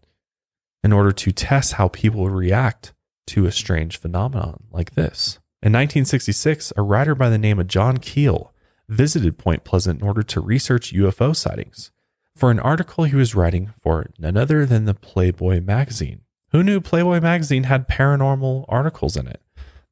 in 0.84 0.92
order 0.92 1.12
to 1.12 1.30
test 1.32 1.74
how 1.74 1.88
people 1.88 2.28
react 2.28 2.92
to 3.28 3.46
a 3.46 3.52
strange 3.52 3.96
phenomenon 3.98 4.64
like 4.72 4.94
this. 4.94 5.38
In 5.62 5.72
1966, 5.72 6.72
a 6.76 6.82
writer 6.82 7.14
by 7.14 7.28
the 7.30 7.38
name 7.38 7.58
of 7.60 7.66
John 7.68 7.96
Keel 7.98 8.52
visited 8.88 9.38
Point 9.38 9.62
Pleasant 9.64 10.00
in 10.00 10.06
order 10.06 10.22
to 10.24 10.40
research 10.40 10.92
UFO 10.92 11.34
sightings 11.34 11.90
for 12.36 12.50
an 12.50 12.60
article 12.60 13.04
he 13.04 13.16
was 13.16 13.34
writing 13.34 13.72
for 13.80 14.10
none 14.18 14.36
other 14.36 14.66
than 14.66 14.84
the 14.84 14.94
Playboy 14.94 15.60
magazine. 15.60 16.20
Who 16.52 16.62
knew 16.62 16.80
Playboy 16.80 17.20
magazine 17.20 17.64
had 17.64 17.88
paranormal 17.88 18.66
articles 18.68 19.16
in 19.16 19.26
it? 19.26 19.40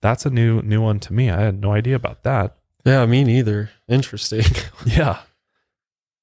That's 0.01 0.27
a 0.27 0.31
new 0.31 0.61
new 0.63 0.83
one 0.83 1.01
to 1.01 1.13
me. 1.13 1.31
I 1.31 1.41
had 1.41 1.61
no 1.61 1.73
idea 1.73 1.97
about 1.97 2.23
that. 2.25 2.57
Yeah, 2.85 3.05
me 3.07 3.25
neither. 3.25 3.71
Interesting. 3.89 4.45
Yeah. 4.87 5.21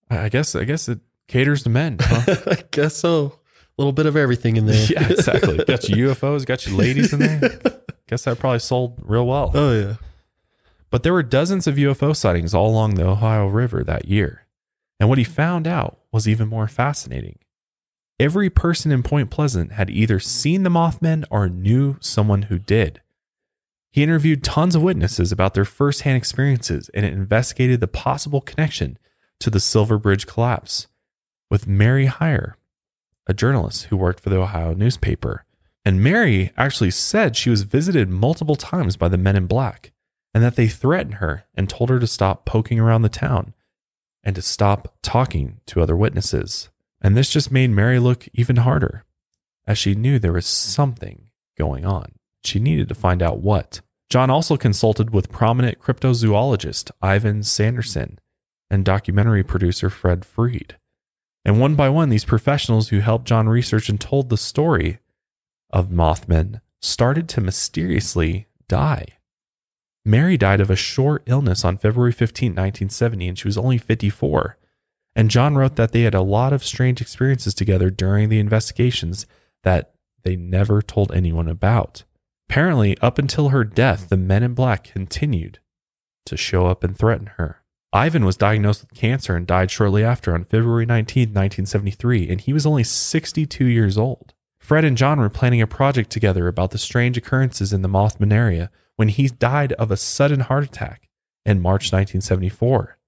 I 0.10 0.30
guess 0.30 0.56
I 0.56 0.66
guess 0.66 0.88
it 0.90 1.00
caters 1.28 1.64
to 1.64 1.70
men. 1.70 1.98
Huh? 2.00 2.36
I 2.48 2.64
guess 2.70 2.96
so. 2.96 3.40
A 3.78 3.82
little 3.82 3.94
bit 3.94 4.06
of 4.06 4.16
everything 4.16 4.58
in 4.58 4.66
there. 4.68 4.86
yeah, 4.90 5.08
exactly. 5.10 5.58
Got 5.58 5.90
your 5.90 6.14
UFOs, 6.14 6.46
got 6.46 6.66
your 6.68 6.76
ladies 6.76 7.14
in 7.14 7.20
there. 7.20 7.60
Guess 8.08 8.26
that 8.26 8.38
probably 8.38 8.60
sold 8.60 9.00
real 9.04 9.26
well. 9.26 9.52
oh 9.56 9.72
yeah. 9.74 9.96
But 10.90 11.04
there 11.04 11.14
were 11.14 11.24
dozens 11.24 11.66
of 11.68 11.76
UFO 11.76 12.14
sightings 12.16 12.54
all 12.54 12.70
along 12.70 12.96
the 12.96 13.08
Ohio 13.08 13.48
River 13.48 13.84
that 13.86 14.10
year. 14.10 14.46
And 15.02 15.10
what 15.10 15.18
he 15.18 15.24
found 15.24 15.66
out 15.66 15.98
was 16.12 16.28
even 16.28 16.48
more 16.48 16.68
fascinating. 16.68 17.40
Every 18.20 18.52
person 18.52 18.92
in 18.92 19.02
Point 19.02 19.32
Pleasant 19.32 19.72
had 19.72 19.90
either 19.90 20.20
seen 20.20 20.62
the 20.62 20.70
Mothman 20.70 21.26
or 21.32 21.50
knew 21.50 21.98
someone 22.00 22.44
who 22.44 22.60
did. 22.60 23.02
He 23.92 24.04
interviewed 24.04 24.44
tons 24.44 24.76
of 24.76 24.84
witnesses 24.84 25.32
about 25.32 25.56
their 25.56 25.66
firsthand 25.66 26.18
experiences 26.18 26.92
and 26.94 27.04
investigated 27.04 27.80
the 27.80 27.88
possible 27.88 28.42
connection 28.42 29.00
to 29.40 29.50
the 29.50 29.60
Silver 29.60 29.98
Bridge 29.98 30.28
collapse 30.28 30.86
with 31.50 31.66
Mary 31.66 32.06
Hyre, 32.06 32.56
a 33.26 33.34
journalist 33.34 33.86
who 33.86 33.98
worked 33.98 34.20
for 34.20 34.30
the 34.30 34.40
Ohio 34.40 34.76
newspaper. 34.76 35.46
And 35.84 36.04
Mary 36.04 36.52
actually 36.58 36.92
said 36.92 37.36
she 37.36 37.50
was 37.50 37.64
visited 37.64 38.08
multiple 38.08 38.56
times 38.56 38.98
by 38.98 39.08
the 39.08 39.18
men 39.18 39.36
in 39.36 39.48
black 39.48 39.94
and 40.32 40.44
that 40.44 40.58
they 40.58 40.68
threatened 40.68 41.16
her 41.16 41.46
and 41.56 41.68
told 41.68 41.90
her 41.90 41.98
to 41.98 42.06
stop 42.06 42.46
poking 42.46 42.80
around 42.80 43.02
the 43.02 43.10
town 43.10 43.56
and 44.24 44.36
to 44.36 44.42
stop 44.42 44.96
talking 45.02 45.60
to 45.66 45.82
other 45.82 45.96
witnesses. 45.96 46.70
And 47.02 47.18
this 47.18 47.30
just 47.30 47.52
made 47.52 47.72
Mary 47.72 48.00
look 48.00 48.28
even 48.34 48.58
harder, 48.58 49.06
as 49.66 49.78
she 49.78 49.96
knew 49.96 50.20
there 50.20 50.34
was 50.34 50.46
something 50.46 51.30
going 51.58 51.86
on. 51.86 52.14
She 52.44 52.60
needed 52.60 52.88
to 52.90 52.96
find 52.96 53.22
out 53.22 53.40
what. 53.40 53.82
John 54.10 54.30
also 54.30 54.58
consulted 54.58 55.12
with 55.12 55.32
prominent 55.32 55.80
cryptozoologist 55.80 56.92
Ivan 57.02 57.44
Sanderson 57.44 58.20
and 58.70 58.86
documentary 58.86 59.44
producer 59.44 59.90
Fred 59.90 60.26
Freed. 60.26 60.78
And 61.44 61.60
one 61.60 61.76
by 61.76 61.90
one, 61.90 62.10
these 62.10 62.26
professionals 62.26 62.90
who 62.90 63.00
helped 63.00 63.26
John 63.26 63.50
research 63.50 63.90
and 63.90 64.00
told 64.00 64.30
the 64.30 64.38
story 64.38 65.00
of 65.72 65.90
Mothman 65.90 66.62
started 66.82 67.28
to 67.30 67.42
mysteriously 67.42 68.48
die. 68.68 69.06
Mary 70.04 70.38
died 70.38 70.60
of 70.60 70.70
a 70.70 70.76
short 70.76 71.24
illness 71.26 71.64
on 71.64 71.78
February 71.78 72.12
15, 72.12 72.52
1970, 72.52 73.28
and 73.28 73.38
she 73.38 73.48
was 73.48 73.58
only 73.58 73.78
54. 73.78 74.58
And 75.16 75.30
John 75.30 75.56
wrote 75.56 75.76
that 75.76 75.92
they 75.92 76.02
had 76.02 76.16
a 76.16 76.22
lot 76.22 76.54
of 76.54 76.64
strange 76.64 77.02
experiences 77.02 77.54
together 77.54 77.90
during 77.90 78.30
the 78.30 78.40
investigations 78.40 79.26
that 79.64 79.94
they 80.24 80.36
never 80.36 80.82
told 80.82 81.12
anyone 81.12 81.48
about. 81.48 82.04
Apparently, 82.50 82.98
up 83.00 83.18
until 83.18 83.50
her 83.50 83.64
death, 83.64 84.10
the 84.10 84.18
men 84.18 84.44
in 84.44 84.54
black 84.54 84.86
continued 84.86 85.60
to 86.26 86.38
show 86.38 86.68
up 86.68 86.84
and 86.84 86.98
threaten 86.98 87.28
her. 87.38 87.62
Ivan 87.94 88.24
was 88.24 88.38
diagnosed 88.38 88.82
with 88.82 88.94
cancer 88.94 89.36
and 89.36 89.46
died 89.46 89.70
shortly 89.70 90.04
after 90.04 90.34
on 90.34 90.46
February 90.46 90.86
19, 90.86 91.30
1973, 91.30 92.30
and 92.30 92.42
he 92.42 92.54
was 92.54 92.66
only 92.66 92.84
62 92.84 93.66
years 93.66 93.98
old. 93.98 94.34
Fred 94.60 94.86
and 94.86 94.98
John 94.98 95.20
were 95.20 95.30
planning 95.30 95.62
a 95.62 95.68
project 95.68 96.10
together 96.10 96.48
about 96.48 96.72
the 96.72 96.78
strange 96.78 97.18
occurrences 97.18 97.74
in 97.74 97.82
the 97.82 97.90
Mothman 97.90 98.32
area 98.32 98.72
when 99.02 99.10
he 99.10 99.28
died 99.30 99.74
of 99.74 99.90
a 99.90 99.98
sudden 99.98 100.42
heart 100.42 100.64
attack 100.64 101.10
in 101.44 101.60
March 101.60 101.92
1974. 101.92 103.00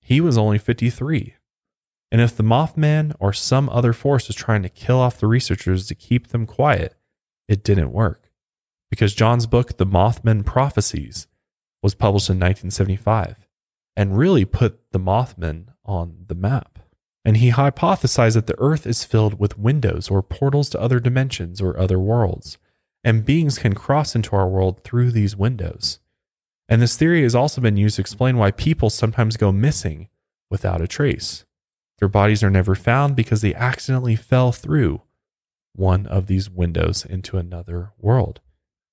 He 0.00 0.18
was 0.18 0.38
only 0.38 0.56
53. 0.56 1.34
And 2.10 2.22
if 2.22 2.34
the 2.34 2.42
Mothman 2.42 3.14
or 3.20 3.34
some 3.34 3.68
other 3.68 3.92
force 3.92 4.26
was 4.26 4.36
trying 4.36 4.62
to 4.62 4.70
kill 4.70 4.98
off 4.98 5.20
the 5.20 5.26
researchers 5.26 5.86
to 5.88 5.94
keep 5.94 6.28
them 6.28 6.46
quiet, 6.46 6.94
it 7.46 7.62
didn't 7.62 7.92
work. 7.92 8.30
Because 8.88 9.12
John's 9.12 9.46
book, 9.46 9.76
The 9.76 9.84
Mothman 9.84 10.46
Prophecies, 10.46 11.26
was 11.82 11.94
published 11.94 12.30
in 12.30 12.36
1975 12.36 13.46
and 13.98 14.16
really 14.16 14.46
put 14.46 14.92
the 14.92 14.98
Mothman 14.98 15.66
on 15.84 16.24
the 16.26 16.34
map. 16.34 16.78
And 17.22 17.36
he 17.36 17.50
hypothesized 17.50 18.32
that 18.32 18.46
the 18.46 18.58
Earth 18.58 18.86
is 18.86 19.04
filled 19.04 19.38
with 19.38 19.58
windows 19.58 20.08
or 20.08 20.22
portals 20.22 20.70
to 20.70 20.80
other 20.80 21.00
dimensions 21.00 21.60
or 21.60 21.78
other 21.78 21.98
worlds 21.98 22.56
and 23.04 23.24
beings 23.24 23.58
can 23.58 23.74
cross 23.74 24.14
into 24.14 24.34
our 24.34 24.48
world 24.48 24.82
through 24.82 25.10
these 25.10 25.36
windows. 25.36 25.98
And 26.68 26.80
this 26.80 26.96
theory 26.96 27.22
has 27.22 27.34
also 27.34 27.60
been 27.60 27.76
used 27.76 27.96
to 27.96 28.00
explain 28.00 28.38
why 28.38 28.50
people 28.50 28.88
sometimes 28.90 29.36
go 29.36 29.52
missing 29.52 30.08
without 30.50 30.80
a 30.80 30.86
trace. 30.86 31.44
Their 31.98 32.08
bodies 32.08 32.42
are 32.42 32.50
never 32.50 32.74
found 32.74 33.14
because 33.16 33.42
they 33.42 33.54
accidentally 33.54 34.16
fell 34.16 34.50
through 34.50 35.02
one 35.74 36.06
of 36.06 36.26
these 36.26 36.48
windows 36.50 37.04
into 37.04 37.36
another 37.36 37.92
world. 37.98 38.40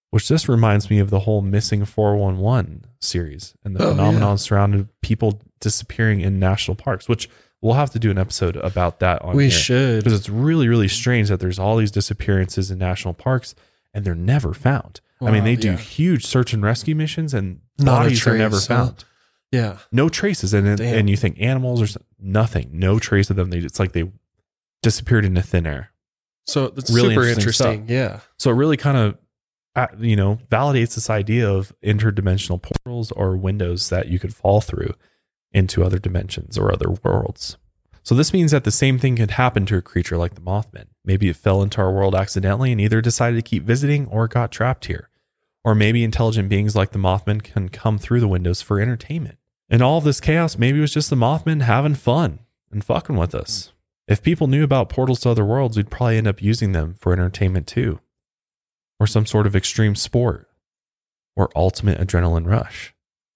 Which 0.09 0.27
just 0.27 0.49
reminds 0.49 0.89
me 0.89 0.99
of 0.99 1.09
the 1.09 1.21
whole 1.21 1.41
Missing 1.41 1.85
411 1.85 2.85
series 2.99 3.55
and 3.63 3.75
the 3.75 3.85
Oh, 3.85 3.91
phenomenon 3.91 4.31
yeah. 4.31 4.35
surrounding 4.35 4.89
people 5.01 5.41
disappearing 5.61 6.19
in 6.19 6.37
national 6.37 6.75
parks, 6.75 7.07
which 7.07 7.29
we'll 7.61 7.75
have 7.75 7.91
to 7.91 7.99
do 7.99 8.11
an 8.11 8.17
episode 8.17 8.57
about 8.57 8.99
that 8.99 9.21
on 9.21 9.37
we 9.37 9.43
here 9.43 9.51
should. 9.51 10.03
because 10.03 10.19
it's 10.19 10.27
really 10.27 10.67
really 10.67 10.89
strange 10.89 11.29
that 11.29 11.39
there's 11.39 11.59
all 11.59 11.77
these 11.77 11.91
disappearances 11.91 12.69
in 12.71 12.77
national 12.79 13.13
parks 13.13 13.55
and 13.93 14.05
they're 14.05 14.15
never 14.15 14.53
found. 14.53 15.01
I 15.23 15.29
mean, 15.29 15.43
they 15.43 15.55
do 15.55 15.71
yeah. 15.71 15.77
huge 15.77 16.25
search 16.25 16.51
and 16.51 16.63
rescue 16.63 16.95
missions 16.95 17.33
and 17.33 17.61
Not 17.77 18.03
bodies 18.03 18.25
are 18.25 18.35
never 18.35 18.55
trace, 18.55 18.67
huh? 18.67 18.85
found. 18.85 19.05
Yeah. 19.51 19.77
No 19.91 20.09
traces, 20.09 20.53
and 20.53 20.77
Damn. 20.77 20.95
and 20.97 21.09
you 21.09 21.17
think 21.17 21.35
animals 21.39 21.81
or 21.81 21.99
nothing, 22.19 22.69
no 22.73 22.97
trace 22.99 23.29
of 23.29 23.35
them. 23.35 23.49
They 23.49 23.59
it's 23.59 23.79
like 23.79 23.91
they 23.91 24.09
disappeared 24.81 25.25
into 25.25 25.41
thin 25.41 25.67
air. 25.67 25.91
So 26.47 26.69
that's 26.69 26.89
Really 26.89 27.09
super 27.09 27.27
interesting 27.27 27.71
interesting. 27.73 27.95
Yeah. 27.95 28.21
So 28.37 28.49
it 28.49 28.55
really 28.55 28.77
kind 28.77 28.97
of 28.97 29.17
uh, 29.75 29.87
you 29.99 30.15
know 30.15 30.39
validates 30.49 30.95
this 30.95 31.09
idea 31.09 31.49
of 31.49 31.73
interdimensional 31.83 32.61
portals 32.61 33.11
or 33.11 33.37
windows 33.37 33.89
that 33.89 34.07
you 34.07 34.19
could 34.19 34.33
fall 34.33 34.61
through 34.61 34.93
into 35.51 35.83
other 35.83 35.99
dimensions 35.99 36.57
or 36.57 36.71
other 36.73 36.89
worlds. 37.03 37.57
So 38.03 38.15
this 38.15 38.33
means 38.33 38.51
that 38.51 38.63
the 38.63 38.71
same 38.71 38.97
thing 38.97 39.15
could 39.15 39.31
happen 39.31 39.65
to 39.67 39.77
a 39.77 39.81
creature 39.81 40.17
like 40.17 40.33
the 40.33 40.41
Mothman. 40.41 40.87
Maybe 41.05 41.29
it 41.29 41.35
fell 41.35 41.61
into 41.61 41.81
our 41.81 41.91
world 41.91 42.15
accidentally 42.15 42.71
and 42.71 42.81
either 42.81 43.01
decided 43.01 43.35
to 43.35 43.47
keep 43.47 43.63
visiting 43.63 44.07
or 44.07 44.27
got 44.27 44.51
trapped 44.51 44.85
here. 44.85 45.09
Or 45.63 45.75
maybe 45.75 46.03
intelligent 46.03 46.49
beings 46.49 46.75
like 46.75 46.91
the 46.91 46.99
Mothman 46.99 47.43
can 47.43 47.69
come 47.69 47.99
through 47.99 48.19
the 48.19 48.27
windows 48.27 48.61
for 48.61 48.79
entertainment. 48.79 49.37
In 49.69 49.81
all 49.81 49.99
of 49.99 50.03
this 50.03 50.19
chaos, 50.19 50.57
maybe 50.57 50.79
it 50.79 50.81
was 50.81 50.93
just 50.93 51.09
the 51.09 51.15
Mothman 51.15 51.61
having 51.61 51.95
fun 51.95 52.39
and 52.71 52.83
fucking 52.83 53.15
with 53.15 53.35
us. 53.35 53.71
If 54.07 54.23
people 54.23 54.47
knew 54.47 54.63
about 54.63 54.89
portals 54.89 55.21
to 55.21 55.29
other 55.29 55.45
worlds, 55.45 55.77
we'd 55.77 55.91
probably 55.91 56.17
end 56.17 56.27
up 56.27 56.41
using 56.41 56.71
them 56.71 56.95
for 56.95 57.13
entertainment 57.13 57.67
too. 57.67 57.99
Or 58.99 59.07
some 59.07 59.25
sort 59.25 59.45
of 59.45 59.55
extreme 59.55 59.95
sport. 59.95 60.49
Or 61.35 61.49
ultimate 61.55 61.99
adrenaline 61.99 62.47
rush. 62.47 62.93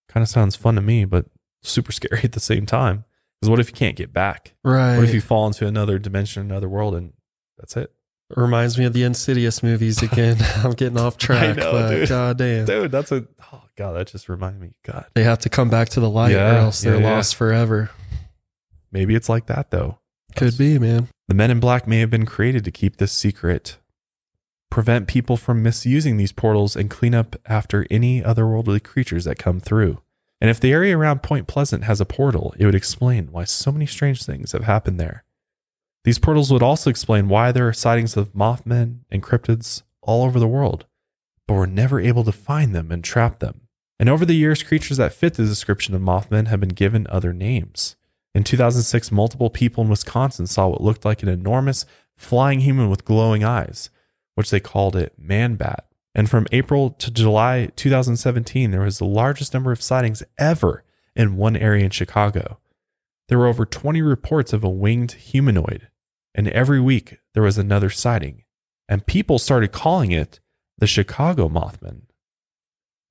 Kind 0.10 0.24
of 0.24 0.30
sounds 0.30 0.56
fun 0.56 0.76
to 0.76 0.82
me, 0.82 1.06
but 1.06 1.28
super 1.62 1.92
scary 1.94 2.22
at 2.24 2.32
the 2.32 2.40
same 2.40 2.66
time. 2.66 3.06
Because 3.42 3.50
what 3.50 3.60
if 3.60 3.68
you 3.70 3.74
can't 3.74 3.96
get 3.96 4.14
back? 4.14 4.54
Right. 4.64 4.96
What 4.96 5.04
if 5.08 5.14
you 5.14 5.22
fall 5.22 5.48
into 5.48 5.68
another 5.68 6.00
dimension, 6.00 6.42
another 6.44 6.70
world, 6.70 6.96
and 6.96 7.14
that's 7.58 7.76
it? 7.78 7.92
It 8.32 8.38
reminds 8.38 8.78
me 8.80 8.86
of 8.86 8.94
the 8.94 9.04
Insidious 9.04 9.62
movies 9.62 10.02
again. 10.02 10.38
I'm 10.64 10.72
getting 10.72 10.98
off 10.98 11.18
track, 11.20 11.58
know, 11.58 11.72
but 11.72 11.90
dude. 11.90 12.10
goddamn. 12.10 12.66
Dude, 12.66 12.92
that's 12.92 13.12
a 13.12 13.28
oh 13.54 13.62
god, 13.78 13.94
that 13.94 14.08
just 14.08 14.30
reminded 14.30 14.62
me. 14.62 14.72
God, 14.84 15.06
They 15.14 15.24
have 15.24 15.40
to 15.40 15.50
come 15.50 15.70
back 15.70 15.90
to 15.90 16.00
the 16.00 16.10
light 16.10 16.32
or 16.32 16.38
Yeah, 16.38 16.60
else 16.62 16.82
they're 16.82 16.96
yeah, 16.96 17.02
yeah. 17.08 17.16
lost 17.16 17.36
forever. 17.36 17.92
maybe 18.92 19.14
it's 19.16 19.30
like 19.30 19.46
that 19.48 19.70
though. 19.72 20.00
Could 20.36 20.58
be, 20.58 20.80
man. 20.80 21.08
The 21.28 21.36
men 21.36 21.52
in 21.52 21.60
black 21.60 21.88
may 21.88 22.00
have 22.00 22.10
been 22.10 22.26
created 22.26 22.66
to 22.66 22.72
keep 22.72 22.98
this 22.98 23.12
secret, 23.12 23.78
prevent 24.72 25.08
people 25.08 25.38
from 25.38 25.62
misusing 25.64 26.18
these 26.18 26.32
portals, 26.32 26.76
and 26.76 26.90
clean 26.90 27.14
up 27.16 27.36
after 27.46 27.86
any 27.92 28.22
otherworldly 28.22 28.84
creatures 28.84 29.26
that 29.26 29.38
come 29.38 29.60
through. 29.60 30.02
And 30.42 30.50
if 30.50 30.60
the 30.60 30.72
area 30.72 30.98
around 30.98 31.24
Point 31.24 31.48
Pleasant 31.48 31.86
has 31.86 32.02
a 32.02 32.06
portal, 32.06 32.54
it 32.58 32.66
would 32.66 32.76
explain 32.76 33.32
why 33.32 33.46
so 33.46 33.72
many 33.72 33.86
strange 33.86 34.24
things 34.24 34.52
have 34.52 34.66
happened 34.66 35.00
there. 35.00 35.24
These 36.04 36.20
portals 36.20 36.52
would 36.52 36.62
also 36.62 36.90
explain 36.90 37.30
why 37.30 37.52
there 37.52 37.68
are 37.68 37.74
sightings 37.74 38.16
of 38.16 38.36
Mothmen 38.36 39.06
and 39.10 39.24
cryptids 39.24 39.82
all 40.02 40.24
over 40.24 40.40
the 40.40 40.48
world, 40.48 40.86
but 41.48 41.56
we're 41.56 41.66
never 41.66 42.00
able 42.00 42.24
to 42.26 42.32
find 42.32 42.76
them 42.76 42.92
and 42.92 43.04
trap 43.04 43.40
them. 43.40 43.62
And 44.00 44.10
over 44.10 44.26
the 44.26 44.36
years, 44.36 44.62
creatures 44.62 44.98
that 44.98 45.14
fit 45.14 45.36
the 45.36 45.46
description 45.46 45.96
of 45.96 46.02
Mothmen 46.02 46.48
have 46.48 46.60
been 46.60 46.70
given 46.70 47.08
other 47.10 47.34
names. 47.34 47.96
In 48.36 48.44
2006, 48.44 49.12
multiple 49.12 49.50
people 49.50 49.84
in 49.84 49.90
Wisconsin 49.90 50.46
saw 50.46 50.68
what 50.68 50.82
looked 50.82 51.06
like 51.06 51.24
an 51.24 51.30
enormous 51.30 51.86
flying 52.18 52.60
human 52.60 52.90
with 52.90 53.06
glowing 53.06 53.44
eyes, 53.44 53.90
which 54.36 54.50
they 54.50 54.60
called 54.60 54.96
it 54.96 55.14
man 55.18 55.56
bat. 55.56 55.85
And 56.16 56.30
from 56.30 56.48
April 56.54 56.92
to 56.92 57.12
July 57.12 57.72
2017, 57.76 58.72
there 58.72 58.82
was 58.82 59.00
the 59.00 59.06
largest 59.06 59.54
number 59.54 59.74
of 59.74 59.82
sightings 59.82 60.24
ever 60.38 60.86
in 61.14 61.36
one 61.36 61.58
area 61.58 61.84
in 61.84 61.92
Chicago. 61.92 62.60
There 63.28 63.38
were 63.38 63.48
over 63.48 63.66
20 63.66 64.02
reports 64.02 64.54
of 64.54 64.64
a 64.64 64.70
winged 64.70 65.12
humanoid, 65.12 65.90
and 66.34 66.48
every 66.48 66.80
week 66.80 67.18
there 67.34 67.44
was 67.44 67.58
another 67.58 67.90
sighting. 67.90 68.44
And 68.88 69.06
people 69.06 69.40
started 69.40 69.74
calling 69.74 70.12
it 70.12 70.40
the 70.78 70.88
Chicago 70.88 71.50
Mothman. 71.50 72.04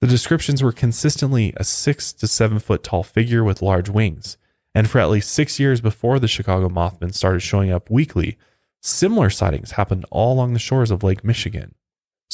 The 0.00 0.06
descriptions 0.06 0.62
were 0.62 0.72
consistently 0.72 1.52
a 1.56 1.64
six 1.64 2.12
to 2.14 2.26
seven 2.26 2.58
foot 2.58 2.82
tall 2.82 3.02
figure 3.02 3.44
with 3.44 3.62
large 3.62 3.90
wings. 3.90 4.38
And 4.74 4.88
for 4.88 4.98
at 4.98 5.10
least 5.10 5.30
six 5.30 5.60
years 5.60 5.80
before 5.80 6.18
the 6.18 6.28
Chicago 6.28 6.68
Mothman 6.68 7.14
started 7.14 7.40
showing 7.40 7.70
up 7.70 7.90
weekly, 7.90 8.38
similar 8.80 9.30
sightings 9.30 9.72
happened 9.72 10.06
all 10.10 10.32
along 10.32 10.52
the 10.52 10.58
shores 10.58 10.90
of 10.90 11.02
Lake 11.02 11.22
Michigan. 11.22 11.74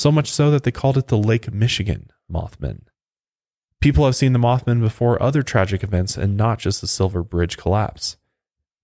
So 0.01 0.11
much 0.11 0.33
so 0.33 0.51
that 0.51 0.63
they 0.63 0.71
called 0.71 0.97
it 0.97 1.09
the 1.09 1.19
Lake 1.19 1.53
Michigan 1.53 2.09
Mothman. 2.33 2.85
People 3.83 4.07
have 4.07 4.17
seen 4.17 4.33
the 4.33 4.39
Mothman 4.39 4.81
before 4.81 5.23
other 5.23 5.43
tragic 5.43 5.83
events 5.83 6.17
and 6.17 6.39
not 6.39 6.59
just 6.59 6.81
the 6.81 6.87
Silver 6.87 7.23
Bridge 7.23 7.59
collapse. 7.59 8.17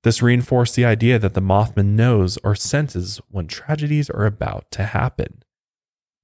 This 0.03 0.21
reinforced 0.21 0.77
the 0.77 0.85
idea 0.85 1.19
that 1.19 1.33
the 1.33 1.41
Mothman 1.41 1.95
knows 1.95 2.37
or 2.45 2.55
senses 2.55 3.19
when 3.31 3.47
tragedies 3.47 4.11
are 4.11 4.27
about 4.27 4.71
to 4.73 4.85
happen. 4.85 5.43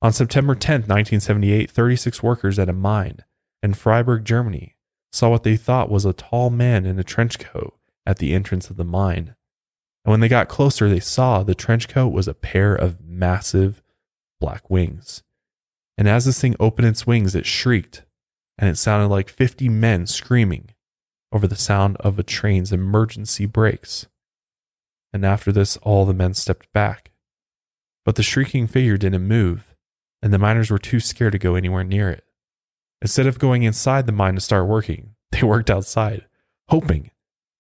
On 0.02 0.12
September 0.12 0.54
10, 0.54 0.80
1978, 0.80 1.70
36 1.70 2.22
workers 2.22 2.58
at 2.58 2.68
a 2.68 2.74
mine 2.74 3.20
in 3.62 3.72
Freiburg, 3.72 4.26
Germany, 4.26 4.76
saw 5.10 5.30
what 5.30 5.42
they 5.42 5.56
thought 5.56 5.88
was 5.88 6.04
a 6.04 6.12
tall 6.12 6.50
man 6.50 6.84
in 6.84 6.98
a 6.98 7.02
trench 7.02 7.38
coat 7.38 7.78
at 8.04 8.18
the 8.18 8.34
entrance 8.34 8.68
of 8.68 8.76
the 8.76 8.84
mine. 8.84 9.36
And 10.04 10.10
when 10.10 10.20
they 10.20 10.28
got 10.28 10.48
closer, 10.48 10.90
they 10.90 11.00
saw 11.00 11.42
the 11.42 11.54
trench 11.54 11.88
coat 11.88 12.08
was 12.08 12.28
a 12.28 12.34
pair 12.34 12.74
of 12.74 13.00
massive 13.00 13.81
black 14.42 14.68
wings. 14.68 15.22
And 15.96 16.08
as 16.08 16.24
this 16.24 16.40
thing 16.40 16.56
opened 16.58 16.88
its 16.88 17.06
wings, 17.06 17.36
it 17.36 17.46
shrieked, 17.46 18.02
and 18.58 18.68
it 18.68 18.76
sounded 18.76 19.06
like 19.06 19.28
50 19.28 19.68
men 19.68 20.08
screaming 20.08 20.70
over 21.30 21.46
the 21.46 21.54
sound 21.54 21.96
of 21.98 22.18
a 22.18 22.24
train's 22.24 22.72
emergency 22.72 23.46
brakes. 23.46 24.08
And 25.12 25.24
after 25.24 25.52
this, 25.52 25.76
all 25.76 26.04
the 26.04 26.12
men 26.12 26.34
stepped 26.34 26.72
back. 26.72 27.12
But 28.04 28.16
the 28.16 28.24
shrieking 28.24 28.66
figure 28.66 28.96
didn't 28.96 29.28
move, 29.28 29.76
and 30.20 30.32
the 30.32 30.40
miners 30.40 30.72
were 30.72 30.78
too 30.78 30.98
scared 30.98 31.32
to 31.32 31.38
go 31.38 31.54
anywhere 31.54 31.84
near 31.84 32.10
it. 32.10 32.24
Instead 33.00 33.28
of 33.28 33.38
going 33.38 33.62
inside 33.62 34.06
the 34.06 34.12
mine 34.12 34.34
to 34.34 34.40
start 34.40 34.66
working, 34.66 35.14
they 35.30 35.44
worked 35.44 35.70
outside, 35.70 36.26
hoping 36.68 37.12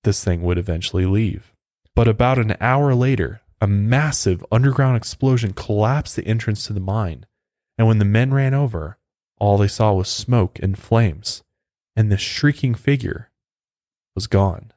this 0.02 0.24
thing 0.24 0.42
would 0.42 0.58
eventually 0.58 1.06
leave. 1.06 1.52
But 1.94 2.08
about 2.08 2.40
an 2.40 2.56
hour 2.60 2.92
later, 2.92 3.41
a 3.62 3.66
massive 3.68 4.44
underground 4.50 4.96
explosion 4.96 5.52
collapsed 5.52 6.16
the 6.16 6.26
entrance 6.26 6.66
to 6.66 6.72
the 6.72 6.80
mine, 6.80 7.24
and 7.78 7.86
when 7.86 7.98
the 7.98 8.04
men 8.04 8.34
ran 8.34 8.54
over, 8.54 8.98
all 9.38 9.56
they 9.56 9.68
saw 9.68 9.92
was 9.92 10.08
smoke 10.08 10.58
and 10.60 10.76
flames, 10.76 11.44
and 11.94 12.10
the 12.10 12.18
shrieking 12.18 12.74
figure 12.74 13.30
was 14.16 14.26
gone. 14.26 14.72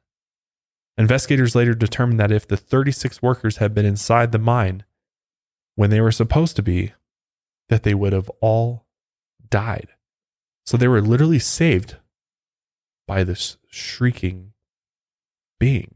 Investigators 1.00 1.56
later 1.56 1.74
determined 1.74 2.20
that 2.20 2.32
if 2.32 2.48
the 2.48 2.56
36 2.56 3.24
workers 3.24 3.58
had 3.58 3.74
been 3.74 3.88
inside 3.88 4.32
the 4.32 4.38
mine 4.38 4.84
when 5.74 5.90
they 5.90 6.00
were 6.00 6.12
supposed 6.12 6.56
to 6.56 6.62
be, 6.62 6.94
that 7.70 7.82
they 7.82 7.96
would 7.96 8.14
have 8.14 8.30
all 8.40 8.86
died. 9.50 9.90
So 10.68 10.78
they 10.78 10.88
were 10.88 11.02
literally 11.02 11.40
saved 11.40 11.98
by 13.08 13.24
this 13.24 13.58
shrieking 13.68 14.54
being. 15.60 15.95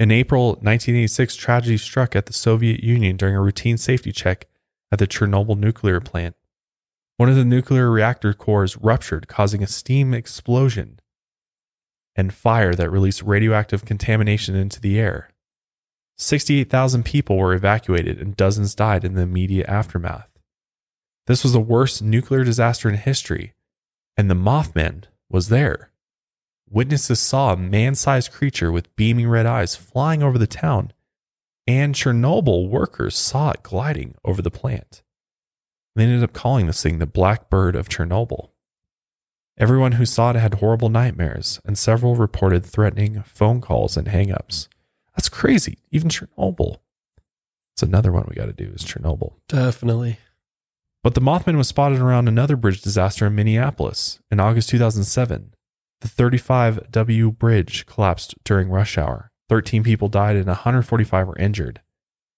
In 0.00 0.10
April 0.10 0.52
1986, 0.62 1.36
tragedy 1.36 1.76
struck 1.76 2.16
at 2.16 2.24
the 2.24 2.32
Soviet 2.32 2.82
Union 2.82 3.18
during 3.18 3.36
a 3.36 3.42
routine 3.42 3.76
safety 3.76 4.12
check 4.12 4.46
at 4.90 4.98
the 4.98 5.06
Chernobyl 5.06 5.58
nuclear 5.58 6.00
plant. 6.00 6.36
One 7.18 7.28
of 7.28 7.36
the 7.36 7.44
nuclear 7.44 7.90
reactor 7.90 8.32
cores 8.32 8.78
ruptured, 8.78 9.28
causing 9.28 9.62
a 9.62 9.66
steam 9.66 10.14
explosion 10.14 11.00
and 12.16 12.32
fire 12.32 12.74
that 12.74 12.88
released 12.88 13.22
radioactive 13.22 13.84
contamination 13.84 14.56
into 14.56 14.80
the 14.80 14.98
air. 14.98 15.28
68,000 16.16 17.04
people 17.04 17.36
were 17.36 17.52
evacuated 17.52 18.22
and 18.22 18.34
dozens 18.34 18.74
died 18.74 19.04
in 19.04 19.16
the 19.16 19.22
immediate 19.22 19.68
aftermath. 19.68 20.30
This 21.26 21.42
was 21.42 21.52
the 21.52 21.60
worst 21.60 22.00
nuclear 22.00 22.42
disaster 22.42 22.88
in 22.88 22.94
history, 22.94 23.52
and 24.16 24.30
the 24.30 24.34
Mothman 24.34 25.04
was 25.28 25.50
there. 25.50 25.89
Witnesses 26.72 27.18
saw 27.18 27.52
a 27.52 27.56
man 27.56 27.96
sized 27.96 28.30
creature 28.30 28.70
with 28.70 28.94
beaming 28.94 29.28
red 29.28 29.44
eyes 29.44 29.74
flying 29.74 30.22
over 30.22 30.38
the 30.38 30.46
town, 30.46 30.92
and 31.66 31.96
Chernobyl 31.96 32.68
workers 32.68 33.16
saw 33.16 33.50
it 33.50 33.64
gliding 33.64 34.14
over 34.24 34.40
the 34.40 34.52
plant. 34.52 35.02
They 35.96 36.04
ended 36.04 36.22
up 36.22 36.32
calling 36.32 36.68
this 36.68 36.80
thing 36.80 36.98
the 37.00 37.06
Black 37.06 37.50
Bird 37.50 37.74
of 37.74 37.88
Chernobyl. 37.88 38.50
Everyone 39.58 39.92
who 39.92 40.06
saw 40.06 40.30
it 40.30 40.36
had 40.36 40.54
horrible 40.54 40.88
nightmares, 40.88 41.60
and 41.64 41.76
several 41.76 42.14
reported 42.14 42.64
threatening 42.64 43.24
phone 43.24 43.60
calls 43.60 43.96
and 43.96 44.06
hangups. 44.06 44.68
That's 45.16 45.28
crazy. 45.28 45.78
Even 45.90 46.08
Chernobyl. 46.08 46.76
It's 47.74 47.82
another 47.82 48.12
one 48.12 48.26
we 48.28 48.36
got 48.36 48.46
to 48.46 48.52
do 48.52 48.70
is 48.72 48.84
Chernobyl. 48.84 49.34
Definitely. 49.48 50.18
But 51.02 51.14
the 51.14 51.20
Mothman 51.20 51.56
was 51.56 51.68
spotted 51.68 51.98
around 51.98 52.28
another 52.28 52.56
bridge 52.56 52.80
disaster 52.80 53.26
in 53.26 53.34
Minneapolis 53.34 54.20
in 54.30 54.38
August 54.38 54.68
2007. 54.68 55.54
The 56.00 56.08
35W 56.08 57.38
bridge 57.38 57.86
collapsed 57.86 58.34
during 58.44 58.70
rush 58.70 58.96
hour. 58.96 59.30
13 59.48 59.82
people 59.82 60.08
died 60.08 60.36
and 60.36 60.46
145 60.46 61.26
were 61.26 61.38
injured. 61.38 61.80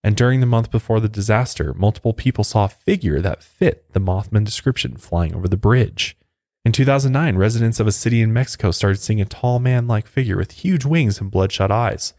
And 0.03 0.17
during 0.17 0.41
the 0.41 0.47
month 0.47 0.71
before 0.71 0.99
the 0.99 1.09
disaster, 1.09 1.73
multiple 1.75 2.13
people 2.13 2.43
saw 2.43 2.65
a 2.65 2.69
figure 2.69 3.21
that 3.21 3.43
fit 3.43 3.93
the 3.93 4.01
Mothman 4.01 4.45
description 4.45 4.97
flying 4.97 5.35
over 5.35 5.47
the 5.47 5.57
bridge. 5.57 6.17
In 6.65 6.73
2009, 6.73 7.37
residents 7.37 7.79
of 7.79 7.87
a 7.87 7.93
city 7.93 8.21
in 8.21 8.33
Mexico 8.33 8.71
started 8.71 9.01
seeing 9.01 9.21
a 9.21 9.25
tall 9.25 9.59
man 9.59 9.87
like 9.87 10.07
figure 10.07 10.37
with 10.37 10.53
huge 10.53 10.85
wings 10.85 11.21
and 11.21 11.31
bloodshot 11.31 11.71
eyes. 11.71 12.15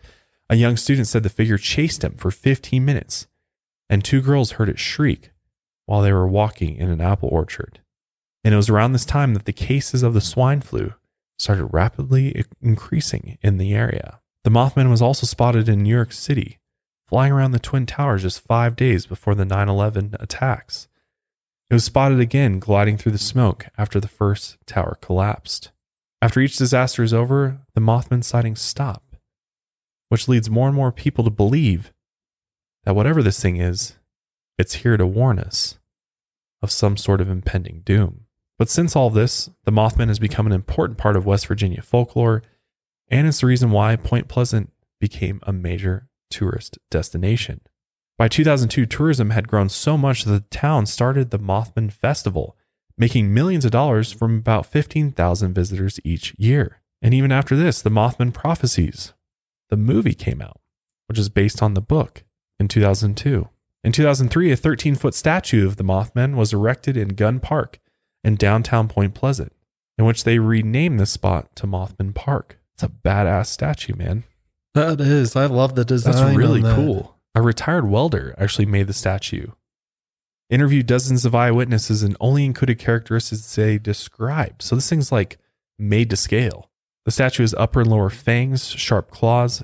A 0.49 0.55
young 0.55 0.77
student 0.77 1.07
said 1.07 1.23
the 1.23 1.29
figure 1.29 1.57
chased 1.57 2.03
him 2.03 2.15
for 2.15 2.31
15 2.31 2.83
minutes, 2.83 3.27
and 3.89 4.03
two 4.03 4.21
girls 4.21 4.51
heard 4.51 4.69
it 4.69 4.79
shriek 4.79 5.31
while 5.85 6.01
they 6.01 6.13
were 6.13 6.27
walking 6.27 6.75
in 6.75 6.89
an 6.89 7.01
apple 7.01 7.29
orchard. 7.29 7.79
And 8.43 8.53
it 8.53 8.57
was 8.57 8.69
around 8.69 8.91
this 8.91 9.05
time 9.05 9.33
that 9.33 9.45
the 9.45 9.53
cases 9.53 10.03
of 10.03 10.13
the 10.13 10.21
swine 10.21 10.61
flu 10.61 10.93
started 11.37 11.65
rapidly 11.67 12.45
increasing 12.61 13.37
in 13.41 13.57
the 13.57 13.73
area. 13.73 14.19
The 14.43 14.49
Mothman 14.49 14.89
was 14.89 15.01
also 15.01 15.25
spotted 15.25 15.69
in 15.69 15.83
New 15.83 15.93
York 15.93 16.11
City, 16.11 16.59
flying 17.07 17.31
around 17.31 17.51
the 17.51 17.59
Twin 17.59 17.85
Towers 17.85 18.23
just 18.23 18.41
five 18.41 18.75
days 18.75 19.05
before 19.05 19.35
the 19.35 19.45
9 19.45 19.69
11 19.69 20.15
attacks. 20.19 20.87
It 21.69 21.73
was 21.73 21.85
spotted 21.85 22.19
again 22.19 22.59
gliding 22.59 22.97
through 22.97 23.13
the 23.13 23.17
smoke 23.17 23.67
after 23.77 23.99
the 23.99 24.07
first 24.07 24.57
tower 24.65 24.97
collapsed. 25.01 25.71
After 26.21 26.39
each 26.39 26.57
disaster 26.57 27.03
is 27.03 27.13
over, 27.13 27.61
the 27.73 27.81
Mothman 27.81 28.23
sightings 28.23 28.61
stop, 28.61 29.15
which 30.09 30.27
leads 30.27 30.49
more 30.49 30.67
and 30.67 30.75
more 30.75 30.91
people 30.91 31.23
to 31.23 31.29
believe 31.29 31.91
that 32.83 32.95
whatever 32.95 33.23
this 33.23 33.41
thing 33.41 33.57
is, 33.57 33.97
it's 34.57 34.75
here 34.75 34.97
to 34.97 35.07
warn 35.07 35.39
us 35.39 35.79
of 36.61 36.71
some 36.71 36.95
sort 36.95 37.21
of 37.21 37.29
impending 37.29 37.81
doom. 37.83 38.25
But 38.57 38.69
since 38.69 38.95
all 38.95 39.09
this, 39.09 39.49
the 39.65 39.71
Mothman 39.71 40.07
has 40.07 40.19
become 40.19 40.45
an 40.45 40.53
important 40.53 40.97
part 40.97 41.15
of 41.15 41.25
West 41.25 41.47
Virginia 41.47 41.81
folklore, 41.81 42.43
and 43.09 43.27
it's 43.27 43.41
the 43.41 43.47
reason 43.47 43.71
why 43.71 43.95
Point 43.95 44.27
Pleasant 44.27 44.71
became 44.99 45.39
a 45.43 45.53
major 45.53 46.07
tourist 46.29 46.77
destination. 46.89 47.61
By 48.17 48.27
2002, 48.27 48.85
tourism 48.85 49.31
had 49.31 49.47
grown 49.47 49.69
so 49.69 49.97
much 49.97 50.23
that 50.23 50.31
the 50.31 50.57
town 50.57 50.85
started 50.85 51.31
the 51.31 51.39
Mothman 51.39 51.91
Festival, 51.91 52.55
making 52.97 53.33
millions 53.33 53.65
of 53.65 53.71
dollars 53.71 54.11
from 54.11 54.37
about 54.37 54.67
15,000 54.67 55.53
visitors 55.53 55.99
each 56.03 56.35
year. 56.37 56.81
And 57.01 57.13
even 57.13 57.31
after 57.31 57.55
this, 57.55 57.81
the 57.81 57.89
Mothman 57.89 58.33
Prophecies, 58.33 59.13
the 59.69 59.77
movie 59.77 60.13
came 60.13 60.41
out, 60.41 60.61
which 61.07 61.17
is 61.17 61.29
based 61.29 61.61
on 61.61 61.73
the 61.73 61.81
book 61.81 62.23
in 62.59 62.67
2002. 62.67 63.49
In 63.83 63.91
2003, 63.91 64.51
a 64.51 64.55
13 64.55 64.95
foot 64.95 65.15
statue 65.15 65.67
of 65.67 65.75
the 65.75 65.83
Mothman 65.83 66.35
was 66.35 66.53
erected 66.53 66.95
in 66.95 67.09
Gunn 67.09 67.39
Park 67.39 67.79
in 68.23 68.35
downtown 68.35 68.87
Point 68.87 69.13
Pleasant, 69.13 69.51
in 69.97 70.05
which 70.05 70.23
they 70.23 70.39
renamed 70.39 70.99
the 70.99 71.05
spot 71.05 71.55
to 71.57 71.67
Mothman 71.67 72.13
Park. 72.15 72.59
It's 72.73 72.83
a 72.83 72.87
badass 72.89 73.47
statue, 73.47 73.95
man. 73.95 74.23
That 74.73 74.99
is. 75.01 75.35
I 75.35 75.45
love 75.45 75.75
the 75.75 75.85
design. 75.85 76.13
That's 76.13 76.35
really 76.37 76.61
that. 76.61 76.75
cool. 76.75 77.17
A 77.35 77.41
retired 77.41 77.87
welder 77.87 78.33
actually 78.37 78.65
made 78.65 78.87
the 78.87 78.93
statue. 78.93 79.47
Interviewed 80.49 80.85
dozens 80.87 81.25
of 81.25 81.33
eyewitnesses 81.33 82.03
and 82.03 82.15
only 82.19 82.45
included 82.45 82.77
characteristics 82.79 83.55
they 83.55 83.77
described. 83.77 84.61
So 84.61 84.75
this 84.75 84.89
thing's 84.89 85.11
like 85.11 85.37
made 85.79 86.09
to 86.11 86.15
scale. 86.15 86.69
The 87.05 87.11
statue 87.11 87.43
has 87.43 87.53
upper 87.55 87.81
and 87.81 87.89
lower 87.89 88.09
fangs, 88.09 88.67
sharp 88.69 89.09
claws. 89.11 89.63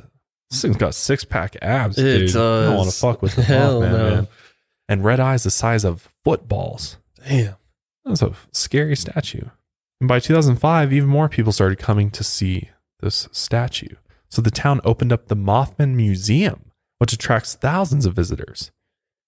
This 0.50 0.62
thing's 0.62 0.78
got 0.78 0.96
six 0.96 1.24
pack 1.24 1.56
abs, 1.62 1.98
It 1.98 2.04
dude. 2.04 2.30
I 2.32 2.64
don't 2.66 2.76
want 2.76 2.90
to 2.90 2.96
fuck 2.96 3.22
with 3.22 3.36
the 3.36 3.44
Hell 3.44 3.82
Mothman, 3.82 3.92
no. 3.92 4.10
man. 4.10 4.28
And 4.88 5.04
red 5.04 5.20
eyes 5.20 5.44
the 5.44 5.52
size 5.52 5.84
of 5.86 6.10
footballs. 6.24 6.98
Damn. 7.28 7.56
That's 8.06 8.22
a 8.22 8.34
scary 8.52 8.96
statue. 8.96 9.46
And 10.00 10.08
by 10.08 10.20
2005, 10.20 10.94
even 10.94 11.10
more 11.10 11.30
people 11.30 11.52
started 11.52 11.78
coming 11.78 12.10
to 12.12 12.24
see 12.24 12.70
this 13.02 13.28
statue. 13.32 13.96
So 14.30 14.42
the 14.42 14.52
town 14.52 14.82
opened 14.84 15.12
up 15.12 15.28
the 15.28 15.36
Mothman 15.36 15.96
Museum, 15.96 16.72
which 17.00 17.14
attracts 17.14 17.56
thousands 17.56 18.06
of 18.06 18.16
visitors. 18.16 18.72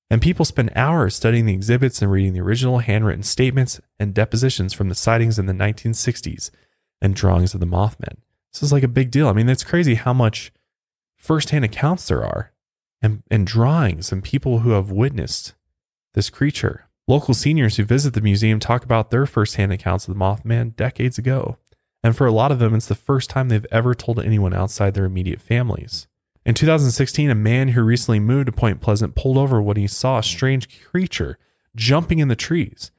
And 0.09 0.22
people 0.22 0.45
spend 0.45 0.72
hours 0.76 1.15
studying 1.15 1.45
the 1.45 1.53
exhibits 1.53 2.01
and 2.01 2.11
reading 2.11 2.34
the 2.34 2.41
original 2.41 2.80
handwritten 2.80 3.24
statements 3.24 3.80
and 3.99 4.13
depositions 4.13 4.74
from 4.74 4.89
the 4.89 4.95
sightings 4.95 5.39
in 5.39 5.45
the 5.45 5.53
1960s 5.53 6.51
and 7.01 7.15
drawings 7.15 7.53
of 7.53 7.59
the 7.59 7.65
Mothman. 7.65 8.17
This 8.51 8.61
is 8.61 8.74
like 8.74 8.84
a 8.84 8.89
big 8.89 9.09
deal. 9.09 9.28
I 9.28 9.34
mean, 9.34 9.47
it's 9.47 9.63
crazy 9.63 9.95
how 9.95 10.13
much 10.13 10.51
firsthand 11.15 11.63
accounts 11.63 12.07
there 12.07 12.24
are 12.24 12.51
and, 13.01 13.24
and 13.32 13.47
drawings 13.47 14.11
and 14.11 14.24
people 14.24 14.59
who 14.59 14.72
have 14.72 14.91
witnessed 14.91 15.53
this 16.13 16.30
creature. 16.30 16.89
Local 17.12 17.34
seniors 17.34 17.76
who 17.76 17.84
visit 17.84 18.14
the 18.14 18.22
museum 18.22 18.57
talk 18.57 18.86
about 18.86 19.12
their 19.12 19.26
firsthand 19.26 19.74
accounts 19.74 20.07
of 20.07 20.14
the 20.14 20.18
Mothman 20.18 20.78
decades 20.78 21.18
ago. 21.18 21.57
And 22.01 22.16
for 22.16 22.26
a 22.26 22.32
lot 22.32 22.53
of 22.53 22.59
them, 22.59 22.74
it's 22.74 22.86
the 22.86 22.95
first 22.95 23.30
time 23.30 23.49
they've 23.49 23.66
ever 23.70 23.93
told 23.93 24.22
anyone 24.22 24.53
outside 24.53 24.93
their 24.93 25.03
immediate 25.03 25.41
families. 25.41 26.07
In 26.45 26.55
2016, 26.55 27.30
a 27.30 27.36
man 27.36 27.68
who 27.68 27.84
recently 27.84 28.22
moved 28.22 28.45
to 28.45 28.53
Point 28.53 28.80
Pleasant 28.80 29.14
pulled 29.14 29.38
over 29.38 29.62
when 29.62 29.76
he 29.76 29.88
saw 29.88 30.20
a 30.20 30.24
strange 30.24 30.86
creature 30.86 31.38
jumping 31.76 32.20
in 32.20 32.30
the 32.30 32.36
trees. 32.38 32.91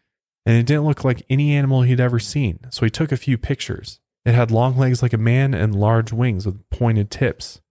And 0.44 0.58
it 0.58 0.66
didn't 0.66 0.84
look 0.84 1.04
like 1.04 1.24
any 1.30 1.56
animal 1.56 1.80
he'd 1.80 1.98
ever 1.98 2.18
seen, 2.18 2.58
so 2.68 2.84
he 2.84 2.90
took 2.90 3.12
a 3.12 3.16
few 3.16 3.38
pictures. 3.38 3.98
It 4.26 4.34
had 4.34 4.50
long 4.50 4.76
legs 4.76 5.00
like 5.00 5.14
a 5.14 5.16
man 5.16 5.54
and 5.54 5.74
large 5.74 6.12
wings 6.12 6.44
with 6.44 6.68
pointed 6.68 7.10
tips. 7.10 7.62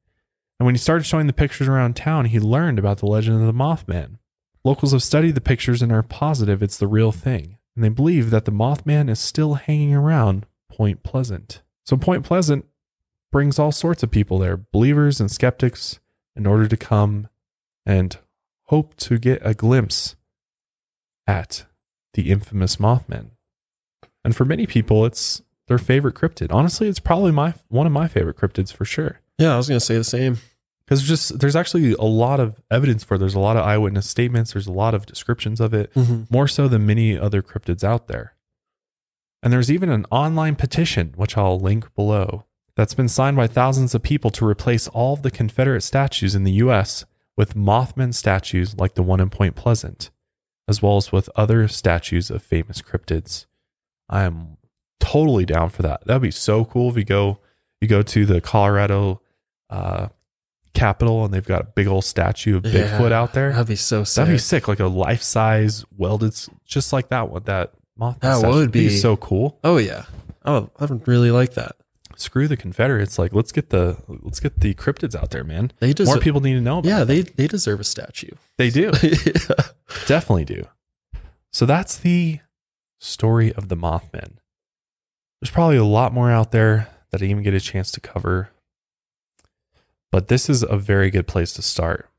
And 0.60 0.66
when 0.66 0.74
he 0.74 0.80
started 0.80 1.04
showing 1.04 1.28
the 1.28 1.34
pictures 1.34 1.68
around 1.68 1.96
town, 1.96 2.26
he 2.26 2.40
learned 2.40 2.80
about 2.80 2.98
the 2.98 3.06
legend 3.06 3.40
of 3.40 3.46
the 3.46 3.54
Mothman. 3.54 4.18
Locals 4.64 4.92
have 4.92 5.04
studied 5.04 5.36
the 5.36 5.42
pictures 5.42 5.82
and 5.82 5.92
are 5.92 6.04
positive 6.04 6.62
it's 6.62 6.78
the 6.78 6.88
real 6.88 7.12
thing, 7.12 7.58
and 7.76 7.84
they 7.84 7.90
believe 7.90 8.30
that 8.30 8.46
the 8.46 8.52
Mothman 8.52 9.10
is 9.10 9.20
still 9.20 9.56
hanging 9.56 9.94
around 9.94 10.46
Point 10.70 11.04
Pleasant. 11.04 11.62
So, 11.86 11.98
Point 11.98 12.24
Pleasant 12.24 12.66
brings 13.32 13.58
all 13.58 13.72
sorts 13.72 14.04
of 14.04 14.12
people 14.12 14.38
there, 14.38 14.58
believers 14.58 15.20
and 15.20 15.32
skeptics, 15.32 16.00
in 16.36 16.46
order 16.46 16.68
to 16.68 16.78
come 16.78 17.28
and 17.86 18.18
hope 18.66 18.96
to 18.96 19.18
get 19.18 19.42
a 19.44 19.54
glimpse 19.54 20.16
at 21.28 21.66
the 22.14 22.30
infamous 22.30 22.76
Mothman. 22.76 23.32
And 24.24 24.36
for 24.36 24.46
many 24.46 24.68
people, 24.68 25.06
it's 25.06 25.42
their 25.68 25.78
favorite 25.78 26.16
cryptid. 26.16 26.54
Honestly, 26.54 26.88
it's 26.88 27.00
probably 27.00 27.32
my 27.32 27.54
one 27.70 27.88
of 27.88 27.94
my 27.94 28.08
favorite 28.08 28.38
cryptids 28.38 28.74
for 28.74 28.86
sure. 28.86 29.22
Yeah, 29.38 29.54
I 29.54 29.58
was 29.58 29.68
gonna 29.68 29.80
say 29.80 29.98
the 29.98 30.04
same. 30.04 30.38
Because 30.92 31.08
just 31.08 31.40
there's 31.40 31.56
actually 31.56 31.94
a 31.94 32.02
lot 32.04 32.42
of 32.42 32.62
evidence 32.70 33.02
for 33.06 33.16
it. 33.16 33.20
There's 33.20 33.34
a 33.34 33.40
lot 33.40 33.56
of 33.56 33.64
eyewitness 33.66 34.10
statements. 34.10 34.52
There's 34.52 34.68
a 34.68 34.74
lot 34.74 34.94
of 34.94 35.06
descriptions 35.06 35.62
of 35.62 35.74
it, 35.74 35.94
Mm-hmm. 35.94 36.24
more 36.30 36.50
so 36.50 36.68
than 36.68 36.86
many 36.86 37.18
other 37.18 37.42
cryptids 37.42 37.82
out 37.82 38.10
there. 38.10 38.36
And 39.42 39.54
there's 39.54 39.72
even 39.72 39.90
an 39.90 40.06
online 40.12 40.56
petition, 40.58 41.14
which 41.16 41.38
I'll 41.38 41.58
link 41.58 41.96
below, 41.96 42.44
that's 42.76 42.94
been 42.94 43.08
signed 43.08 43.38
by 43.38 43.48
thousands 43.48 43.96
of 43.96 44.04
people 44.04 44.32
to 44.32 44.46
replace 44.46 44.90
all 44.90 45.14
of 45.14 45.22
the 45.22 45.32
Confederate 45.32 45.82
statues 45.82 46.36
in 46.36 46.44
the 46.44 46.52
U.S. 46.66 47.06
with 47.38 47.56
Mothman 47.56 48.14
statues 48.14 48.78
like 48.78 48.96
the 48.96 49.02
one 49.04 49.22
in 49.22 49.30
Point 49.30 49.56
Pleasant, 49.56 50.10
as 50.68 50.82
well 50.82 50.98
as 50.98 51.14
with 51.14 51.30
other 51.38 51.70
statues 51.70 52.30
of 52.30 52.44
famous 52.44 52.82
cryptids. 52.82 53.46
I 54.10 54.24
am 54.24 54.58
totally 55.00 55.46
down 55.46 55.70
for 55.70 55.84
that. 55.84 56.06
That'd 56.06 56.22
be 56.22 56.32
so 56.32 56.66
cool 56.66 56.90
if 56.90 56.98
you 56.98 57.06
go 57.06 57.40
you 57.80 57.88
go 57.88 58.04
to 58.04 58.26
the 58.26 58.42
Colorado 58.42 59.22
uh, 59.70 60.10
Capitol 60.74 61.26
and 61.26 61.34
they've 61.34 61.46
got 61.46 61.62
a 61.62 61.66
big 61.66 61.88
old 61.88 62.06
statue 62.06 62.58
of 62.58 62.64
Bigfoot 62.64 63.12
out 63.12 63.34
there. 63.34 63.52
That'd 63.52 63.68
be 63.68 63.76
so 63.76 64.04
sick. 64.04 64.22
That'd 64.22 64.34
be 64.34 64.38
sick, 64.40 64.68
like 64.68 64.80
a 64.80 64.88
life 64.88 65.22
size 65.22 65.84
welded, 65.98 66.34
just 66.66 66.94
like 66.94 67.10
that 67.10 67.30
one. 67.30 67.44
That 67.44 67.74
Mothman. 68.00 68.20
That 68.22 68.38
statue. 68.38 68.54
would 68.56 68.72
be 68.72 68.88
be- 68.88 68.98
so 68.98 69.18
cool. 69.18 69.60
Oh 69.64 69.78
yeah. 69.78 70.06
Oh, 70.46 70.70
I 70.80 70.86
would 70.86 71.08
really 71.08 71.32
like 71.32 71.54
that. 71.56 71.76
Screw 72.16 72.48
the 72.48 72.58
Confederates. 72.58 73.20
Like 73.20 73.34
let's 73.34 73.52
get 73.52 73.70
the 73.70 73.98
let's 74.08 74.40
get 74.40 74.60
the 74.60 74.74
cryptids 74.74 75.16
out 75.16 75.32
there, 75.32 75.44
man. 75.44 75.72
They 75.80 75.94
More 76.06 76.20
people 76.20 76.42
need 76.42 76.54
to 76.54 76.62
know. 76.62 76.80
About 76.80 76.88
yeah, 76.90 77.02
it. 77.02 77.06
they 77.06 77.22
they 77.22 77.48
deserve 77.48 77.80
a 77.80 77.84
statue. 77.84 78.32
they 78.58 78.70
do. 78.70 78.92
yeah. 79.04 79.56
Definitely 80.06 80.46
do. 80.46 80.64
So 81.52 81.66
that's 81.66 81.98
the 81.98 82.40
story 83.00 83.54
of 83.54 83.68
the 83.68 83.76
Mothman. 83.76 84.38
There's 85.42 85.52
probably 85.52 85.78
a 85.78 85.84
lot 85.84 86.14
more 86.14 86.32
out 86.32 86.52
there 86.52 86.88
that 87.12 87.22
I 87.22 87.26
even 87.26 87.44
get 87.44 87.54
a 87.54 87.60
chance 87.60 87.92
to 87.94 88.00
cover. 88.00 88.52
But 90.12 90.28
this 90.28 90.50
is 90.50 90.64
a 90.64 90.78
very 90.78 91.10
good 91.10 91.28
place 91.28 91.54
to 91.54 91.62
start. 91.62 92.10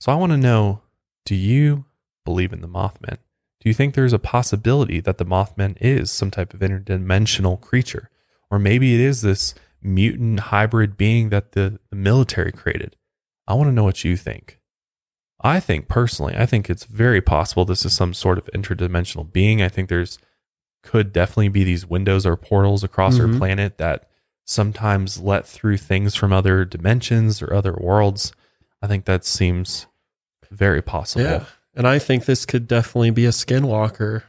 So 0.00 0.12
I 0.12 0.16
want 0.16 0.32
to 0.32 0.38
know 0.38 0.80
do 1.24 1.34
you 1.34 1.84
believe 2.24 2.52
in 2.52 2.60
the 2.60 2.68
Mothman? 2.68 3.18
Do 3.60 3.68
you 3.68 3.74
think 3.74 3.94
there's 3.94 4.12
a 4.12 4.18
possibility 4.18 4.98
that 5.00 5.18
the 5.18 5.24
Mothman 5.24 5.76
is 5.80 6.10
some 6.10 6.30
type 6.30 6.52
of 6.52 6.60
interdimensional 6.60 7.60
creature? 7.60 8.10
Or 8.50 8.58
maybe 8.58 8.94
it 8.94 9.00
is 9.00 9.22
this 9.22 9.54
mutant 9.80 10.40
hybrid 10.40 10.96
being 10.96 11.28
that 11.30 11.52
the, 11.52 11.78
the 11.90 11.96
military 11.96 12.50
created? 12.52 12.96
I 13.46 13.54
want 13.54 13.68
to 13.68 13.72
know 13.72 13.84
what 13.84 14.04
you 14.04 14.16
think. 14.16 14.58
I 15.40 15.58
think 15.60 15.88
personally, 15.88 16.34
I 16.36 16.46
think 16.46 16.68
it's 16.70 16.84
very 16.84 17.20
possible 17.20 17.64
this 17.64 17.84
is 17.84 17.92
some 17.94 18.14
sort 18.14 18.38
of 18.38 18.46
interdimensional 18.54 19.30
being. 19.32 19.60
I 19.62 19.68
think 19.68 19.88
there's 19.88 20.18
could 20.84 21.12
definitely 21.12 21.48
be 21.48 21.62
these 21.62 21.86
windows 21.86 22.26
or 22.26 22.36
portals 22.36 22.82
across 22.82 23.18
our 23.20 23.26
Mhm. 23.26 23.38
planet 23.38 23.78
that 23.78 24.08
sometimes 24.52 25.18
let 25.20 25.46
through 25.46 25.78
things 25.78 26.14
from 26.14 26.32
other 26.32 26.64
dimensions 26.64 27.42
or 27.42 27.52
other 27.52 27.72
worlds. 27.80 28.32
I 28.80 28.86
think 28.86 29.04
that 29.06 29.24
seems 29.24 29.86
very 30.50 30.82
possible. 30.82 31.24
Yeah. 31.24 31.44
And 31.74 31.88
I 31.88 31.98
think 31.98 32.26
this 32.26 32.44
could 32.44 32.68
definitely 32.68 33.10
be 33.10 33.24
a 33.26 33.30
skinwalker 33.30 34.22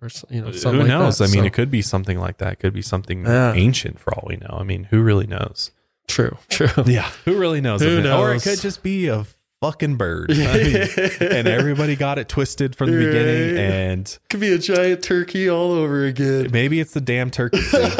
or 0.00 0.08
you 0.30 0.40
know 0.42 0.52
something 0.52 0.74
who 0.80 0.86
like 0.86 0.88
knows? 0.88 1.18
that. 1.18 1.24
I 1.24 1.32
mean, 1.32 1.40
So- 1.42 1.46
it 1.46 1.52
could 1.52 1.70
be 1.70 1.82
something 1.82 2.18
like 2.18 2.38
that. 2.38 2.52
It 2.54 2.58
could 2.60 2.72
be 2.72 2.82
something 2.82 3.24
Yeah. 3.26 3.52
ancient 3.54 3.98
for 3.98 4.14
all 4.14 4.24
we 4.28 4.36
know. 4.36 4.56
I 4.58 4.62
mean, 4.62 4.84
who 4.84 5.02
really 5.02 5.26
knows? 5.26 5.72
true, 6.06 6.38
true. 6.48 6.68
Yeah, 6.86 7.10
who 7.26 7.36
really 7.38 7.60
knows? 7.60 7.82
Who 7.82 8.00
knows? 8.00 8.18
Or 8.20 8.32
it 8.34 8.42
could 8.42 8.60
just 8.60 8.82
be 8.82 9.08
a 9.08 9.26
fucking 9.60 9.96
bird. 9.96 10.30
I 10.30 10.34
mean, 10.56 10.86
and 11.32 11.48
everybody 11.48 11.96
got 11.96 12.18
it 12.18 12.28
twisted 12.28 12.76
from 12.76 12.90
the 12.90 12.98
beginning. 13.06 13.54
Right. 13.54 13.64
And 13.64 14.18
could 14.30 14.40
be 14.40 14.52
a 14.52 14.58
giant 14.58 15.02
turkey 15.02 15.48
all 15.50 15.72
over 15.72 16.04
again. 16.04 16.48
maybe 16.52 16.80
it's 16.80 16.92
the 16.94 17.00
damn 17.00 17.30
turkeys. 17.30 17.70
dude. 17.70 17.92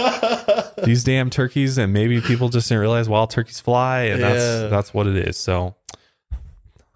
These 0.84 1.02
damn 1.04 1.28
turkeys, 1.28 1.76
and 1.76 1.92
maybe 1.92 2.20
people 2.20 2.48
just 2.48 2.68
didn't 2.68 2.80
realize 2.80 3.08
wild 3.08 3.30
turkeys 3.30 3.58
fly, 3.60 4.02
and 4.02 4.20
Yeah. 4.20 4.28
that's 4.32 4.70
that's 4.70 4.94
what 4.94 5.06
it 5.08 5.16
is. 5.16 5.36
So 5.36 5.74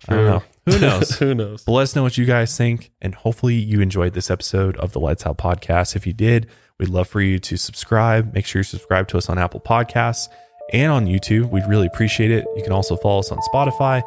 I 0.08 0.14
don't 0.14 0.24
know. 0.26 0.42
Who 0.66 0.78
knows? 0.80 1.18
Who 1.18 1.34
knows? 1.34 1.64
But 1.64 1.72
let 1.72 1.82
us 1.82 1.96
know 1.96 2.02
what 2.04 2.16
you 2.16 2.24
guys 2.24 2.56
think. 2.56 2.92
And 3.00 3.14
hopefully 3.14 3.54
you 3.54 3.80
enjoyed 3.80 4.14
this 4.14 4.30
episode 4.30 4.76
of 4.76 4.92
the 4.92 5.00
Lights 5.00 5.26
Out 5.26 5.36
podcast. 5.38 5.96
If 5.96 6.06
you 6.06 6.12
did, 6.12 6.46
we'd 6.78 6.88
love 6.88 7.08
for 7.08 7.20
you 7.20 7.40
to 7.40 7.56
subscribe. 7.56 8.32
Make 8.32 8.46
sure 8.46 8.60
you 8.60 8.64
subscribe 8.64 9.08
to 9.08 9.18
us 9.18 9.28
on 9.28 9.38
Apple 9.38 9.60
Podcasts 9.60 10.28
and 10.72 10.92
on 10.92 11.06
YouTube. 11.06 11.50
We'd 11.50 11.66
really 11.66 11.88
appreciate 11.88 12.30
it. 12.30 12.44
You 12.56 12.62
can 12.62 12.72
also 12.72 12.94
follow 12.96 13.18
us 13.18 13.32
on 13.32 13.38
Spotify 13.52 14.02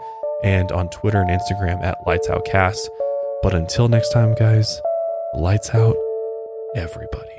and 0.45 0.71
on 0.71 0.87
Twitter 0.89 1.19
and 1.19 1.29
Instagram 1.29 1.83
at 1.83 1.97
Lights 2.05 2.29
Out 2.29 2.45
Cast. 2.45 2.89
But 3.41 3.53
until 3.53 3.89
next 3.89 4.09
time, 4.13 4.33
guys, 4.35 4.81
lights 5.33 5.73
out, 5.73 5.95
everybody. 6.75 7.34